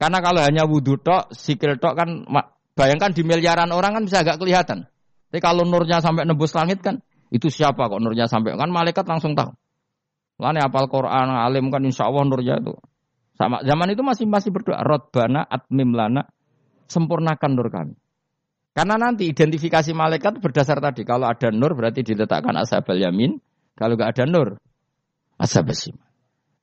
Karena 0.00 0.18
kalau 0.24 0.40
hanya 0.40 0.64
wudhu 0.64 0.96
tok, 0.96 1.30
sikil 1.36 1.76
tok 1.76 1.92
kan 1.92 2.24
bayangkan 2.72 3.12
di 3.12 3.20
miliaran 3.20 3.68
orang 3.70 4.00
kan 4.00 4.02
bisa 4.08 4.24
agak 4.24 4.40
kelihatan. 4.40 4.88
Tapi 5.30 5.38
kalau 5.38 5.62
nurnya 5.68 6.00
sampai 6.00 6.24
nembus 6.24 6.56
langit 6.56 6.80
kan 6.80 6.98
itu 7.30 7.46
siapa 7.52 7.86
kok 7.86 8.00
nurnya 8.00 8.26
sampai 8.26 8.56
kan 8.56 8.72
malaikat 8.72 9.04
langsung 9.04 9.36
tahu. 9.36 9.52
Lani 10.40 10.64
apal 10.64 10.88
Quran 10.88 11.28
alim 11.28 11.68
kan 11.68 11.84
insya 11.84 12.08
Allah 12.08 12.24
nurnya 12.24 12.56
itu. 12.58 12.72
Sama 13.36 13.60
zaman 13.60 13.92
itu 13.92 14.00
masih 14.00 14.24
masih 14.24 14.48
berdoa 14.52 14.80
Robbana 14.80 15.44
atmim 15.44 15.92
lana 15.92 16.24
sempurnakan 16.88 17.50
nur 17.52 17.68
kami. 17.68 17.94
Karena 18.72 18.96
nanti 18.96 19.28
identifikasi 19.28 19.92
malaikat 19.92 20.40
berdasar 20.40 20.80
tadi. 20.80 21.04
Kalau 21.04 21.28
ada 21.28 21.52
nur 21.52 21.76
berarti 21.76 22.00
diletakkan 22.00 22.56
ashabal 22.56 22.96
yamin. 22.96 23.36
Kalau 23.76 23.96
nggak 23.96 24.12
ada 24.16 24.24
nur, 24.28 24.60
ashabal 25.40 25.72
siman. 25.72 26.04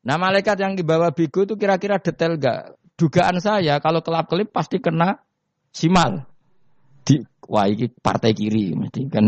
Nah 0.06 0.18
malaikat 0.22 0.58
yang 0.62 0.78
dibawa 0.78 1.10
bigo 1.12 1.44
itu 1.44 1.58
kira-kira 1.58 1.98
detail 1.98 2.38
nggak? 2.38 2.78
Dugaan 2.98 3.38
saya 3.38 3.78
kalau 3.78 4.02
kelap-kelip 4.02 4.50
pasti 4.50 4.82
kena 4.82 5.22
simal. 5.70 6.26
Di, 7.06 7.22
wah 7.46 7.70
ini 7.70 7.90
partai 7.94 8.34
kiri 8.34 8.74
mesti 8.74 9.06
kan. 9.10 9.26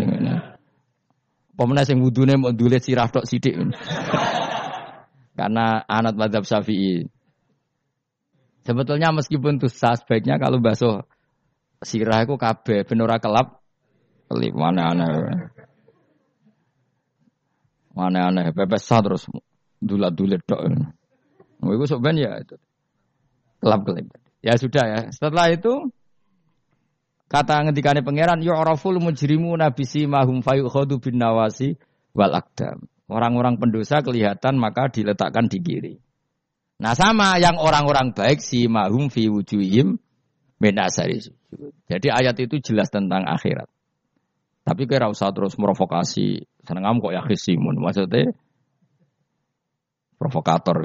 Pemenang 1.59 1.91
yang 1.91 1.99
wudune 1.99 2.39
mau 2.39 2.55
dulit 2.55 2.79
sirah 2.79 3.11
tok 3.11 3.27
sidik. 3.27 3.51
Karena 5.35 5.83
anak 5.83 6.15
madhab 6.15 6.47
syafi'i. 6.47 7.03
Sebetulnya 8.63 9.11
meskipun 9.11 9.59
itu 9.59 9.67
sah 9.67 9.99
sebaiknya 9.99 10.39
kalau 10.39 10.63
basuh 10.63 11.03
sirah 11.83 12.23
iku 12.23 12.39
kabeh 12.39 12.87
ben 12.87 13.03
ora 13.03 13.19
kelap 13.19 13.59
kelip 14.31 14.55
mana 14.55 14.95
aneh. 14.95 15.11
Mana 17.91 18.31
aneh 18.31 18.55
pepes 18.55 18.87
terus 18.87 19.27
dulat-dulit 19.83 20.39
tok. 20.47 20.63
Mau 21.59 21.75
iku 21.75 21.83
sok 21.83 22.07
ya 22.15 22.39
itu. 22.39 22.55
Kelap 23.59 23.83
kelip. 23.83 24.07
Ya 24.39 24.55
sudah 24.55 24.85
ya. 24.87 24.99
Setelah 25.11 25.51
itu 25.51 25.91
kata 27.29 27.69
ngendikane 27.69 28.01
pangeran 28.01 28.41
yu'raful 28.41 28.97
mujrimuna 28.97 29.71
bisimahum 29.71 30.41
fayukhadu 30.41 30.97
bin 30.97 31.21
nawasi 31.21 31.77
wal 32.17 32.33
akdam. 32.33 32.89
Orang-orang 33.09 33.57
pendosa 33.57 34.01
kelihatan 34.05 34.57
maka 34.57 34.89
diletakkan 34.89 35.49
di 35.49 35.57
kiri. 35.61 35.93
Nah 36.79 36.93
sama 36.93 37.37
yang 37.37 37.57
orang-orang 37.57 38.13
baik 38.13 38.41
si 38.41 38.65
mahum 38.69 39.09
fi 39.09 39.27
wujuhim 39.27 39.97
menasari 40.59 41.19
Jadi 41.89 42.07
ayat 42.11 42.35
itu 42.37 42.61
jelas 42.61 42.93
tentang 42.93 43.25
akhirat. 43.25 43.65
Tapi 44.61 44.85
kira 44.85 45.09
usah 45.09 45.33
terus 45.33 45.57
merovokasi. 45.57 46.45
Seneng 46.61 46.85
kamu 46.85 46.97
kok 47.01 47.13
ya 47.17 47.21
khisimun. 47.25 47.81
Maksudnya 47.81 48.37
provokator. 50.21 50.77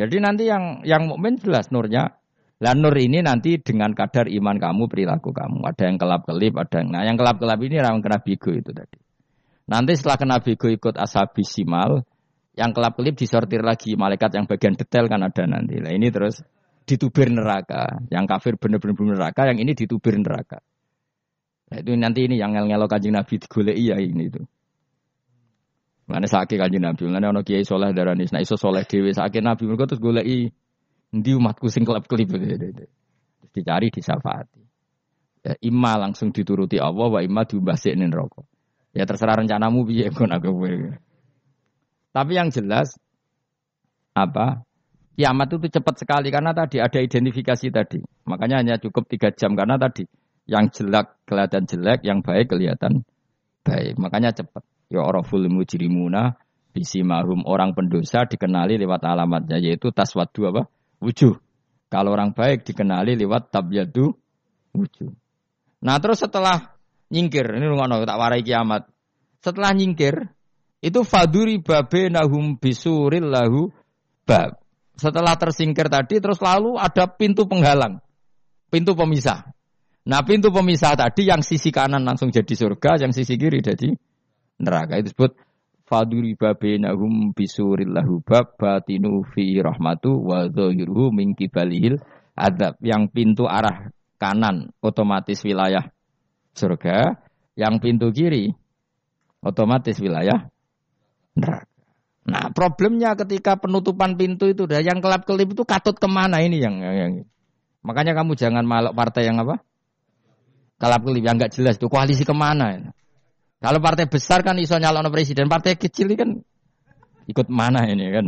Jadi 0.00 0.16
nanti 0.24 0.48
yang 0.48 0.80
yang 0.88 1.04
mukmin 1.04 1.36
jelas 1.36 1.68
nurnya. 1.68 2.16
Lah 2.64 2.72
nur 2.72 2.96
ini 2.96 3.20
nanti 3.20 3.60
dengan 3.60 3.92
kadar 3.92 4.24
iman 4.24 4.56
kamu, 4.56 4.88
perilaku 4.88 5.36
kamu. 5.36 5.68
Ada 5.68 5.84
yang 5.84 6.00
kelap-kelip, 6.00 6.56
ada 6.56 6.76
yang 6.80 6.88
nah 6.88 7.04
yang 7.04 7.20
kelap-kelip 7.20 7.60
ini 7.60 7.76
orang 7.76 8.00
kena 8.00 8.24
bigo 8.24 8.56
itu 8.56 8.72
tadi. 8.72 8.96
Nanti 9.68 9.92
setelah 9.92 10.16
kena 10.16 10.36
bigo 10.40 10.72
ikut 10.72 10.96
ashabi 10.96 11.44
simal, 11.44 12.08
yang 12.56 12.72
kelap-kelip 12.72 13.20
disortir 13.20 13.60
lagi 13.60 14.00
malaikat 14.00 14.32
yang 14.32 14.48
bagian 14.48 14.80
detail 14.80 15.12
kan 15.12 15.20
ada 15.20 15.44
nanti. 15.44 15.76
Nah 15.76 15.92
ini 15.92 16.08
terus 16.08 16.40
ditubir 16.88 17.28
neraka. 17.28 18.00
Yang 18.08 18.24
kafir 18.32 18.56
benar-benar 18.56 19.12
neraka, 19.12 19.44
yang 19.52 19.60
ini 19.60 19.76
ditubir 19.76 20.16
neraka. 20.16 20.64
Nah, 21.68 21.76
itu 21.84 21.92
nanti 22.00 22.24
ini 22.24 22.40
yang 22.40 22.56
ngel-ngelo 22.56 22.88
kanjeng 22.88 23.12
Nabi 23.12 23.44
digoleki 23.44 23.92
ya 23.92 24.00
ini 24.00 24.32
itu. 24.32 24.40
Mana 26.08 26.24
sakit 26.28 26.56
kanjeng 26.56 26.84
Nabi, 26.84 27.12
mana 27.12 27.28
ono 27.28 27.44
kiai 27.44 27.64
soleh 27.64 27.92
darani, 27.92 28.24
nah 28.28 28.40
iso 28.40 28.56
soleh 28.56 28.88
dewi 28.88 29.12
sakit 29.12 29.40
Nabi 29.40 29.68
mereka 29.68 29.88
terus 29.88 30.00
goleki 30.04 30.52
di 31.22 31.30
umatku 31.36 31.70
sing 31.70 31.86
kelap 31.86 32.10
kelip 32.10 32.26
terus 32.32 32.90
dicari 33.54 33.92
disafati. 33.94 34.62
Ya, 35.44 35.54
imma 35.60 36.00
langsung 36.00 36.32
dituruti 36.32 36.80
Allah, 36.80 37.06
wa 37.06 37.20
imma 37.20 37.44
diumbasik 37.44 37.94
rokok. 38.10 38.48
Ya 38.96 39.04
terserah 39.04 39.38
rencanamu 39.38 39.84
piye 39.86 40.08
kon 40.10 40.32
aku. 40.32 40.50
Tapi 42.14 42.32
yang 42.32 42.48
jelas 42.54 42.94
apa 44.14 44.62
kiamat 45.18 45.50
itu 45.50 45.66
cepat 45.66 45.94
sekali 45.98 46.30
karena 46.30 46.54
tadi 46.54 46.78
ada 46.78 46.98
identifikasi 47.02 47.66
tadi. 47.74 47.98
Makanya 48.26 48.62
hanya 48.62 48.74
cukup 48.78 49.10
tiga 49.10 49.34
jam 49.34 49.58
karena 49.58 49.74
tadi 49.76 50.06
yang 50.46 50.70
jelek 50.70 51.26
kelihatan 51.26 51.66
jelek, 51.66 52.00
yang 52.06 52.22
baik 52.22 52.54
kelihatan 52.54 53.02
baik. 53.66 53.98
Makanya 53.98 54.30
cepat. 54.30 54.62
Ya 54.88 55.02
oraful 55.02 55.42
mujrimuna 55.50 56.38
mahum 57.06 57.46
orang 57.46 57.74
pendosa 57.74 58.26
dikenali 58.26 58.78
lewat 58.78 59.06
alamatnya 59.06 59.58
yaitu 59.62 59.90
taswadu 59.90 60.50
apa? 60.50 60.62
Wujuh. 61.04 61.36
Kalau 61.92 62.10
orang 62.16 62.32
baik 62.32 62.64
dikenali 62.64 63.14
lewat 63.14 63.52
tabyadu 63.52 64.10
wujuh. 64.74 65.12
Nah 65.84 66.00
terus 66.00 66.24
setelah 66.24 66.74
nyingkir, 67.12 67.44
ini 67.54 67.70
ngono 67.70 68.02
tak 68.02 68.18
warai 68.18 68.42
kiamat. 68.42 68.88
Setelah 69.44 69.70
nyingkir, 69.76 70.26
itu 70.80 71.00
faduri 71.04 71.60
babe 71.60 72.08
nahum 72.08 72.56
bisuril 72.56 73.28
lahu 73.28 73.70
bab. 74.24 74.58
Setelah 74.96 75.36
tersingkir 75.36 75.92
tadi 75.92 76.18
terus 76.18 76.40
lalu 76.40 76.80
ada 76.80 77.04
pintu 77.06 77.44
penghalang. 77.44 78.00
Pintu 78.72 78.96
pemisah. 78.96 79.54
Nah 80.08 80.20
pintu 80.24 80.50
pemisah 80.50 80.96
tadi 80.98 81.28
yang 81.28 81.44
sisi 81.44 81.68
kanan 81.70 82.02
langsung 82.02 82.32
jadi 82.32 82.54
surga, 82.58 83.04
yang 83.04 83.12
sisi 83.12 83.36
kiri 83.36 83.60
jadi 83.60 83.92
neraka. 84.58 84.98
Itu 84.98 85.12
disebut 85.12 85.36
faduri 85.94 86.34
babenahum 86.34 87.30
bisurillahu 87.30 88.26
bab 88.26 88.58
batinu 88.58 89.22
fi 89.30 89.62
rahmatu 89.62 90.18
wa 90.26 90.50
dhahiruhu 90.50 91.14
min 91.14 91.38
kibalihil 91.38 92.02
adab. 92.34 92.74
Yang 92.82 93.14
pintu 93.14 93.46
arah 93.46 93.94
kanan 94.18 94.74
otomatis 94.82 95.38
wilayah 95.46 95.94
surga, 96.58 97.22
yang 97.54 97.78
pintu 97.78 98.10
kiri 98.10 98.50
otomatis 99.38 100.02
wilayah 100.02 100.50
neraka. 101.38 101.70
Nah 102.24 102.48
problemnya 102.56 103.12
ketika 103.20 103.60
penutupan 103.60 104.16
pintu 104.16 104.48
itu 104.48 104.64
dah 104.64 104.80
yang 104.80 105.04
kelap 105.04 105.28
kelip 105.28 105.52
itu 105.52 105.62
katut 105.68 105.92
ke 106.00 106.08
mana 106.08 106.40
ini 106.40 106.56
yang, 106.56 106.80
yang, 106.80 107.12
makanya 107.84 108.16
kamu 108.16 108.32
jangan 108.32 108.64
malok 108.64 108.96
partai 108.96 109.28
yang 109.28 109.44
apa 109.44 109.60
kelap 110.80 111.04
kelip 111.04 111.20
yang 111.20 111.36
nggak 111.36 111.52
jelas 111.52 111.76
itu 111.76 111.92
koalisi 111.92 112.24
ke 112.24 112.32
mana 112.32 112.96
kalau 113.64 113.80
partai 113.80 114.04
besar 114.04 114.44
kan 114.44 114.60
iso 114.60 114.76
nyalon 114.76 115.08
presiden 115.08 115.48
partai 115.48 115.80
kecil 115.80 116.12
ini 116.12 116.16
kan 116.20 116.30
ikut 117.24 117.48
mana 117.48 117.88
ini 117.88 118.04
kan 118.12 118.26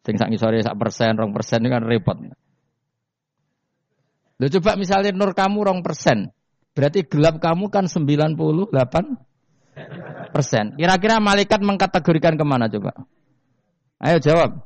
sing 0.00 0.16
sak 0.16 0.32
ngisore 0.32 0.64
sak 0.64 0.80
persen 0.80 1.12
rong 1.12 1.36
persen 1.36 1.60
ini 1.60 1.68
kan 1.68 1.84
repot 1.84 2.16
Lo 4.38 4.46
coba 4.46 4.78
misalnya 4.78 5.10
nur 5.12 5.34
kamu 5.36 5.66
rong 5.66 5.80
persen 5.84 6.32
berarti 6.72 7.04
gelap 7.10 7.42
kamu 7.42 7.68
kan 7.74 7.90
98 7.90 8.70
persen. 10.30 10.78
Kira-kira 10.78 11.18
malaikat 11.18 11.60
mengkategorikan 11.62 12.38
ke 12.38 12.44
mana 12.46 12.70
coba? 12.70 12.94
Ayo 13.98 14.22
jawab. 14.22 14.62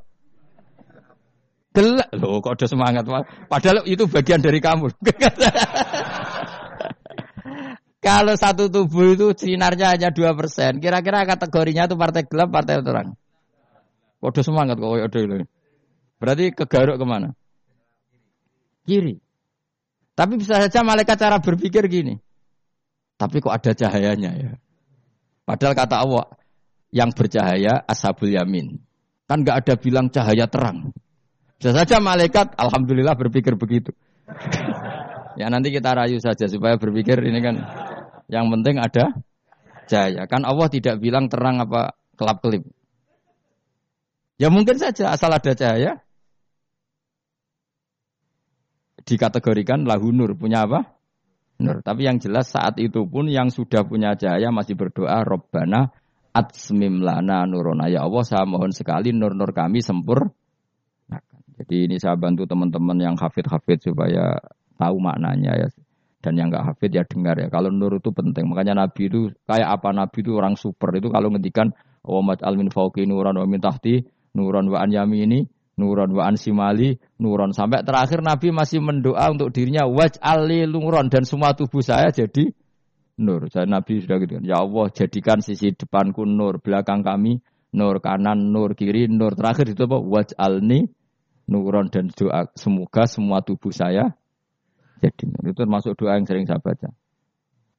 Gelap. 1.73 2.09
Loh 2.13 2.37
kok 2.37 2.53
ada 2.53 2.67
semangat. 2.69 3.03
Padahal 3.49 3.81
itu 3.89 4.05
bagian 4.05 4.45
dari 4.45 4.61
kamu. 4.61 4.93
Kalau 8.03 8.35
satu 8.35 8.67
tubuh 8.67 9.15
itu 9.15 9.31
sinarnya 9.31 9.95
hanya 9.95 10.11
dua 10.11 10.35
persen. 10.35 10.83
Kira-kira 10.83 11.23
kategorinya 11.23 11.87
itu 11.87 11.95
partai 11.95 12.27
gelap, 12.27 12.51
partai 12.51 12.83
terang. 12.83 13.15
Kode 14.19 14.43
semangat 14.43 14.75
kok 14.75 14.91
ada 14.91 15.19
ini. 15.23 15.47
Berarti 16.19 16.51
kegaruk 16.51 16.99
ke 16.99 17.05
mana? 17.07 17.31
Kiri. 18.83 19.15
Tapi 20.19 20.35
bisa 20.35 20.59
saja 20.59 20.83
malaikat 20.83 21.15
cara 21.15 21.39
berpikir 21.39 21.87
gini. 21.87 22.19
Tapi 23.15 23.39
kok 23.39 23.55
ada 23.55 23.71
cahayanya 23.71 24.31
ya? 24.35 24.51
Padahal 25.47 25.75
kata 25.75 25.95
Allah, 26.03 26.27
yang 26.91 27.15
bercahaya 27.15 27.87
ashabul 27.87 28.31
yamin. 28.31 28.83
Kan 29.31 29.47
nggak 29.47 29.63
ada 29.63 29.73
bilang 29.79 30.11
cahaya 30.11 30.45
terang. 30.51 30.91
Bisa 31.55 31.71
saja 31.71 32.03
malaikat, 32.03 32.59
alhamdulillah 32.59 33.15
berpikir 33.15 33.55
begitu. 33.55 33.95
ya 35.39 35.47
nanti 35.47 35.71
kita 35.71 35.95
rayu 35.95 36.19
saja 36.19 36.45
supaya 36.51 36.75
berpikir 36.75 37.17
ini 37.23 37.39
kan 37.41 37.55
yang 38.31 38.51
penting 38.51 38.79
ada 38.79 39.11
cahaya. 39.87 40.23
Kan 40.27 40.47
Allah 40.47 40.67
tidak 40.71 40.99
bilang 40.99 41.27
terang 41.27 41.59
apa 41.63 41.95
kelap 42.15 42.39
kelip. 42.43 42.63
Ya 44.39 44.49
mungkin 44.49 44.79
saja 44.79 45.13
asal 45.13 45.31
ada 45.31 45.53
cahaya 45.53 46.01
dikategorikan 49.03 49.83
lahu 49.83 50.15
nur 50.15 50.33
punya 50.35 50.63
apa? 50.63 50.95
Nur. 51.61 51.83
Tapi 51.85 52.07
yang 52.07 52.17
jelas 52.17 52.49
saat 52.49 52.79
itu 52.81 53.05
pun 53.05 53.29
yang 53.29 53.53
sudah 53.53 53.85
punya 53.85 54.17
cahaya 54.17 54.49
masih 54.49 54.73
berdoa 54.73 55.21
Robbana 55.21 55.93
Atsmim 56.33 57.05
lana 57.05 57.45
nurona. 57.45 57.85
Ya 57.93 58.01
Allah, 58.01 58.25
saya 58.25 58.43
mohon 58.49 58.73
sekali 58.73 59.13
nur-nur 59.13 59.53
kami 59.53 59.85
sempur. 59.85 60.33
Jadi 61.53 61.85
ini 61.85 62.01
saya 62.01 62.17
bantu 62.17 62.49
teman-teman 62.49 62.97
yang 62.97 63.13
hafid-hafid 63.13 63.85
supaya 63.85 64.41
tahu 64.81 64.97
maknanya 64.97 65.53
ya. 65.53 65.67
Dan 66.23 66.39
yang 66.39 66.47
nggak 66.47 66.71
hafid 66.71 66.95
ya 66.95 67.03
dengar 67.03 67.35
ya. 67.35 67.51
Kalau 67.51 67.67
nur 67.67 67.99
itu 67.99 68.15
penting. 68.15 68.47
Makanya 68.47 68.87
Nabi 68.87 69.11
itu 69.11 69.27
kayak 69.43 69.67
apa 69.67 69.91
Nabi 69.91 70.23
itu 70.23 70.31
orang 70.39 70.55
super 70.55 70.95
itu 70.95 71.11
kalau 71.11 71.27
ngendikan 71.27 71.75
wa 71.99 72.23
al 72.39 72.55
min 72.55 72.71
fauqi 72.71 73.03
nuran 73.03 73.35
wa 73.35 73.43
min 73.43 73.59
tahti 73.59 74.07
nuran 74.31 74.71
wa 74.71 74.79
an 74.79 74.95
yamini 74.95 75.43
nuron 75.75 76.15
wa 76.15 76.31
an 76.31 76.39
simali 76.39 76.95
nuron 77.19 77.51
sampai 77.51 77.83
terakhir 77.83 78.23
Nabi 78.23 78.55
masih 78.55 78.79
mendoa 78.79 79.35
untuk 79.35 79.51
dirinya 79.51 79.83
waj 79.83 80.15
ali 80.23 80.63
nuron 80.63 81.11
dan 81.11 81.27
semua 81.27 81.51
tubuh 81.51 81.83
saya 81.83 82.07
jadi 82.15 82.55
nur. 83.19 83.51
Saya 83.51 83.67
Nabi 83.69 84.01
sudah 84.01 84.17
gitu. 84.23 84.41
Ya 84.41 84.61
Allah 84.63 84.89
jadikan 84.89 85.43
sisi 85.43 85.75
depanku 85.75 86.25
nur, 86.25 86.57
belakang 86.63 87.05
kami 87.05 87.41
nur, 87.75 87.99
kanan 88.01 88.49
nur, 88.53 88.73
kiri 88.73 89.05
nur. 89.09 89.37
Terakhir 89.37 89.73
itu 89.73 89.85
apa? 89.85 89.97
Waj 89.99 90.29
alni 90.37 90.87
nuron 91.45 91.91
dan 91.91 92.07
doa 92.09 92.47
semoga 92.55 93.03
semua 93.03 93.43
tubuh 93.43 93.75
saya 93.75 94.15
jadi. 94.99 95.25
Itu 95.47 95.57
termasuk 95.57 95.97
doa 95.97 96.19
yang 96.19 96.27
sering 96.27 96.45
saya 96.45 96.61
baca. 96.61 96.91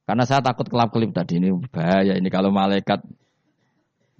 Karena 0.05 0.23
saya 0.27 0.41
takut 0.43 0.69
kelap-kelip 0.69 1.15
tadi 1.15 1.41
ini 1.41 1.49
bahaya 1.73 2.13
ini 2.13 2.29
kalau 2.29 2.53
malaikat 2.53 3.01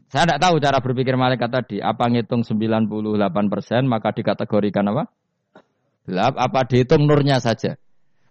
saya 0.10 0.30
tidak 0.30 0.42
tahu 0.42 0.56
cara 0.62 0.78
berpikir 0.80 1.18
malaikat 1.18 1.50
tadi. 1.50 1.78
Apa 1.82 2.08
ngitung 2.08 2.46
98 2.46 3.52
persen 3.52 3.90
maka 3.90 4.14
dikategorikan 4.14 4.86
apa? 4.94 5.10
Gelap. 6.06 6.38
Apa 6.38 6.70
dihitung 6.70 7.10
nurnya 7.10 7.42
saja? 7.42 7.76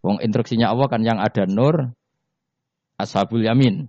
Wong 0.05 0.23
instruksinya 0.23 0.71
Allah 0.71 0.87
kan 0.87 1.01
yang 1.03 1.19
ada 1.19 1.49
nur, 1.49 1.97
ashabul 3.01 3.43
yamin. 3.43 3.89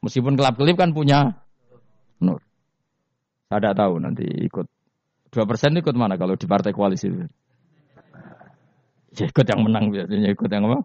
Meskipun 0.00 0.38
kelap-kelip 0.38 0.78
kan 0.78 0.94
punya 0.94 1.44
nur. 2.22 2.40
Saya 3.50 3.58
tidak 3.58 3.76
tahu 3.76 3.94
nanti 3.98 4.24
ikut. 4.24 4.66
Dua 5.30 5.44
persen 5.46 5.74
ikut 5.76 5.94
mana 5.94 6.14
kalau 6.16 6.38
di 6.38 6.46
partai 6.46 6.70
koalisi 6.72 7.10
itu? 7.10 7.26
Ya 9.16 9.26
ikut 9.26 9.46
yang 9.46 9.60
menang 9.66 9.90
biasanya 9.90 10.28
ikut 10.30 10.50
yang 10.50 10.64
apa? 10.70 10.78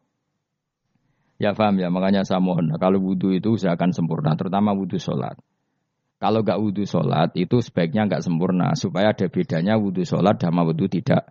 Ya 1.35 1.51
paham 1.51 1.75
ya, 1.77 1.91
makanya 1.91 2.23
saya 2.23 2.39
mohon. 2.39 2.71
Kalau 2.79 2.97
wudhu 2.97 3.35
itu 3.35 3.59
usahakan 3.59 3.91
sempurna, 3.91 4.39
terutama 4.39 4.71
wudhu 4.71 4.95
sholat. 4.95 5.35
Kalau 6.15 6.41
nggak 6.41 6.57
wudhu 6.57 6.87
sholat 6.87 7.35
itu 7.35 7.59
sebaiknya 7.59 8.07
nggak 8.07 8.23
sempurna 8.23 8.71
supaya 8.79 9.11
ada 9.11 9.27
bedanya 9.27 9.75
wudhu 9.75 10.07
sholat 10.07 10.39
sama 10.39 10.63
wudhu 10.63 10.87
tidak 10.87 11.27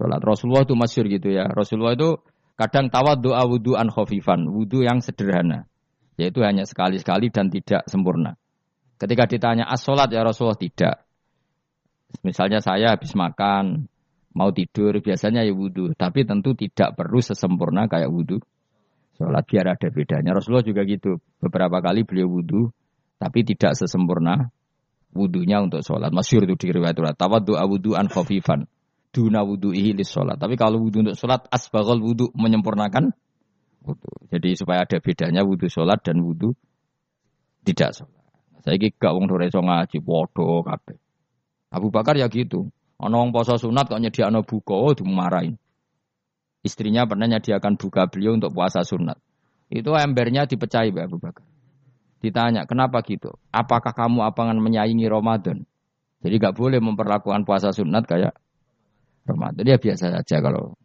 sholat. 0.00 0.20
Rasulullah 0.24 0.64
itu 0.64 0.72
masyur 0.72 1.04
gitu 1.06 1.28
ya. 1.30 1.52
Rasulullah 1.52 1.92
itu 1.92 2.16
kadang 2.56 2.88
tawad 2.88 3.20
doa 3.20 3.44
wudhu 3.44 3.76
an 3.76 3.92
khofifan, 3.92 4.48
wudhu 4.48 4.82
yang 4.88 5.04
sederhana, 5.04 5.68
yaitu 6.16 6.40
hanya 6.40 6.64
sekali-sekali 6.64 7.28
dan 7.28 7.52
tidak 7.52 7.84
sempurna. 7.92 8.40
Ketika 8.96 9.28
ditanya 9.28 9.68
as 9.68 9.84
sholat 9.84 10.08
ya 10.08 10.24
Rasulullah 10.24 10.56
tidak. 10.56 11.04
Misalnya 12.24 12.60
saya 12.60 12.92
habis 12.92 13.12
makan, 13.16 13.88
mau 14.32 14.50
tidur 14.50 14.98
biasanya 15.00 15.44
ya 15.44 15.52
wudhu, 15.52 15.92
tapi 15.96 16.24
tentu 16.24 16.56
tidak 16.56 16.96
perlu 16.96 17.20
sesempurna 17.20 17.88
kayak 17.88 18.08
wudhu 18.08 18.40
sholat 19.22 19.44
biar 19.46 19.78
ada 19.78 19.88
bedanya. 19.92 20.34
Rasulullah 20.34 20.66
juga 20.66 20.82
gitu. 20.88 21.20
Beberapa 21.38 21.78
kali 21.78 22.02
beliau 22.02 22.28
wudhu 22.28 22.72
tapi 23.20 23.46
tidak 23.46 23.78
sesempurna 23.78 24.50
wudhunya 25.14 25.62
untuk 25.62 25.84
sholat. 25.84 26.10
Masyur 26.10 26.48
itu 26.48 26.58
di 26.58 26.74
riwayat 26.74 26.98
awudu 26.98 27.94
an 27.94 28.10
khafifan. 28.10 28.66
Duna 29.12 29.44
wudhu'ihi 29.44 29.92
lis 29.92 30.08
sholat. 30.08 30.40
Tapi 30.40 30.56
kalau 30.56 30.80
wudhu 30.80 31.04
untuk 31.04 31.14
sholat, 31.14 31.44
asbagol 31.52 32.00
wudhu 32.00 32.32
menyempurnakan 32.32 33.12
wudhu. 33.84 34.12
Jadi 34.32 34.56
supaya 34.56 34.88
ada 34.88 34.98
bedanya 34.98 35.44
wudhu 35.44 35.68
sholat 35.68 36.00
dan 36.00 36.24
wudhu 36.24 36.56
tidak 37.62 37.92
sholat. 37.94 38.24
Saya 38.62 38.78
ini 38.78 38.94
gak 38.94 39.12
wong 39.12 39.26
dore 39.26 39.50
ngaji, 39.50 39.98
bodoh 40.00 40.62
kabeh. 40.62 40.96
Abu 41.72 41.90
Bakar 41.90 42.14
ya 42.14 42.30
gitu. 42.30 42.70
Ono 43.00 43.14
wong 43.18 43.30
poso 43.32 43.56
sunat 43.56 43.88
kok 43.88 44.02
nyediakno 44.02 44.44
buka, 44.44 44.74
oh 44.76 44.92
dimarahin. 44.92 45.56
Istrinya 46.62 47.08
pernah 47.08 47.26
nyediakan 47.26 47.74
buka 47.74 48.06
beliau 48.06 48.38
untuk 48.38 48.54
puasa 48.54 48.86
sunat. 48.86 49.18
Itu 49.72 49.96
embernya 49.96 50.46
dipecahi 50.46 50.94
Abu 50.94 51.18
Bakar. 51.18 51.42
Ditanya, 52.22 52.70
kenapa 52.70 53.02
gitu? 53.02 53.34
Apakah 53.50 53.90
kamu 53.90 54.22
akan 54.30 54.62
menyaingi 54.62 55.10
Ramadan? 55.10 55.66
Jadi 56.22 56.38
nggak 56.38 56.54
boleh 56.54 56.78
memperlakukan 56.78 57.42
puasa 57.42 57.74
sunat 57.74 58.06
kayak 58.06 58.38
Ramadan. 59.26 59.66
Ya 59.66 59.74
biasa 59.74 60.14
saja 60.14 60.36
kalau 60.38 60.78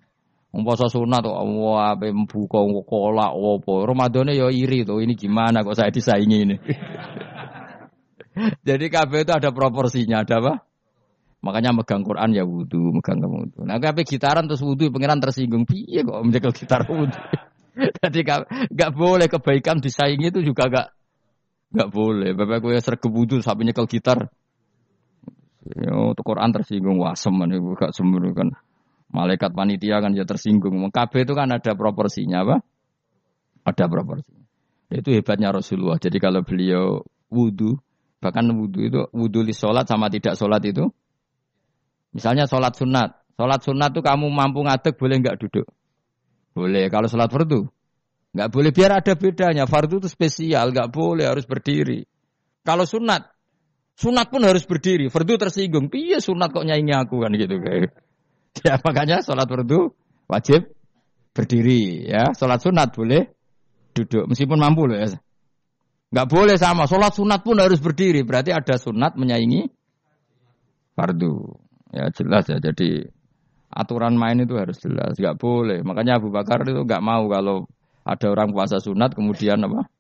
puasa 0.50 0.90
sunat 0.90 1.22
tuh 1.22 1.38
wah 1.38 1.94
buka 2.26 2.60
kolak 2.90 3.32
opo. 3.38 3.86
Ramadannya 3.86 4.34
ya 4.34 4.50
iri 4.50 4.82
tuh. 4.82 4.98
Ini 4.98 5.14
gimana 5.14 5.62
kok 5.62 5.78
saya 5.78 5.94
disaingi 5.94 6.38
ini? 6.42 6.58
Jadi 8.68 8.86
kabeh 8.90 9.26
itu 9.26 9.34
ada 9.34 9.50
proporsinya, 9.54 10.26
ada 10.26 10.36
apa? 10.42 10.54
Makanya 11.38 11.70
megang 11.70 12.02
Quran 12.02 12.34
ya 12.34 12.44
wudhu, 12.44 12.98
megang 12.98 13.22
kamu 13.22 13.48
wudhu. 13.48 13.62
Nah 13.64 13.78
kabeh 13.78 14.04
gitaran 14.04 14.50
terus 14.50 14.66
wudhu, 14.66 14.90
pengiran 14.90 15.22
tersinggung. 15.22 15.70
Piye 15.70 16.02
kok 16.02 16.22
menjegal 16.26 16.52
gitar 16.54 16.82
wudhu? 16.90 17.22
Jadi 18.02 18.20
nggak 18.74 18.92
boleh 18.98 19.30
kebaikan 19.30 19.78
disaingi 19.78 20.34
itu 20.34 20.42
juga 20.42 20.66
nggak 20.66 20.88
Enggak 21.74 21.90
boleh. 21.92 22.32
Bapak 22.32 22.58
gue 22.64 22.80
sergap 22.80 23.12
wudhu 23.12 23.44
sampai 23.44 23.68
nyekel 23.68 23.88
gitar. 23.92 24.32
Yo, 25.68 26.16
tuh 26.16 26.24
Quran 26.24 26.56
tersinggung 26.56 26.96
wasem 27.04 27.36
ibu 27.52 27.76
gak 27.76 27.92
sembunyi 27.92 28.32
kan. 28.32 28.56
Malaikat 29.12 29.52
panitia 29.52 30.00
kan 30.00 30.16
ya 30.16 30.24
tersinggung. 30.24 30.80
KB 30.88 31.14
itu 31.28 31.34
kan 31.36 31.52
ada 31.52 31.72
proporsinya 31.76 32.48
apa? 32.48 32.56
Ada 33.68 33.92
proporsinya. 33.92 34.48
Itu 34.88 35.12
hebatnya 35.12 35.52
Rasulullah. 35.52 36.00
Jadi 36.00 36.24
kalau 36.24 36.40
beliau 36.48 37.04
wudhu, 37.28 37.76
bahkan 38.24 38.48
wudhu 38.48 38.88
itu 38.88 39.00
wudhu 39.12 39.44
di 39.44 39.52
sholat 39.52 39.84
sama 39.84 40.08
tidak 40.08 40.40
sholat 40.40 40.64
itu. 40.64 40.88
Misalnya 42.16 42.46
sholat 42.46 42.76
sunat. 42.76 43.16
Sholat 43.38 43.62
sunat 43.62 43.90
tuh 43.94 44.04
kamu 44.04 44.30
mampu 44.30 44.64
ngadeg 44.66 44.98
boleh 44.98 45.16
nggak 45.22 45.38
duduk? 45.42 45.68
Boleh. 46.58 46.90
Kalau 46.90 47.06
sholat 47.10 47.30
fardu 47.30 47.70
Nggak 48.38 48.50
boleh 48.54 48.70
biar 48.70 48.92
ada 49.02 49.14
bedanya. 49.18 49.66
Fardu 49.66 49.98
itu 49.98 50.10
spesial, 50.14 50.70
nggak 50.70 50.94
boleh 50.94 51.26
harus 51.26 51.50
berdiri. 51.50 52.06
Kalau 52.62 52.86
sunat, 52.86 53.34
sunat 53.98 54.30
pun 54.30 54.46
harus 54.46 54.62
berdiri. 54.68 55.10
Fardu 55.10 55.42
tersinggung, 55.42 55.90
piye 55.90 56.22
sunat 56.22 56.54
kok 56.54 56.62
nyanyi 56.62 56.94
aku 56.94 57.26
kan 57.26 57.34
gitu 57.34 57.58
kayak. 57.58 57.94
Ya 58.66 58.74
makanya 58.82 59.22
sholat 59.22 59.46
fardu 59.46 59.94
wajib 60.26 60.74
berdiri 61.30 62.10
ya. 62.10 62.34
Sholat 62.34 62.58
sunat 62.58 62.90
boleh 62.90 63.30
duduk 63.94 64.26
meskipun 64.26 64.58
mampu 64.58 64.90
loh 64.90 64.98
ya. 64.98 65.14
Nggak 66.10 66.28
boleh 66.30 66.58
sama. 66.58 66.90
Sholat 66.90 67.14
sunat 67.14 67.46
pun 67.46 67.62
harus 67.62 67.78
berdiri. 67.78 68.26
Berarti 68.26 68.50
ada 68.50 68.82
sunat 68.82 69.14
menyaingi 69.14 69.70
fardu. 70.98 71.67
Ya 71.92 72.12
jelas 72.12 72.48
ya. 72.52 72.58
Jadi 72.60 73.08
aturan 73.72 74.16
main 74.16 74.40
itu 74.40 74.56
harus 74.56 74.80
jelas. 74.80 75.16
Nggak 75.16 75.38
boleh. 75.40 75.80
Makanya 75.84 76.20
Abu 76.20 76.32
Bakar 76.32 76.64
itu 76.68 76.84
nggak 76.84 77.04
mau 77.04 77.28
kalau 77.32 77.68
ada 78.08 78.28
orang 78.32 78.56
puasa 78.56 78.80
sunat 78.80 79.14
kemudian 79.14 79.60
apa? 79.68 79.92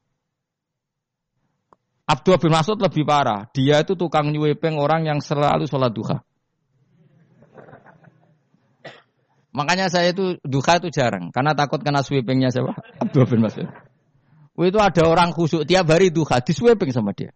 Abdul 2.07 2.39
bin 2.39 2.55
Mas'ud 2.55 2.79
lebih 2.79 3.03
parah. 3.03 3.51
Dia 3.51 3.83
itu 3.83 3.99
tukang 3.99 4.31
nyuwepeng 4.31 4.79
orang 4.79 5.03
yang 5.03 5.19
selalu 5.19 5.67
sholat 5.67 5.91
duha. 5.91 6.23
Makanya 9.51 9.91
saya 9.91 10.15
itu 10.15 10.39
duha 10.39 10.79
itu 10.79 10.87
jarang. 10.87 11.35
Karena 11.35 11.51
takut 11.51 11.83
kena 11.83 11.99
sweepingnya 11.99 12.47
siapa? 12.47 12.79
Abdul 13.03 13.27
bin 13.27 13.43
Mas'ud. 13.43 13.67
Itu 14.57 14.79
ada 14.79 15.03
orang 15.05 15.35
khusuk 15.35 15.67
tiap 15.67 15.91
hari 15.91 16.09
duha 16.09 16.39
di 16.39 16.55
sweeping 16.55 16.95
sama 16.95 17.11
dia. 17.11 17.35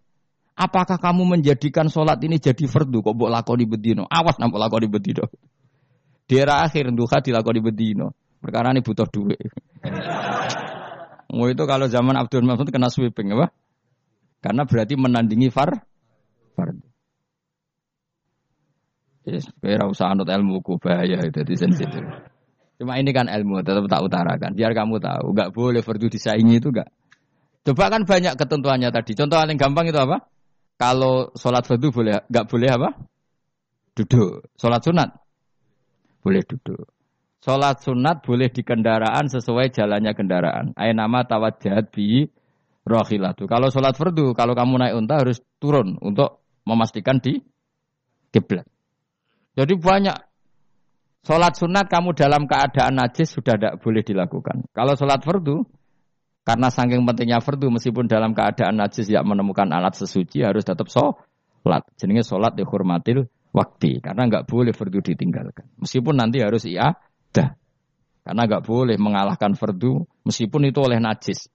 Apakah 0.62 1.02
kamu 1.02 1.26
menjadikan 1.26 1.90
sholat 1.90 2.22
ini 2.22 2.38
jadi 2.38 2.70
fardu? 2.70 3.02
Kok 3.02 3.18
buat 3.18 3.34
lakoni 3.34 3.66
bedino? 3.66 4.06
Awas 4.06 4.38
nampak 4.38 4.62
lakoni 4.62 4.86
bedino. 4.86 5.26
Di 6.30 6.38
era 6.38 6.62
akhir 6.62 6.94
duha 6.94 7.18
dilakoni 7.18 7.66
bedino. 7.66 8.14
Perkara 8.38 8.70
ini 8.70 8.86
butuh 8.86 9.10
duit. 9.10 9.42
Mau 11.34 11.50
itu 11.50 11.64
kalau 11.66 11.90
zaman 11.90 12.14
Abdul 12.14 12.46
Mas'ud 12.46 12.70
kena 12.70 12.94
sweeping 12.94 13.34
apa? 13.34 13.50
Karena 14.38 14.70
berarti 14.70 14.94
menandingi 14.94 15.50
far 15.50 15.82
far. 16.54 16.78
Yes, 19.26 19.50
kira 19.62 19.86
usah 19.90 20.14
anut 20.14 20.30
ilmu 20.30 20.62
ku 20.62 20.78
bahaya 20.78 21.26
itu 21.26 21.42
di 21.42 21.58
sensitif. 21.58 22.06
Cuma 22.78 22.98
ini 22.98 23.14
kan 23.14 23.30
ilmu 23.30 23.62
tetap 23.66 23.86
tak 23.90 24.02
utarakan. 24.02 24.58
Biar 24.58 24.74
kamu 24.74 24.98
tahu, 24.98 25.26
nggak 25.34 25.50
boleh 25.54 25.82
fardu 25.82 26.10
disaingi 26.10 26.58
itu 26.58 26.70
nggak. 26.74 26.90
Coba 27.62 27.94
kan 27.94 28.06
banyak 28.10 28.34
ketentuannya 28.38 28.90
tadi. 28.90 29.14
Contoh 29.14 29.38
paling 29.38 29.58
gampang 29.58 29.86
itu 29.90 29.98
apa? 30.02 30.31
Kalau 30.82 31.30
sholat 31.38 31.62
fardu 31.62 31.94
boleh, 31.94 32.26
nggak 32.26 32.46
boleh 32.50 32.70
apa? 32.74 32.90
Duduk. 33.94 34.50
Sholat 34.58 34.82
sunat 34.82 35.14
boleh 36.26 36.42
duduk. 36.42 36.90
Sholat 37.42 37.86
sunat 37.86 38.26
boleh 38.26 38.50
di 38.50 38.66
kendaraan 38.66 39.30
sesuai 39.30 39.70
jalannya 39.70 40.18
kendaraan. 40.18 40.74
Ayat 40.74 40.98
nama 40.98 41.22
tawajjahat 41.22 41.94
bi 41.94 42.26
rohilatu. 42.82 43.46
Kalau 43.46 43.70
sholat 43.70 43.94
fardu, 43.94 44.34
kalau 44.34 44.58
kamu 44.58 44.82
naik 44.82 44.98
unta 44.98 45.22
harus 45.22 45.38
turun 45.62 46.02
untuk 46.02 46.42
memastikan 46.66 47.22
di 47.22 47.38
kiblat. 48.34 48.66
Jadi 49.54 49.78
banyak 49.78 50.18
sholat 51.22 51.62
sunat 51.62 51.94
kamu 51.94 52.18
dalam 52.18 52.50
keadaan 52.50 52.98
najis 52.98 53.38
sudah 53.38 53.54
tidak 53.54 53.78
boleh 53.86 54.02
dilakukan. 54.02 54.66
Kalau 54.74 54.98
sholat 54.98 55.22
fardu, 55.22 55.62
Karena 56.42 56.74
saking 56.74 57.06
pentingnya 57.06 57.38
fardu 57.38 57.70
meskipun 57.70 58.10
dalam 58.10 58.34
keadaan 58.34 58.82
najis 58.82 59.06
tidak 59.06 59.30
menemukan 59.30 59.70
alat 59.70 59.94
sesuci 59.94 60.42
harus 60.42 60.66
tetap 60.66 60.90
sholat. 60.90 61.86
Jenenge 62.02 62.26
sholat 62.26 62.58
dihormatil 62.58 63.30
waktu 63.54 64.02
karena 64.02 64.26
nggak 64.26 64.50
boleh 64.50 64.74
fardu 64.74 65.06
ditinggalkan. 65.06 65.70
Meskipun 65.78 66.18
nanti 66.18 66.42
harus 66.42 66.66
iya 66.66 66.98
dah. 67.30 67.54
Karena 68.26 68.42
nggak 68.50 68.66
boleh 68.66 68.98
mengalahkan 68.98 69.54
fardu 69.54 70.02
meskipun 70.26 70.66
itu 70.66 70.82
oleh 70.82 70.98
najis. 70.98 71.46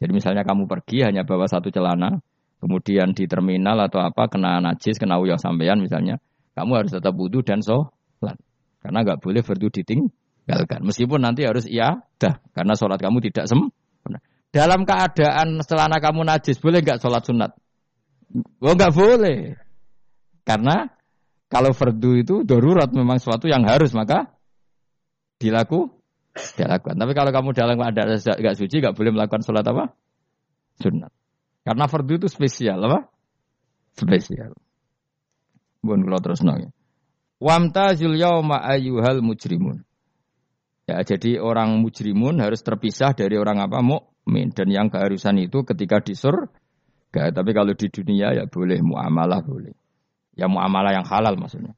Jadi 0.00 0.12
misalnya 0.16 0.42
kamu 0.42 0.64
pergi 0.66 1.04
hanya 1.06 1.22
bawa 1.22 1.46
satu 1.46 1.68
celana, 1.68 2.18
kemudian 2.64 3.12
di 3.14 3.28
terminal 3.28 3.78
atau 3.86 4.02
apa 4.02 4.26
kena 4.26 4.58
najis, 4.58 4.98
kena 4.98 5.20
uyah 5.22 5.38
sampean 5.38 5.78
misalnya, 5.78 6.18
kamu 6.58 6.80
harus 6.80 6.90
tetap 6.96 7.12
wudhu 7.14 7.44
dan 7.44 7.60
sholat. 7.60 8.40
Karena 8.82 9.04
nggak 9.04 9.20
boleh 9.20 9.44
fardu 9.44 9.68
ditinggalkan. 9.68 10.80
Meskipun 10.80 11.20
nanti 11.22 11.44
harus 11.44 11.68
iya 11.68 12.02
dah 12.16 12.40
karena 12.56 12.72
sholat 12.72 12.96
kamu 12.96 13.20
tidak 13.20 13.46
sem 13.46 13.68
dalam 14.52 14.84
keadaan 14.84 15.64
celana 15.64 15.96
kamu 15.98 16.28
najis, 16.28 16.60
boleh 16.60 16.84
nggak 16.84 17.00
sholat 17.00 17.24
sunat? 17.24 17.50
Oh 18.60 18.76
nggak 18.76 18.92
boleh. 18.92 19.56
Karena 20.44 20.92
kalau 21.48 21.72
fardu 21.72 22.10
itu 22.20 22.34
darurat 22.44 22.88
memang 22.92 23.16
suatu 23.16 23.48
yang 23.48 23.64
harus 23.64 23.96
maka 23.96 24.36
dilaku 25.40 25.88
dilakukan. 26.32 26.96
Tapi 26.96 27.12
kalau 27.16 27.30
kamu 27.32 27.48
dalam 27.56 27.76
keadaan 27.80 28.20
nggak 28.20 28.56
suci 28.56 28.80
nggak 28.80 28.96
boleh 28.96 29.10
melakukan 29.16 29.40
sholat 29.40 29.64
apa? 29.64 29.96
Sunat. 30.80 31.12
Karena 31.64 31.84
fardu 31.88 32.20
itu 32.20 32.28
spesial 32.28 32.76
apa? 32.84 33.08
Spesial. 33.96 34.52
Bukan 35.80 36.04
kalau 36.04 36.20
terus 36.20 36.44
nanya. 36.44 36.70
Wamtazul 37.42 38.14
yauma 38.14 38.60
ayyuhal 38.62 39.24
mujrimun. 39.24 39.82
Ya, 40.86 41.02
jadi 41.02 41.38
orang 41.40 41.78
mujrimun 41.80 42.38
harus 42.42 42.60
terpisah 42.60 43.14
dari 43.16 43.38
orang 43.38 43.62
apa? 43.62 43.80
Mu 43.82 44.11
dan 44.26 44.68
yang 44.70 44.86
keharusan 44.86 45.38
itu 45.42 45.66
ketika 45.66 45.98
di 45.98 46.14
surga. 46.14 47.34
Tapi 47.34 47.50
kalau 47.50 47.74
di 47.74 47.86
dunia 47.90 48.32
ya 48.32 48.44
boleh 48.46 48.78
muamalah 48.80 49.42
boleh. 49.42 49.74
Ya 50.38 50.48
muamalah 50.48 50.96
yang 50.96 51.06
halal 51.06 51.36
maksudnya. 51.36 51.74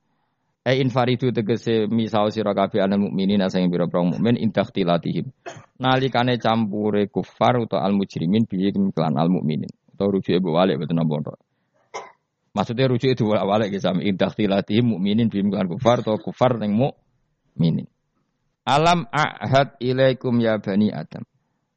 Eh 0.65 0.81
infaridu 0.81 1.29
tegese 1.29 1.85
misal 1.93 2.33
sira 2.33 2.57
kabeh 2.57 2.81
ana 2.81 2.97
mukminin 2.97 3.45
asing 3.45 3.69
pira 3.69 3.85
pira 3.85 4.01
mukmin 4.01 4.41
indah 4.41 4.65
tilatihim. 4.65 5.29
Nalikane 5.77 6.41
campure 6.41 7.05
kufar 7.13 7.61
utawa 7.61 7.85
al 7.85 7.93
mujrimin 7.93 8.49
bihi 8.49 8.73
kelan 8.97 9.21
al 9.21 9.29
mukminin. 9.29 9.69
Utawa 9.93 10.09
rujuke 10.17 10.41
mbok 10.41 10.55
walik 10.57 10.81
napa 10.89 11.37
Maksudnya 12.55 12.87
rujuk 12.87 13.11
itu 13.13 13.27
walik 13.27 13.75
ya 13.75 13.91
sami 13.91 14.09
indah 14.09 14.33
mukminin 14.81 15.29
bihi 15.29 15.43
kelan 15.53 15.69
kufar 15.69 16.01
atau 16.01 16.17
kufar 16.17 16.57
ning 16.57 16.73
mukminin. 16.73 17.91
Alam 18.65 19.05
ahad 19.13 19.77
ilaikum 19.85 20.41
ya 20.41 20.57
bani 20.57 20.89
Adam. 20.89 21.29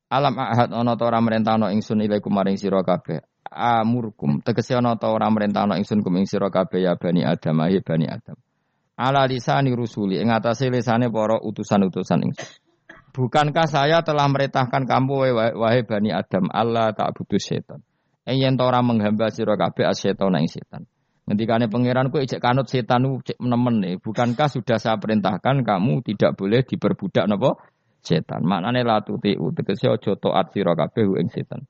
Alam 0.08 0.40
ahad 0.40 0.72
ana 0.72 0.96
ta 0.96 1.04
ora 1.04 1.20
merentano 1.20 1.68
ingsun 1.68 2.00
ilaikum 2.00 2.32
maring 2.32 2.56
sira 2.56 2.80
kabeh. 2.80 3.20
Amurkum 3.52 4.40
tegese 4.40 4.80
ana 4.80 4.96
ta 4.96 5.12
ora 5.12 5.28
merentano 5.28 5.76
ingsun 5.76 6.00
kum 6.00 6.16
ing 6.16 6.24
sira 6.24 6.48
kabeh 6.48 6.80
ya 6.80 6.96
bani 6.96 7.28
Adam 7.28 7.60
ya 7.68 7.82
bani 7.84 8.08
Adam. 8.08 8.40
Ala 8.96 9.28
lisani 9.28 9.76
rusuli 9.76 10.24
ing 10.24 10.32
atase 10.32 10.72
lisane 10.72 11.12
para 11.12 11.44
utusan-utusan 11.44 12.24
ingsun. 12.24 12.50
Bukankah 13.12 13.68
saya 13.68 14.00
telah 14.00 14.32
merintahkan 14.32 14.88
kamu 14.88 15.36
wahai 15.60 15.84
bani 15.84 16.16
Adam 16.16 16.48
Allah 16.56 16.96
tak 16.96 17.12
butuh 17.12 17.42
setan. 17.42 17.84
Yen 18.24 18.56
ta 18.56 18.64
ora 18.64 18.80
menghamba 18.80 19.28
sira 19.28 19.60
kabeh 19.60 19.92
asetan 19.92 20.40
ing 20.40 20.48
setan. 20.48 20.88
Ngendikane 21.28 21.68
pangeran 21.68 22.08
ku 22.08 22.24
ijek 22.24 22.40
kanut 22.40 22.72
setan 22.72 23.04
ku 23.04 23.20
cek 23.20 23.44
nemen 23.44 23.84
nih. 23.84 24.00
Bukankah 24.00 24.48
sudah 24.48 24.80
saya 24.80 24.96
perintahkan 24.96 25.68
kamu 25.68 26.00
tidak 26.08 26.40
boleh 26.40 26.64
diperbudak 26.64 27.28
napa? 27.28 27.60
Setan. 28.08 28.48
Maknane 28.48 28.88
la 28.88 29.04
tutiu 29.04 29.52
tegese 29.52 29.92
aja 29.92 30.16
taat 30.16 30.56
sira 30.56 30.72
kabeh 30.72 31.20
ing 31.20 31.28
setan. 31.28 31.68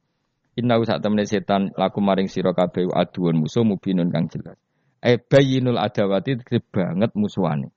Inna 0.57 0.77
sak 0.85 1.01
temene 1.01 1.25
setan 1.25 1.73
laku 1.73 1.97
maring 1.97 2.29
sira 2.29 2.53
kabeh 2.53 2.93
aduun 2.93 3.41
musuh 3.41 3.65
mubinun 3.65 4.13
kang 4.13 4.29
jelas. 4.29 4.57
E 5.01 5.17
bayinul 5.17 5.81
adawati 5.81 6.37
banget 6.69 7.11
musuhane. 7.17 7.73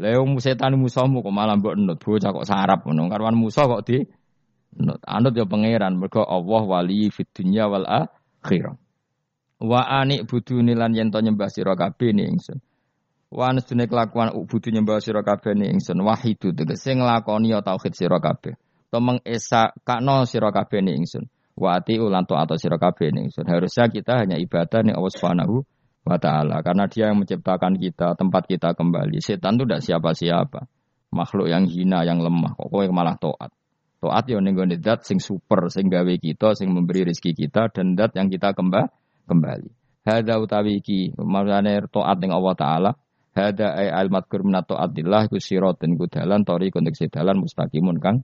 Wong 0.00 0.36
setan 0.40 0.76
musuhmu 0.76 1.24
kok 1.24 1.32
malah 1.32 1.56
mbok 1.56 1.74
nut 1.80 1.96
bocah 2.00 2.30
kok 2.32 2.44
sarap 2.44 2.84
ngono. 2.84 3.08
Karwan 3.08 3.36
musuh 3.36 3.64
kok 3.64 3.84
di 3.88 4.04
nut. 4.80 5.00
Anut 5.04 5.32
ya 5.32 5.48
pangeran 5.48 5.96
mergo 5.96 6.24
Allah 6.24 6.62
wali 6.64 7.08
fid 7.08 7.32
dunya 7.32 7.68
wal 7.68 7.88
akhirah. 7.88 8.76
Wa 9.64 9.80
anik 10.04 10.28
buduni 10.28 10.76
lan 10.76 10.92
yen 10.92 11.08
to 11.08 11.20
nyembah 11.24 11.48
sira 11.48 11.72
kabeh 11.72 12.12
ning 12.12 12.36
ingsun. 12.36 12.60
Wa 13.34 13.50
anastune 13.50 13.90
kelakuan 13.90 14.30
budu 14.46 14.70
nyembah 14.70 15.02
sira 15.02 15.26
kabeh 15.26 15.58
ni 15.58 15.66
ingsun 15.66 15.98
wahidu 16.06 16.54
tegese 16.54 16.94
nglakoni 16.94 17.50
ya 17.50 17.66
tauhid 17.66 17.90
sira 17.90 18.22
kabeh. 18.22 18.54
To 18.94 19.02
mengesa 19.02 19.74
kakno 19.82 20.22
sira 20.22 20.54
kabeh 20.54 20.78
ni 20.86 20.94
ingsun. 21.02 21.26
Wa 21.58 21.82
ati 21.82 21.98
ulan 21.98 22.30
to 22.30 22.38
atau 22.38 22.54
sira 22.54 22.78
kabeh 22.78 23.10
ni 23.10 23.26
ingsun. 23.26 23.50
Harusnya 23.50 23.90
kita 23.90 24.22
hanya 24.22 24.38
ibadah 24.38 24.86
ning 24.86 24.94
Allah 24.94 25.10
Subhanahu 25.10 25.66
wa 26.06 26.14
taala 26.22 26.62
karena 26.62 26.86
dia 26.86 27.10
yang 27.10 27.18
menciptakan 27.18 27.74
kita, 27.74 28.14
tempat 28.14 28.46
kita 28.46 28.70
kembali. 28.78 29.18
Setan 29.18 29.58
itu 29.58 29.66
tidak 29.66 29.82
siapa-siapa. 29.82 30.70
Makhluk 31.10 31.50
yang 31.50 31.66
hina, 31.66 32.06
yang 32.06 32.22
lemah. 32.22 32.54
Kok 32.54 32.70
kowe 32.70 32.86
malah 32.94 33.18
taat. 33.18 33.50
Taat 33.98 34.24
ya 34.30 34.38
ning 34.38 34.54
gone 34.54 34.78
dat 34.78 35.02
sing 35.02 35.18
super, 35.18 35.66
sing 35.74 35.90
gawe 35.90 36.14
kita, 36.22 36.54
sing 36.54 36.70
memberi 36.70 37.10
rezeki 37.10 37.34
kita 37.34 37.66
dan 37.74 37.98
dat 37.98 38.14
yang 38.14 38.30
kita 38.30 38.54
kembali 38.54 38.86
kembali. 39.26 39.70
Hadza 40.06 40.38
utawi 40.38 40.78
iki 40.78 41.16
maknane 41.18 41.82
taat 41.90 42.22
ning 42.22 42.30
Allah 42.30 42.54
taala 42.54 42.90
Hada 43.34 43.74
ay 43.74 43.90
al 43.90 44.14
madkur 44.14 44.46
minato 44.46 44.78
adillah 44.78 45.26
ku 45.26 45.42
sirotin 45.42 45.98
ku 45.98 46.06
tori 46.06 46.70
konteksi 46.70 47.10
dalan 47.10 47.42
mustaqimun 47.42 47.98
kang 47.98 48.22